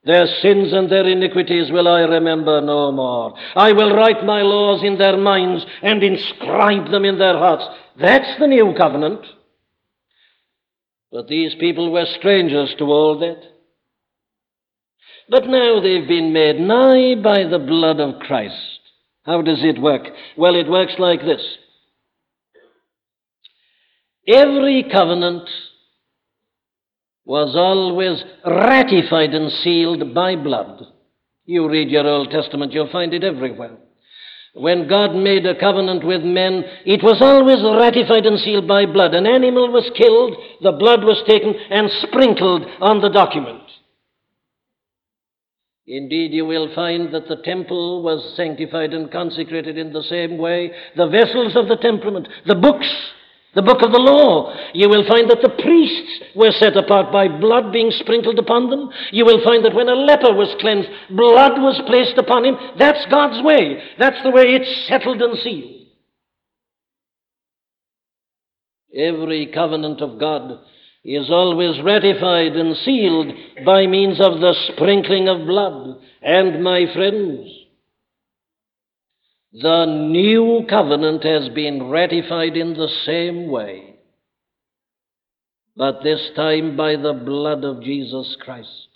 Their 0.06 0.28
sins 0.41 0.74
and 0.74 0.91
their 0.91 1.08
iniquities 1.08 1.72
will 1.72 1.88
I 1.88 2.01
remember 2.01 2.60
no 2.60 2.91
more. 2.91 3.36
I 3.56 3.72
will 3.72 3.95
write 3.95 4.26
my 4.26 4.41
laws 4.41 4.84
in 4.84 4.97
their 4.97 5.16
minds 5.16 5.66
and 5.82 6.04
inscribe 6.04 6.91
them 6.91 7.06
in 7.06 7.18
their 7.18 7.38
hearts. 7.38 7.64
That's 7.99 8.38
the 8.39 8.47
new 8.47 8.74
covenant. 8.78 9.26
But 11.12 11.28
these 11.28 11.56
people 11.56 11.91
were 11.91 12.06
strangers 12.18 12.76
to 12.80 12.86
all 12.86 13.20
that. 13.20 13.41
But 15.30 15.47
now 15.47 15.80
they've 15.80 16.08
been 16.08 16.34
made 16.34 16.60
nigh 16.60 17.16
by 17.16 17.47
the 17.49 17.60
blood 17.60 18.01
of 18.01 18.20
Christ. 18.20 18.80
How 19.26 19.41
does 19.41 19.64
it 19.64 19.82
work? 19.82 20.04
Well, 20.38 20.56
it 20.56 20.68
works 20.68 20.95
like 20.99 21.22
this. 21.22 21.41
Every 24.28 24.84
covenant 24.91 25.47
was 27.26 27.55
always 27.55 28.24
ratified 28.45 29.34
and 29.34 29.51
sealed 29.51 30.13
by 30.13 30.36
blood. 30.36 30.84
You 31.45 31.69
read 31.69 31.89
your 31.89 32.07
Old 32.07 32.32
Testament, 32.32 32.74
you'll 32.74 32.91
find 32.91 33.13
it 33.13 33.24
everywhere. 33.24 33.78
When 34.55 34.88
God 34.88 35.15
made 35.15 35.45
a 35.45 35.59
covenant 35.59 36.05
with 36.05 36.21
men, 36.21 36.63
it 36.86 37.01
was 37.01 37.17
always 37.21 37.63
ratified 37.63 38.26
and 38.26 38.39
sealed 38.39 38.67
by 38.67 38.86
blood. 38.86 39.15
An 39.15 39.26
animal 39.26 39.71
was 39.71 39.89
killed, 39.97 40.36
the 40.61 40.78
blood 40.78 41.03
was 41.03 41.24
taken 41.28 41.55
and 41.71 41.89
sprinkled 42.03 42.63
on 42.80 43.01
the 43.01 43.09
document. 43.09 43.63
Indeed, 45.86 46.32
you 46.32 46.45
will 46.45 46.74
find 46.74 47.13
that 47.13 47.28
the 47.28 47.41
temple 47.43 48.03
was 48.03 48.36
sanctified 48.38 48.93
and 48.93 49.11
consecrated 49.11 49.78
in 49.78 49.91
the 49.91 50.03
same 50.03 50.38
way. 50.38 50.71
The 50.95 51.07
vessels 51.07 51.55
of 51.57 51.67
the 51.67 51.76
temperament, 51.76 52.28
the 52.45 52.55
books 52.55 52.88
the 53.56 53.62
book 53.62 53.82
of 53.82 53.91
the 53.91 53.99
law. 53.99 54.54
You 54.74 54.89
will 54.89 55.08
find 55.08 55.30
that 55.30 55.41
the 55.41 55.62
priests 55.62 56.36
were 56.36 56.51
set 56.51 56.76
apart 56.76 57.12
by 57.12 57.28
blood 57.28 57.72
being 57.72 57.91
sprinkled 57.91 58.39
upon 58.39 58.70
them. 58.70 58.89
You 59.12 59.26
will 59.26 59.43
find 59.43 59.64
that 59.66 59.76
when 59.76 59.89
a 59.89 59.95
leper 59.95 60.34
was 60.34 60.56
cleansed, 60.60 60.89
blood 61.12 61.62
was 61.62 61.82
placed 61.88 62.18
upon 62.18 62.45
him. 62.45 62.56
That's 62.78 63.06
God's 63.10 63.43
way. 63.43 63.82
That's 63.99 64.22
the 64.24 64.32
way 64.32 64.43
it's 64.56 64.88
settled 64.88 65.22
and 65.22 65.38
sealed. 65.39 65.72
Every 68.95 69.51
covenant 69.54 70.01
of 70.01 70.20
God 70.20 70.60
is 71.04 71.30
always 71.30 71.82
ratified 71.84 72.54
and 72.56 72.76
sealed 72.78 73.34
by 73.66 73.88
means 73.88 74.20
of 74.22 74.39
the 74.39 74.54
sprinkling 74.72 75.28
of 75.28 75.45
blood. 75.47 75.99
And, 76.22 76.64
my 76.64 76.86
friends, 76.93 77.49
the 79.54 79.86
new 79.86 80.66
covenant 80.68 81.24
has 81.24 81.49
been 81.49 81.89
ratified 81.89 82.58
in 82.58 82.74
the 82.74 82.89
same 83.06 83.49
way, 83.49 83.95
but 85.78 86.04
this 86.04 86.32
time 86.36 86.76
by 86.76 86.95
the 86.95 87.14
blood 87.14 87.64
of 87.64 87.84
Jesus 87.84 88.36
Christ. 88.39 88.88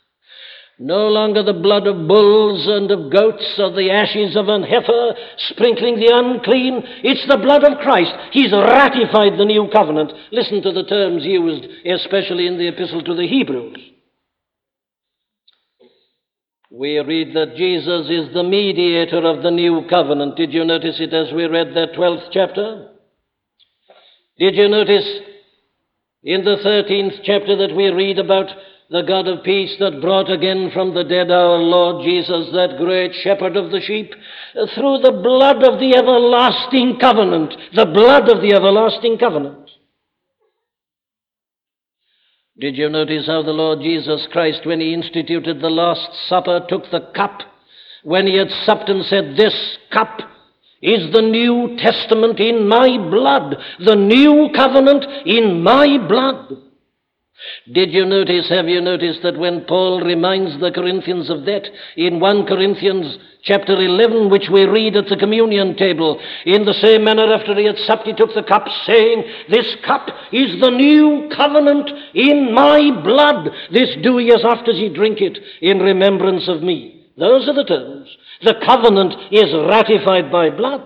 No 0.80 1.08
longer 1.08 1.41
the 1.41 1.53
blood 1.53 1.88
of 1.88 2.08
bulls 2.08 2.68
and 2.68 2.89
of 2.91 3.12
goats 3.12 3.55
or 3.58 3.72
the 3.72 3.89
ashes 3.89 4.36
of 4.36 4.47
an 4.47 4.62
heifer 4.62 5.16
sprinkling 5.49 5.99
the 5.99 6.12
unclean. 6.14 6.84
It's 7.03 7.28
the 7.28 7.38
blood 7.38 7.64
of 7.64 7.80
Christ. 7.80 8.14
He's 8.32 8.51
ratified 8.51 9.39
the 9.39 9.45
new 9.45 9.68
covenant. 9.74 10.12
Listen 10.32 10.62
to 10.62 10.72
the 10.72 10.84
terms 10.84 11.24
used, 11.24 11.66
especially 11.86 12.45
in 12.45 12.60
the 12.60 12.68
epistle 12.68 13.03
to 13.03 13.16
the 13.16 13.28
Hebrews. 13.28 13.86
We 16.70 16.99
read 16.99 17.34
that 17.34 17.55
Jesus 17.55 18.09
is 18.09 18.34
the 18.34 18.43
mediator 18.43 19.26
of 19.26 19.41
the 19.41 19.51
new 19.51 19.88
covenant. 19.89 20.36
Did 20.36 20.53
you 20.53 20.65
notice 20.65 20.97
it 20.99 21.13
as 21.13 21.34
we 21.34 21.45
read 21.45 21.74
that 21.76 21.93
12th 21.93 22.30
chapter? 22.32 22.89
Did 24.38 24.55
you 24.55 24.68
notice 24.68 25.07
in 26.24 26.43
the 26.43 26.57
13th 26.57 27.22
chapter 27.24 27.55
that 27.55 27.76
we 27.76 27.88
read 27.88 28.20
about 28.20 28.47
the 28.89 29.01
God 29.01 29.28
of 29.28 29.43
peace 29.43 29.76
that 29.80 30.01
brought 30.01 30.30
again 30.30 30.72
from 30.74 30.93
the 30.93 31.03
dead 31.03 31.32
our 31.32 31.57
Lord 31.57 32.05
Jesus, 32.05 32.51
that 32.53 32.78
great 32.78 33.13
shepherd 33.22 33.57
of 33.57 33.72
the 33.72 33.82
sheep, 33.82 34.13
through 34.76 34.99
the 34.99 35.20
blood 35.24 35.63
of 35.63 35.80
the 35.80 35.95
everlasting 35.95 36.97
covenant, 36.99 37.53
the 37.76 37.86
blood 37.86 38.30
of 38.30 38.41
the 38.41 38.53
everlasting 38.53 39.18
covenant. 39.18 39.66
Did 42.60 42.76
you 42.76 42.89
notice 42.89 43.28
how 43.28 43.43
the 43.43 43.51
Lord 43.51 43.82
Jesus 43.82 44.28
Christ, 44.32 44.62
when 44.66 44.80
he 44.80 44.93
instituted 44.93 45.62
the 45.62 45.70
Last 45.70 46.10
Supper, 46.28 46.66
took 46.68 46.89
the 46.89 47.12
cup? 47.16 47.41
When 48.03 48.26
he 48.26 48.36
had 48.36 48.49
supped 48.66 48.89
and 48.89 49.05
said, 49.05 49.36
This 49.38 49.78
cup 49.93 50.20
is 50.82 51.12
the 51.14 51.22
New 51.22 51.78
Testament 51.78 52.39
in 52.39 52.68
my 52.68 52.97
blood, 53.10 53.58
the 53.80 53.95
new 53.95 54.49
covenant 54.55 55.05
in 55.26 55.62
my 55.62 55.99
blood. 56.08 56.58
Did 57.72 57.91
you 57.91 58.05
notice, 58.05 58.49
have 58.49 58.68
you 58.68 58.82
noticed 58.82 59.22
that 59.22 59.38
when 59.38 59.66
Paul 59.66 60.01
reminds 60.01 60.60
the 60.60 60.72
Corinthians 60.72 61.30
of 61.30 61.45
that 61.45 61.68
in 61.95 62.20
1 62.20 62.47
Corinthians 62.47 63.18
chapter 63.47 63.73
11, 63.73 64.29
which 64.29 64.49
we 64.51 64.65
read 64.65 64.95
at 64.97 65.07
the 65.07 65.15
communion 65.15 65.75
table, 65.75 66.19
in 66.45 66.65
the 66.65 66.73
same 66.73 67.03
manner 67.05 67.33
after 67.33 67.55
he 67.55 67.65
had 67.65 67.77
supped, 67.77 68.05
he 68.05 68.13
took 68.13 68.33
the 68.35 68.43
cup, 68.43 68.67
saying, 68.85 69.23
This 69.49 69.75
cup 69.85 70.09
is 70.33 70.59
the 70.59 70.69
new 70.69 71.29
covenant 71.35 71.89
in 72.13 72.53
my 72.53 72.91
blood. 73.01 73.49
This 73.71 73.95
do 74.03 74.19
ye 74.19 74.33
as 74.33 74.43
oft 74.43 74.67
as 74.67 74.75
ye 74.75 74.93
drink 74.93 75.21
it 75.21 75.39
in 75.61 75.79
remembrance 75.79 76.47
of 76.49 76.61
me. 76.61 77.07
Those 77.17 77.47
are 77.47 77.55
the 77.55 77.63
terms. 77.63 78.09
The 78.43 78.55
covenant 78.65 79.13
is 79.31 79.51
ratified 79.67 80.31
by 80.31 80.49
blood. 80.49 80.83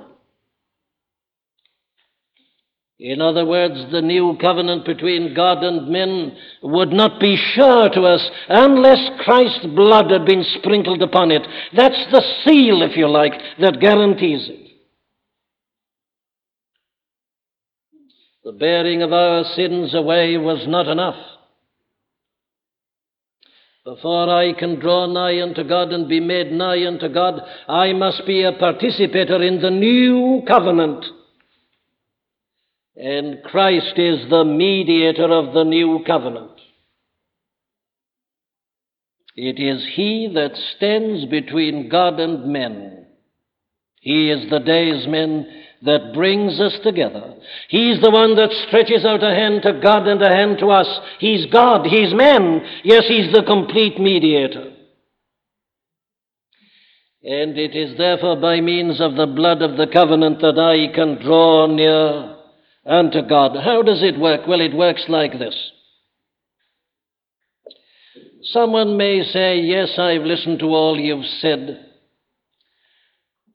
In 3.01 3.19
other 3.19 3.45
words, 3.47 3.91
the 3.91 4.03
new 4.03 4.37
covenant 4.39 4.85
between 4.85 5.33
God 5.33 5.63
and 5.63 5.87
men 5.87 6.37
would 6.61 6.91
not 6.91 7.19
be 7.19 7.35
sure 7.35 7.89
to 7.89 8.03
us 8.03 8.29
unless 8.47 9.19
Christ's 9.21 9.65
blood 9.65 10.11
had 10.11 10.23
been 10.23 10.43
sprinkled 10.59 11.01
upon 11.01 11.31
it. 11.31 11.41
That's 11.75 12.11
the 12.11 12.21
seal, 12.45 12.83
if 12.83 12.95
you 12.95 13.09
like, 13.09 13.33
that 13.59 13.79
guarantees 13.79 14.47
it. 14.47 14.67
The 18.43 18.51
bearing 18.51 19.01
of 19.01 19.11
our 19.11 19.45
sins 19.55 19.95
away 19.95 20.37
was 20.37 20.67
not 20.67 20.87
enough. 20.87 21.17
Before 23.83 24.29
I 24.29 24.53
can 24.53 24.79
draw 24.79 25.07
nigh 25.07 25.41
unto 25.41 25.63
God 25.63 25.91
and 25.91 26.07
be 26.07 26.19
made 26.19 26.51
nigh 26.51 26.85
unto 26.85 27.09
God, 27.09 27.41
I 27.67 27.93
must 27.93 28.27
be 28.27 28.43
a 28.43 28.51
participator 28.51 29.41
in 29.41 29.59
the 29.59 29.71
new 29.71 30.43
covenant. 30.47 31.03
And 33.01 33.41
Christ 33.41 33.97
is 33.97 34.29
the 34.29 34.43
mediator 34.45 35.33
of 35.33 35.55
the 35.55 35.63
new 35.63 36.03
covenant. 36.05 36.51
It 39.35 39.59
is 39.59 39.83
He 39.95 40.31
that 40.35 40.55
stands 40.77 41.25
between 41.25 41.89
God 41.89 42.19
and 42.19 42.53
men. 42.53 43.07
He 44.01 44.29
is 44.29 44.51
the 44.51 44.59
daysman 44.59 45.47
that 45.81 46.13
brings 46.13 46.59
us 46.59 46.77
together. 46.83 47.33
He's 47.69 47.99
the 48.01 48.11
one 48.11 48.35
that 48.35 48.51
stretches 48.67 49.03
out 49.03 49.23
a 49.23 49.33
hand 49.33 49.63
to 49.63 49.79
God 49.81 50.07
and 50.07 50.21
a 50.21 50.29
hand 50.29 50.59
to 50.59 50.67
us. 50.67 50.87
He's 51.17 51.51
God, 51.51 51.87
He's 51.87 52.13
man. 52.13 52.61
Yes, 52.83 53.05
He's 53.07 53.33
the 53.33 53.41
complete 53.47 53.99
mediator. 53.99 54.73
And 57.23 57.57
it 57.57 57.75
is 57.75 57.97
therefore 57.97 58.39
by 58.39 58.61
means 58.61 59.01
of 59.01 59.15
the 59.15 59.25
blood 59.25 59.63
of 59.63 59.77
the 59.77 59.87
covenant 59.91 60.39
that 60.41 60.59
I 60.59 60.93
can 60.93 61.19
draw 61.19 61.65
near 61.65 62.40
unto 62.85 63.21
God. 63.27 63.55
How 63.63 63.81
does 63.81 64.01
it 64.03 64.19
work? 64.19 64.47
Well, 64.47 64.61
it 64.61 64.75
works 64.75 65.05
like 65.07 65.33
this. 65.33 65.55
Someone 68.43 68.97
may 68.97 69.23
say, 69.23 69.59
Yes, 69.59 69.97
I've 69.97 70.23
listened 70.23 70.59
to 70.59 70.65
all 70.65 70.99
you've 70.99 71.25
said. 71.39 71.85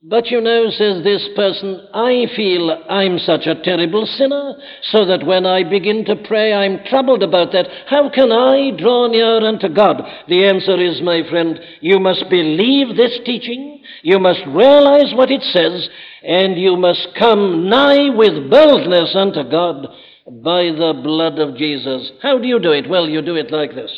But 0.08 0.26
you 0.28 0.40
know, 0.40 0.70
says 0.70 1.02
this 1.02 1.28
person, 1.34 1.80
I 1.92 2.26
feel 2.36 2.70
I'm 2.88 3.18
such 3.18 3.46
a 3.46 3.60
terrible 3.60 4.06
sinner, 4.06 4.54
so 4.92 5.04
that 5.04 5.26
when 5.26 5.46
I 5.46 5.68
begin 5.68 6.04
to 6.04 6.14
pray, 6.14 6.52
I'm 6.52 6.84
troubled 6.84 7.24
about 7.24 7.50
that. 7.52 7.66
How 7.88 8.08
can 8.10 8.30
I 8.30 8.70
draw 8.78 9.08
near 9.08 9.38
unto 9.44 9.68
God? 9.68 10.02
The 10.28 10.46
answer 10.46 10.80
is, 10.80 11.02
my 11.02 11.28
friend, 11.28 11.58
you 11.80 11.98
must 11.98 12.30
believe 12.30 12.94
this 12.94 13.18
teaching, 13.24 13.75
you 14.02 14.18
must 14.18 14.40
realize 14.46 15.12
what 15.14 15.30
it 15.30 15.42
says, 15.42 15.88
and 16.22 16.58
you 16.58 16.76
must 16.76 17.08
come 17.18 17.68
nigh 17.68 18.10
with 18.10 18.50
boldness 18.50 19.14
unto 19.14 19.48
God 19.48 19.86
by 20.26 20.64
the 20.64 21.00
blood 21.02 21.38
of 21.38 21.56
Jesus. 21.56 22.10
How 22.22 22.38
do 22.38 22.46
you 22.46 22.58
do 22.58 22.72
it? 22.72 22.88
Well, 22.88 23.08
you 23.08 23.22
do 23.22 23.36
it 23.36 23.50
like 23.50 23.74
this. 23.74 23.92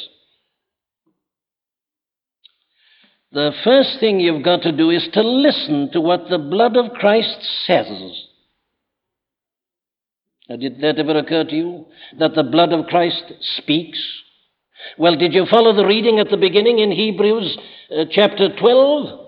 The 3.33 3.53
first 3.63 3.99
thing 4.01 4.21
you've 4.21 4.45
got 4.45 4.63
to 4.63 4.73
do 4.73 4.91
is 4.91 5.07
to 5.13 5.23
listen 5.23 5.91
to 5.93 6.01
what 6.01 6.29
the 6.31 6.39
blood 6.39 6.77
of 6.77 6.93
Christ 6.93 7.39
says. 7.67 7.87
Now, 10.49 10.57
did 10.57 10.81
that 10.81 10.99
ever 10.99 11.19
occur 11.19 11.45
to 11.45 11.55
you? 11.55 11.87
That 12.19 12.35
the 12.35 12.43
blood 12.43 12.73
of 12.73 12.87
Christ 12.87 13.25
speaks? 13.59 13.99
Well, 14.97 15.17
did 15.17 15.35
you 15.35 15.45
follow 15.51 15.75
the 15.75 15.87
reading 15.87 16.19
at 16.19 16.31
the 16.31 16.39
beginning 16.39 16.79
in 16.79 16.91
Hebrews 16.91 17.59
uh, 17.91 18.05
chapter 18.11 18.49
12? 18.59 19.28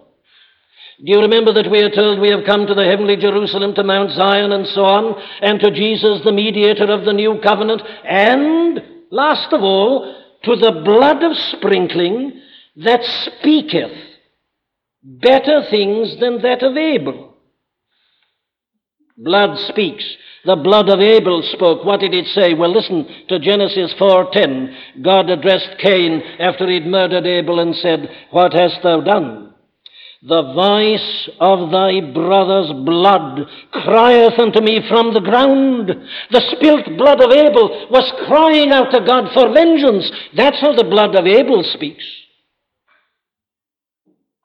Do 1.03 1.11
you 1.13 1.21
remember 1.21 1.55
that 1.55 1.71
we 1.71 1.81
are 1.81 1.91
told 1.91 2.21
we 2.21 2.29
have 2.29 2.45
come 2.45 2.67
to 2.67 2.75
the 2.75 2.85
heavenly 2.85 3.17
Jerusalem, 3.17 3.75
to 3.75 3.83
Mount 3.83 4.11
Zion, 4.11 4.53
and 4.53 4.67
so 4.67 4.85
on, 4.85 5.15
and 5.41 5.59
to 5.61 5.71
Jesus, 5.71 6.21
the 6.25 6.33
mediator 6.33 6.93
of 6.93 7.07
the 7.07 7.15
new 7.15 7.41
covenant, 7.43 7.81
and, 8.05 8.83
last 9.11 9.51
of 9.55 9.63
all, 9.63 10.15
to 10.45 10.57
the 10.57 10.83
blood 10.85 11.23
of 11.23 11.37
sprinkling 11.57 12.43
that 12.77 13.03
speaketh 13.03 13.93
better 15.03 15.63
things 15.71 16.21
than 16.21 16.43
that 16.43 16.63
of 16.63 16.77
Abel. 16.77 17.35
Blood 19.17 19.59
speaks. 19.69 20.05
The 20.45 20.57
blood 20.57 20.89
of 20.89 21.01
Abel 21.01 21.43
spoke. 21.55 21.85
What 21.85 22.01
did 22.01 22.15
it 22.15 22.27
say? 22.29 22.55
Well, 22.55 22.73
listen 22.73 23.07
to 23.29 23.39
Genesis 23.39 23.93
4:10. 23.99 24.75
God 25.03 25.29
addressed 25.29 25.79
Cain 25.79 26.23
after 26.39 26.69
he'd 26.69 26.87
murdered 26.87 27.27
Abel 27.27 27.61
and 27.61 27.75
said, 27.77 28.11
"What 28.31 28.55
hast 28.55 28.83
thou 28.83 29.01
done?" 29.01 29.50
The 30.23 30.43
voice 30.53 31.31
of 31.41 31.71
thy 31.71 32.01
brother's 32.13 32.73
blood 32.85 33.41
crieth 33.73 34.39
unto 34.39 34.61
me 34.61 34.87
from 34.87 35.15
the 35.15 35.21
ground. 35.21 35.89
The 36.31 36.43
spilt 36.53 36.99
blood 36.99 37.23
of 37.23 37.33
Abel 37.33 37.89
was 37.91 38.13
crying 38.27 38.71
out 38.71 38.91
to 38.91 39.01
God 39.01 39.33
for 39.33 39.55
vengeance. 39.55 40.11
That's 40.37 40.61
how 40.61 40.75
the 40.75 40.85
blood 40.85 41.15
of 41.15 41.27
Abel 41.27 41.65
speaks. 41.73 42.05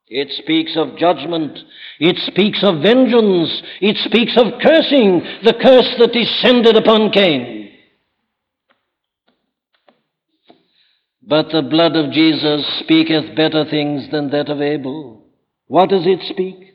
It 0.08 0.32
speaks 0.42 0.78
of 0.78 0.98
judgment. 0.98 1.60
It 2.00 2.18
speaks 2.20 2.64
of 2.64 2.82
vengeance. 2.82 3.62
It 3.82 3.98
speaks 3.98 4.38
of 4.38 4.62
cursing, 4.62 5.24
the 5.44 5.56
curse 5.62 5.94
that 6.00 6.14
descended 6.14 6.78
upon 6.78 7.12
Cain. 7.12 7.74
But 11.22 11.50
the 11.52 11.64
blood 11.64 11.98
of 11.98 12.14
Jesus 12.14 12.66
speaketh 12.80 13.36
better 13.36 13.66
things 13.70 14.10
than 14.10 14.30
that 14.30 14.48
of 14.48 14.62
Abel. 14.62 15.25
What 15.68 15.90
does 15.90 16.06
it 16.06 16.22
speak? 16.30 16.66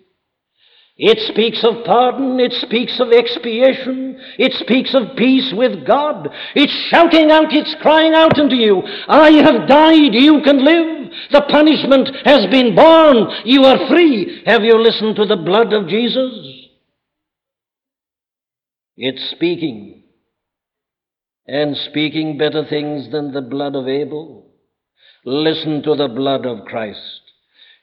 It 1.03 1.19
speaks 1.33 1.65
of 1.65 1.85
pardon. 1.87 2.39
It 2.39 2.53
speaks 2.53 3.01
of 3.01 3.11
expiation. 3.11 4.21
It 4.39 4.53
speaks 4.53 4.95
of 4.95 5.17
peace 5.17 5.51
with 5.57 5.87
God. 5.87 6.29
It's 6.55 6.73
shouting 6.91 7.31
out, 7.31 7.53
it's 7.53 7.75
crying 7.81 8.13
out 8.13 8.39
unto 8.39 8.55
you, 8.55 8.83
I 9.09 9.31
have 9.31 9.67
died, 9.67 10.13
you 10.13 10.43
can 10.45 10.63
live. 10.63 11.11
The 11.33 11.43
punishment 11.49 12.11
has 12.25 12.47
been 12.51 12.75
borne, 12.75 13.29
you 13.45 13.65
are 13.65 13.89
free. 13.89 14.43
Have 14.45 14.63
you 14.63 14.79
listened 14.79 15.17
to 15.17 15.25
the 15.25 15.37
blood 15.37 15.73
of 15.73 15.89
Jesus? 15.89 16.33
It's 18.97 19.31
speaking, 19.31 20.03
and 21.47 21.77
speaking 21.77 22.37
better 22.37 22.67
things 22.69 23.11
than 23.11 23.33
the 23.33 23.41
blood 23.41 23.75
of 23.75 23.89
Abel. 23.89 24.53
Listen 25.25 25.83
to 25.85 25.95
the 25.95 26.09
blood 26.09 26.45
of 26.45 26.67
Christ 26.67 27.20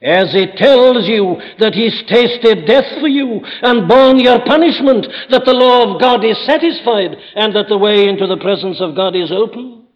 as 0.02 0.36
it 0.36 0.58
tells 0.58 1.08
you 1.08 1.42
that 1.60 1.74
he's 1.74 2.04
tasted 2.08 2.68
death 2.68 3.00
for 3.00 3.08
you 3.08 3.42
and 3.64 3.88
borne 3.88 4.20
your 4.20 4.40
punishment, 4.46 5.08
that 5.32 5.44
the 5.46 5.54
law 5.54 5.94
of 5.96 6.00
God 6.00 6.24
is 6.24 6.38
satisfied 6.46 7.18
and 7.36 7.56
that 7.56 7.68
the 7.68 7.78
way 7.78 8.08
into 8.08 8.28
the 8.28 8.38
presence 8.38 8.80
of 8.80 8.96
God 8.96 9.16
is 9.16 9.32
open. 9.32 9.88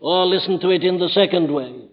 Or 0.00 0.24
listen 0.26 0.58
to 0.60 0.70
it 0.70 0.84
in 0.84 0.98
the 0.98 1.08
second 1.10 1.52
way. 1.52 1.88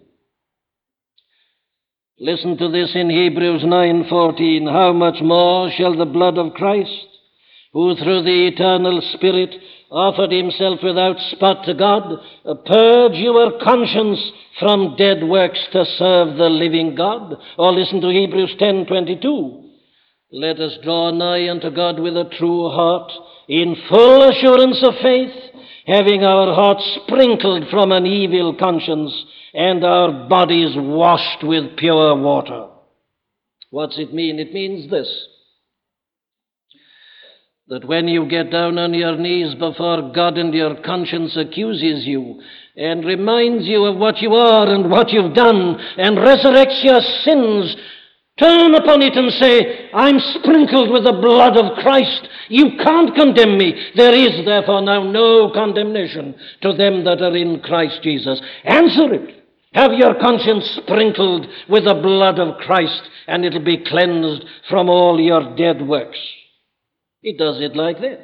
Listen 2.18 2.56
to 2.56 2.70
this 2.70 2.94
in 2.94 3.10
Hebrews 3.10 3.62
9:14, 3.64 4.66
how 4.66 4.92
much 4.92 5.20
more 5.20 5.70
shall 5.70 5.96
the 5.96 6.04
blood 6.06 6.38
of 6.38 6.54
Christ, 6.54 7.08
who 7.72 7.96
through 7.96 8.22
the 8.22 8.46
eternal 8.46 9.00
Spirit 9.14 9.54
offered 9.94 10.32
himself 10.32 10.80
without 10.82 11.18
spot 11.30 11.64
to 11.64 11.72
God, 11.72 12.18
purge 12.66 13.14
your 13.14 13.60
conscience 13.62 14.20
from 14.58 14.96
dead 14.96 15.22
works 15.22 15.60
to 15.72 15.84
serve 15.84 16.36
the 16.36 16.48
living 16.48 16.96
God. 16.96 17.36
Or 17.56 17.72
listen 17.72 18.00
to 18.00 18.08
Hebrews 18.08 18.56
10:22. 18.58 19.62
Let 20.32 20.58
us 20.58 20.76
draw 20.82 21.12
nigh 21.12 21.48
unto 21.48 21.70
God 21.70 22.00
with 22.00 22.16
a 22.16 22.24
true 22.24 22.68
heart, 22.70 23.12
in 23.48 23.76
full 23.88 24.22
assurance 24.22 24.82
of 24.82 24.96
faith, 24.98 25.34
having 25.86 26.24
our 26.24 26.52
hearts 26.52 26.84
sprinkled 27.04 27.68
from 27.68 27.92
an 27.92 28.04
evil 28.04 28.54
conscience 28.54 29.12
and 29.54 29.84
our 29.84 30.26
bodies 30.28 30.74
washed 30.76 31.44
with 31.44 31.76
pure 31.76 32.16
water. 32.16 32.66
What's 33.70 33.98
it 33.98 34.12
mean? 34.12 34.40
It 34.40 34.52
means 34.52 34.90
this 34.90 35.28
that 37.68 37.86
when 37.86 38.06
you 38.08 38.28
get 38.28 38.50
down 38.50 38.76
on 38.76 38.92
your 38.92 39.16
knees 39.16 39.54
before 39.54 40.12
God 40.14 40.36
and 40.36 40.52
your 40.52 40.82
conscience 40.82 41.34
accuses 41.34 42.06
you 42.06 42.42
and 42.76 43.04
reminds 43.06 43.66
you 43.66 43.86
of 43.86 43.96
what 43.96 44.18
you 44.18 44.34
are 44.34 44.68
and 44.68 44.90
what 44.90 45.10
you've 45.10 45.32
done 45.32 45.80
and 45.96 46.18
resurrects 46.18 46.84
your 46.84 47.00
sins, 47.22 47.74
turn 48.38 48.74
upon 48.74 49.00
it 49.00 49.16
and 49.16 49.32
say, 49.32 49.88
I'm 49.94 50.18
sprinkled 50.18 50.90
with 50.90 51.04
the 51.04 51.18
blood 51.22 51.56
of 51.56 51.78
Christ. 51.78 52.28
You 52.50 52.76
can't 52.82 53.14
condemn 53.14 53.56
me. 53.56 53.72
There 53.96 54.14
is 54.14 54.44
therefore 54.44 54.82
now 54.82 55.02
no 55.02 55.50
condemnation 55.54 56.34
to 56.60 56.74
them 56.74 57.04
that 57.04 57.22
are 57.22 57.34
in 57.34 57.60
Christ 57.60 58.00
Jesus. 58.02 58.42
Answer 58.64 59.14
it. 59.14 59.42
Have 59.72 59.92
your 59.94 60.20
conscience 60.20 60.66
sprinkled 60.82 61.46
with 61.70 61.86
the 61.86 61.94
blood 61.94 62.38
of 62.38 62.58
Christ, 62.58 63.02
and 63.26 63.42
it'll 63.42 63.64
be 63.64 63.82
cleansed 63.84 64.44
from 64.68 64.90
all 64.90 65.18
your 65.18 65.56
dead 65.56 65.80
works. 65.80 66.18
He 67.24 67.32
does 67.32 67.56
it 67.58 67.74
like 67.74 68.00
that. 68.02 68.20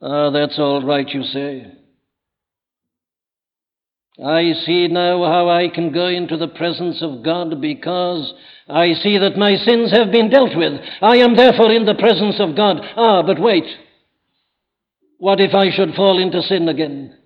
Ah, 0.00 0.30
that's 0.30 0.58
all 0.58 0.82
right, 0.82 1.06
you 1.06 1.22
say. 1.22 1.66
I 4.24 4.54
see 4.64 4.88
now 4.88 5.22
how 5.24 5.50
I 5.50 5.68
can 5.68 5.92
go 5.92 6.06
into 6.06 6.38
the 6.38 6.48
presence 6.48 7.02
of 7.02 7.22
God 7.22 7.60
because 7.60 8.32
I 8.70 8.94
see 8.94 9.18
that 9.18 9.36
my 9.36 9.56
sins 9.56 9.92
have 9.92 10.10
been 10.10 10.30
dealt 10.30 10.56
with. 10.56 10.80
I 11.02 11.18
am 11.18 11.36
therefore 11.36 11.72
in 11.72 11.84
the 11.84 11.94
presence 11.94 12.36
of 12.40 12.56
God. 12.56 12.78
Ah, 12.96 13.22
but 13.22 13.38
wait. 13.38 13.66
What 15.18 15.40
if 15.40 15.54
I 15.54 15.70
should 15.70 15.94
fall 15.94 16.18
into 16.18 16.40
sin 16.40 16.70
again? 16.70 17.18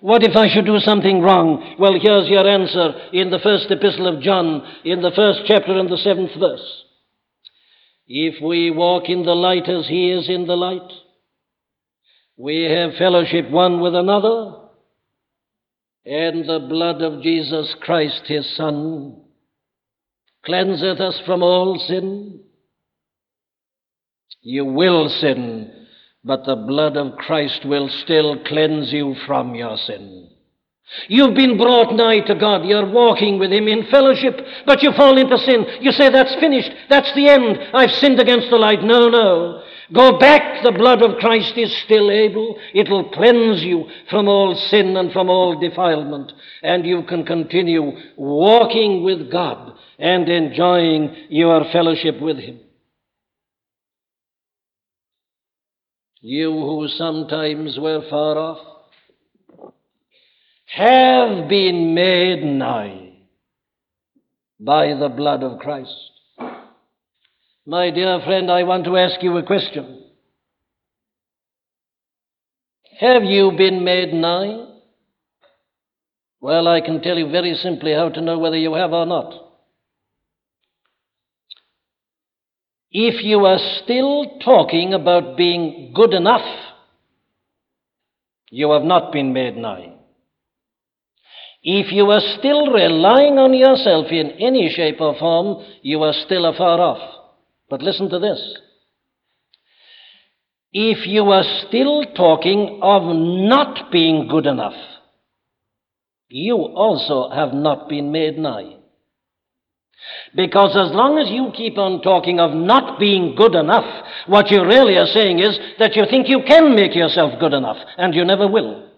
What 0.00 0.22
if 0.22 0.34
I 0.34 0.48
should 0.48 0.64
do 0.64 0.78
something 0.78 1.20
wrong? 1.20 1.76
Well, 1.78 1.98
here's 2.00 2.30
your 2.30 2.48
answer 2.48 2.94
in 3.12 3.28
the 3.28 3.40
first 3.40 3.70
epistle 3.70 4.08
of 4.08 4.22
John, 4.22 4.62
in 4.86 5.02
the 5.02 5.12
first 5.14 5.40
chapter 5.46 5.78
and 5.78 5.90
the 5.90 5.98
seventh 5.98 6.32
verse. 6.40 6.84
If 8.06 8.40
we 8.42 8.70
walk 8.70 9.08
in 9.08 9.24
the 9.24 9.34
light 9.34 9.68
as 9.68 9.88
he 9.88 10.12
is 10.12 10.28
in 10.28 10.46
the 10.46 10.56
light, 10.56 10.92
we 12.36 12.62
have 12.64 12.94
fellowship 12.96 13.50
one 13.50 13.80
with 13.80 13.94
another, 13.94 14.54
and 16.04 16.48
the 16.48 16.66
blood 16.68 17.02
of 17.02 17.22
Jesus 17.22 17.74
Christ, 17.80 18.22
his 18.26 18.48
Son, 18.56 19.22
cleanseth 20.44 21.00
us 21.00 21.20
from 21.26 21.42
all 21.42 21.78
sin. 21.78 22.40
You 24.42 24.64
will 24.66 25.08
sin, 25.08 25.86
but 26.22 26.44
the 26.44 26.54
blood 26.54 26.96
of 26.96 27.16
Christ 27.16 27.64
will 27.64 27.88
still 27.88 28.44
cleanse 28.44 28.92
you 28.92 29.16
from 29.26 29.56
your 29.56 29.76
sin. 29.78 30.30
You've 31.08 31.34
been 31.34 31.58
brought 31.58 31.94
nigh 31.94 32.20
to 32.20 32.34
God. 32.34 32.64
You're 32.64 32.88
walking 32.88 33.38
with 33.38 33.52
Him 33.52 33.66
in 33.68 33.86
fellowship, 33.86 34.40
but 34.64 34.82
you 34.82 34.92
fall 34.92 35.18
into 35.18 35.36
sin. 35.38 35.66
You 35.80 35.92
say, 35.92 36.10
That's 36.10 36.34
finished. 36.36 36.70
That's 36.88 37.12
the 37.14 37.28
end. 37.28 37.58
I've 37.74 37.90
sinned 37.90 38.20
against 38.20 38.50
the 38.50 38.56
light. 38.56 38.82
No, 38.82 39.08
no. 39.08 39.62
Go 39.92 40.18
back. 40.18 40.62
The 40.64 40.72
blood 40.72 41.02
of 41.02 41.18
Christ 41.18 41.56
is 41.56 41.76
still 41.84 42.10
able. 42.10 42.58
It'll 42.74 43.10
cleanse 43.10 43.62
you 43.62 43.88
from 44.10 44.28
all 44.28 44.54
sin 44.54 44.96
and 44.96 45.12
from 45.12 45.28
all 45.28 45.58
defilement. 45.58 46.32
And 46.62 46.86
you 46.86 47.02
can 47.04 47.24
continue 47.24 47.92
walking 48.16 49.04
with 49.04 49.30
God 49.30 49.74
and 49.98 50.28
enjoying 50.28 51.26
your 51.30 51.64
fellowship 51.72 52.20
with 52.20 52.38
Him. 52.38 52.60
You 56.20 56.50
who 56.50 56.88
sometimes 56.88 57.78
were 57.78 58.02
far 58.08 58.36
off, 58.36 58.75
have 60.66 61.48
been 61.48 61.94
made 61.94 62.42
nigh. 62.42 63.06
by 64.58 64.94
the 64.94 65.08
blood 65.08 65.42
of 65.42 65.58
Christ. 65.58 65.94
My 67.66 67.90
dear 67.90 68.20
friend, 68.24 68.50
I 68.50 68.62
want 68.62 68.84
to 68.84 68.96
ask 68.96 69.22
you 69.22 69.36
a 69.36 69.42
question. 69.42 70.04
Have 72.98 73.24
you 73.24 73.52
been 73.56 73.84
made 73.84 74.14
nigh? 74.14 74.66
Well, 76.40 76.68
I 76.68 76.80
can 76.80 77.02
tell 77.02 77.18
you 77.18 77.30
very 77.30 77.54
simply 77.54 77.92
how 77.92 78.08
to 78.08 78.20
know 78.20 78.38
whether 78.38 78.56
you 78.56 78.74
have 78.74 78.92
or 78.92 79.04
not. 79.04 79.34
If 82.90 83.22
you 83.22 83.44
are 83.44 83.58
still 83.82 84.38
talking 84.42 84.94
about 84.94 85.36
being 85.36 85.92
good 85.94 86.14
enough, 86.14 86.46
you 88.50 88.70
have 88.70 88.84
not 88.84 89.12
been 89.12 89.32
made 89.34 89.56
nigh. 89.56 89.95
If 91.68 91.90
you 91.90 92.08
are 92.12 92.20
still 92.38 92.70
relying 92.70 93.38
on 93.38 93.52
yourself 93.52 94.06
in 94.12 94.30
any 94.38 94.70
shape 94.70 95.00
or 95.00 95.18
form, 95.18 95.66
you 95.82 96.00
are 96.04 96.12
still 96.12 96.46
afar 96.46 96.80
off. 96.80 97.00
But 97.68 97.82
listen 97.82 98.08
to 98.10 98.20
this. 98.20 98.60
If 100.72 101.08
you 101.08 101.24
are 101.32 101.42
still 101.66 102.04
talking 102.14 102.78
of 102.82 103.02
not 103.16 103.90
being 103.90 104.28
good 104.28 104.46
enough, 104.46 104.76
you 106.28 106.54
also 106.54 107.34
have 107.34 107.52
not 107.52 107.88
been 107.88 108.12
made 108.12 108.38
nigh. 108.38 108.76
Because 110.36 110.76
as 110.76 110.94
long 110.94 111.18
as 111.18 111.28
you 111.30 111.50
keep 111.56 111.78
on 111.78 112.00
talking 112.00 112.38
of 112.38 112.54
not 112.54 113.00
being 113.00 113.34
good 113.34 113.56
enough, 113.56 114.06
what 114.28 114.52
you 114.52 114.64
really 114.64 114.96
are 114.98 115.06
saying 115.06 115.40
is 115.40 115.58
that 115.80 115.96
you 115.96 116.04
think 116.08 116.28
you 116.28 116.42
can 116.46 116.76
make 116.76 116.94
yourself 116.94 117.40
good 117.40 117.54
enough, 117.54 117.78
and 117.98 118.14
you 118.14 118.24
never 118.24 118.46
will. 118.46 118.88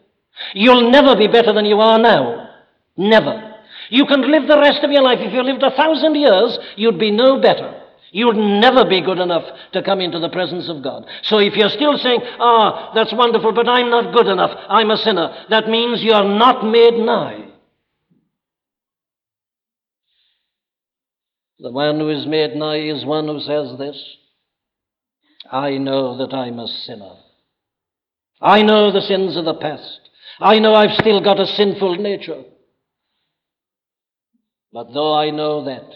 You'll 0.53 0.91
never 0.91 1.17
be 1.17 1.29
better 1.29 1.55
than 1.55 1.65
you 1.65 1.81
are 1.81 1.99
now. 1.99 2.48
Never. 2.99 3.55
You 3.91 4.05
can 4.07 4.31
live 4.31 4.49
the 4.49 4.59
rest 4.59 4.83
of 4.83 4.91
your 4.91 5.03
life. 5.03 5.21
If 5.21 5.33
you 5.33 5.43
lived 5.43 5.63
a 5.63 5.71
thousand 5.71 6.17
years, 6.17 6.59
you'd 6.77 6.99
be 6.99 7.13
no 7.13 7.41
better. 7.41 7.81
You'd 8.11 8.37
never 8.37 8.85
be 8.85 9.01
good 9.01 9.19
enough 9.19 9.45
to 9.73 9.83
come 9.83 10.01
into 10.01 10.19
the 10.19 10.31
presence 10.31 10.69
of 10.69 10.83
God. 10.83 11.07
So 11.23 11.39
if 11.39 11.55
you're 11.55 11.69
still 11.69 11.97
saying, 11.97 12.21
ah, 12.41 12.93
that's 12.95 13.13
wonderful, 13.13 13.53
but 13.53 13.69
I'm 13.69 13.89
not 13.91 14.15
good 14.15 14.27
enough, 14.27 14.51
I'm 14.69 14.91
a 14.91 14.97
sinner, 14.97 15.45
that 15.51 15.69
means 15.69 16.03
you're 16.03 16.25
not 16.25 16.65
made 16.65 16.95
nigh. 16.95 17.45
The 21.61 21.71
one 21.71 22.01
who 22.01 22.09
is 22.09 22.27
made 22.27 22.57
nigh 22.57 22.81
is 22.81 23.05
one 23.05 23.27
who 23.27 23.41
says 23.41 23.79
this 23.79 24.17
I 25.51 25.79
know 25.79 26.19
that 26.19 26.35
I'm 26.35 26.59
a 26.59 26.67
sinner. 26.67 27.15
I 28.41 28.63
know 28.63 28.93
the 28.93 29.01
sins 29.01 29.37
of 29.37 29.45
the 29.45 29.55
past. 29.55 30.01
I 30.41 30.59
know 30.59 30.75
I've 30.75 30.97
still 30.99 31.21
got 31.23 31.41
a 31.41 31.47
sinful 31.47 31.97
nature. 31.97 32.43
But 34.73 34.93
though 34.93 35.15
I 35.15 35.31
know 35.31 35.65
that, 35.65 35.91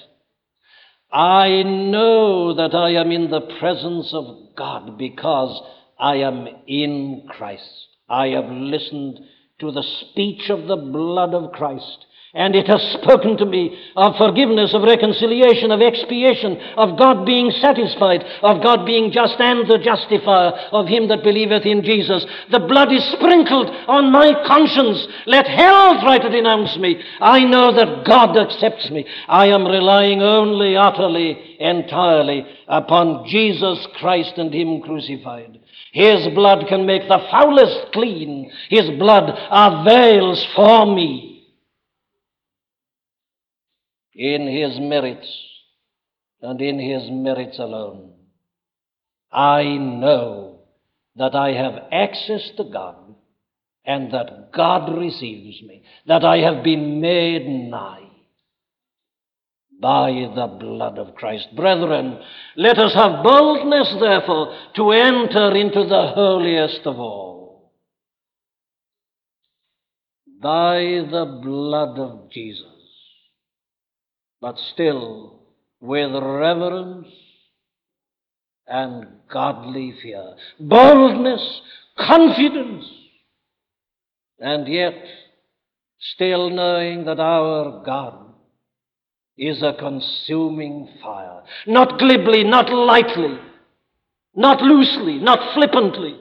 I 1.12 1.62
know 1.62 2.55
that 2.55 2.75
I 2.75 2.95
am 2.95 3.12
in 3.12 3.31
the 3.31 3.43
presence 3.61 4.14
of 4.14 4.57
God 4.57 4.97
because 4.97 5.62
I 5.99 6.16
am 6.16 6.49
in 6.66 7.27
Christ. 7.29 7.87
I 8.09 8.29
have 8.29 8.51
listened 8.51 9.20
to 9.61 9.73
the 9.73 9.83
speech 9.83 10.49
of 10.49 10.66
the 10.66 10.77
blood 10.77 11.35
of 11.35 11.53
Christ 11.53 12.07
and 12.35 12.55
it 12.55 12.66
has 12.66 12.80
spoken 12.95 13.37
to 13.37 13.45
me 13.45 13.78
of 13.95 14.16
forgiveness, 14.16 14.72
of 14.72 14.83
reconciliation, 14.83 15.70
of 15.70 15.83
expiation, 15.83 16.57
of 16.78 16.99
God 16.99 17.26
being 17.26 17.51
satisfied, 17.51 18.24
of 18.43 18.62
God 18.62 18.87
being 18.87 19.12
just 19.12 19.39
and 19.39 19.68
the 19.68 19.76
justifier 19.76 20.53
of 20.72 20.89
him 20.89 21.09
that 21.09 21.22
believeth 21.22 21.66
in 21.66 21.85
Jesus. 21.85 22.24
The 22.51 22.61
blood 22.61 22.91
is 22.91 23.05
sprinkled 23.12 23.68
on 23.87 24.11
my 24.11 24.33
conscience. 24.47 25.07
Let 25.26 25.47
hell 25.47 26.01
try 26.01 26.18
to 26.18 26.30
denounce 26.30 26.78
me. 26.78 27.03
I 27.20 27.45
know 27.45 27.70
that 27.76 28.07
God 28.07 28.39
accepts 28.39 28.91
me. 28.91 29.05
I 29.28 29.49
am 29.49 29.66
relying 29.66 30.22
only, 30.22 30.74
utterly, 30.74 31.57
entirely 31.61 32.47
upon 32.66 33.28
Jesus 33.28 33.87
Christ 33.99 34.39
and 34.39 34.55
him 34.55 34.80
crucified. 34.80 35.59
His 35.93 36.28
blood 36.35 36.64
can 36.68 36.87
make 36.87 37.03
the 37.09 37.26
foulest 37.30 37.93
clean. 37.93 38.51
His 38.70 38.89
blood 38.99 39.39
avails 39.51 40.47
for 40.57 40.87
me 40.87 41.32
in 44.15 44.47
his 44.47 44.79
merits 44.79 45.29
and 46.41 46.61
in 46.61 46.79
his 46.79 47.09
merits 47.11 47.59
alone. 47.59 48.13
I 49.31 49.63
know 49.63 50.61
that 51.17 51.35
I 51.35 51.53
have 51.53 51.85
access 51.91 52.51
to 52.57 52.65
God 52.65 53.15
and 53.85 54.13
that 54.13 54.53
God 54.53 54.97
receives 54.97 55.63
me, 55.63 55.83
that 56.07 56.25
I 56.25 56.39
have 56.39 56.63
been 56.63 57.01
made 57.01 57.47
nigh 57.47 58.09
by 59.81 60.11
the 60.35 60.47
blood 60.61 60.99
of 60.99 61.15
Christ. 61.17 61.49
Brethren, 61.57 62.21
let 62.57 62.79
us 62.79 62.95
have 62.95 63.25
boldness, 63.25 63.97
therefore, 63.99 64.57
to 64.77 64.91
enter 64.93 65.57
into 65.57 65.85
the 65.89 66.13
holiest 66.15 66.87
of 66.87 66.99
all 66.99 67.73
by 70.41 70.79
the 71.11 71.41
blood 71.43 71.99
of 71.99 72.31
Jesus 72.31 72.72
but 74.43 74.59
still 74.74 75.38
with 75.80 76.11
reverence 76.12 77.07
and 78.66 79.07
godly 79.32 79.95
fear, 80.03 80.34
boldness, 80.59 81.61
confidence, 81.97 82.84
and 84.40 84.66
yet 84.66 84.95
still 86.14 86.51
knowing 86.51 87.05
that 87.05 87.20
our 87.20 87.84
God 87.84 88.34
is 89.38 89.62
a 89.62 89.74
consuming 89.78 90.88
fire, 91.01 91.43
not 91.68 92.01
glibly, 92.01 92.43
not 92.43 92.68
lightly, 92.72 93.38
not 94.34 94.61
loosely, 94.61 95.18
not 95.18 95.55
flippantly, 95.55 96.18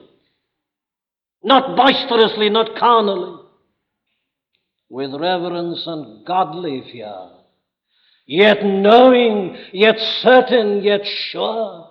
not 1.42 1.76
boisterously, 1.76 2.50
not 2.50 2.78
carnally, 2.78 3.42
with 4.88 5.10
reverence 5.12 5.82
and 5.86 6.24
godly 6.24 6.84
fear 6.92 7.41
yet 8.26 8.64
knowing, 8.64 9.56
yet 9.72 9.98
certain, 10.20 10.82
yet 10.82 11.02
sure 11.04 11.88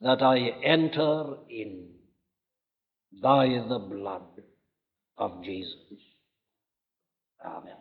that 0.00 0.22
I 0.22 0.38
enter 0.64 1.36
in 1.48 1.88
by 3.22 3.46
the 3.68 3.78
blood 3.78 4.22
of 5.16 5.42
Jesus. 5.44 5.76
Amen. 7.44 7.76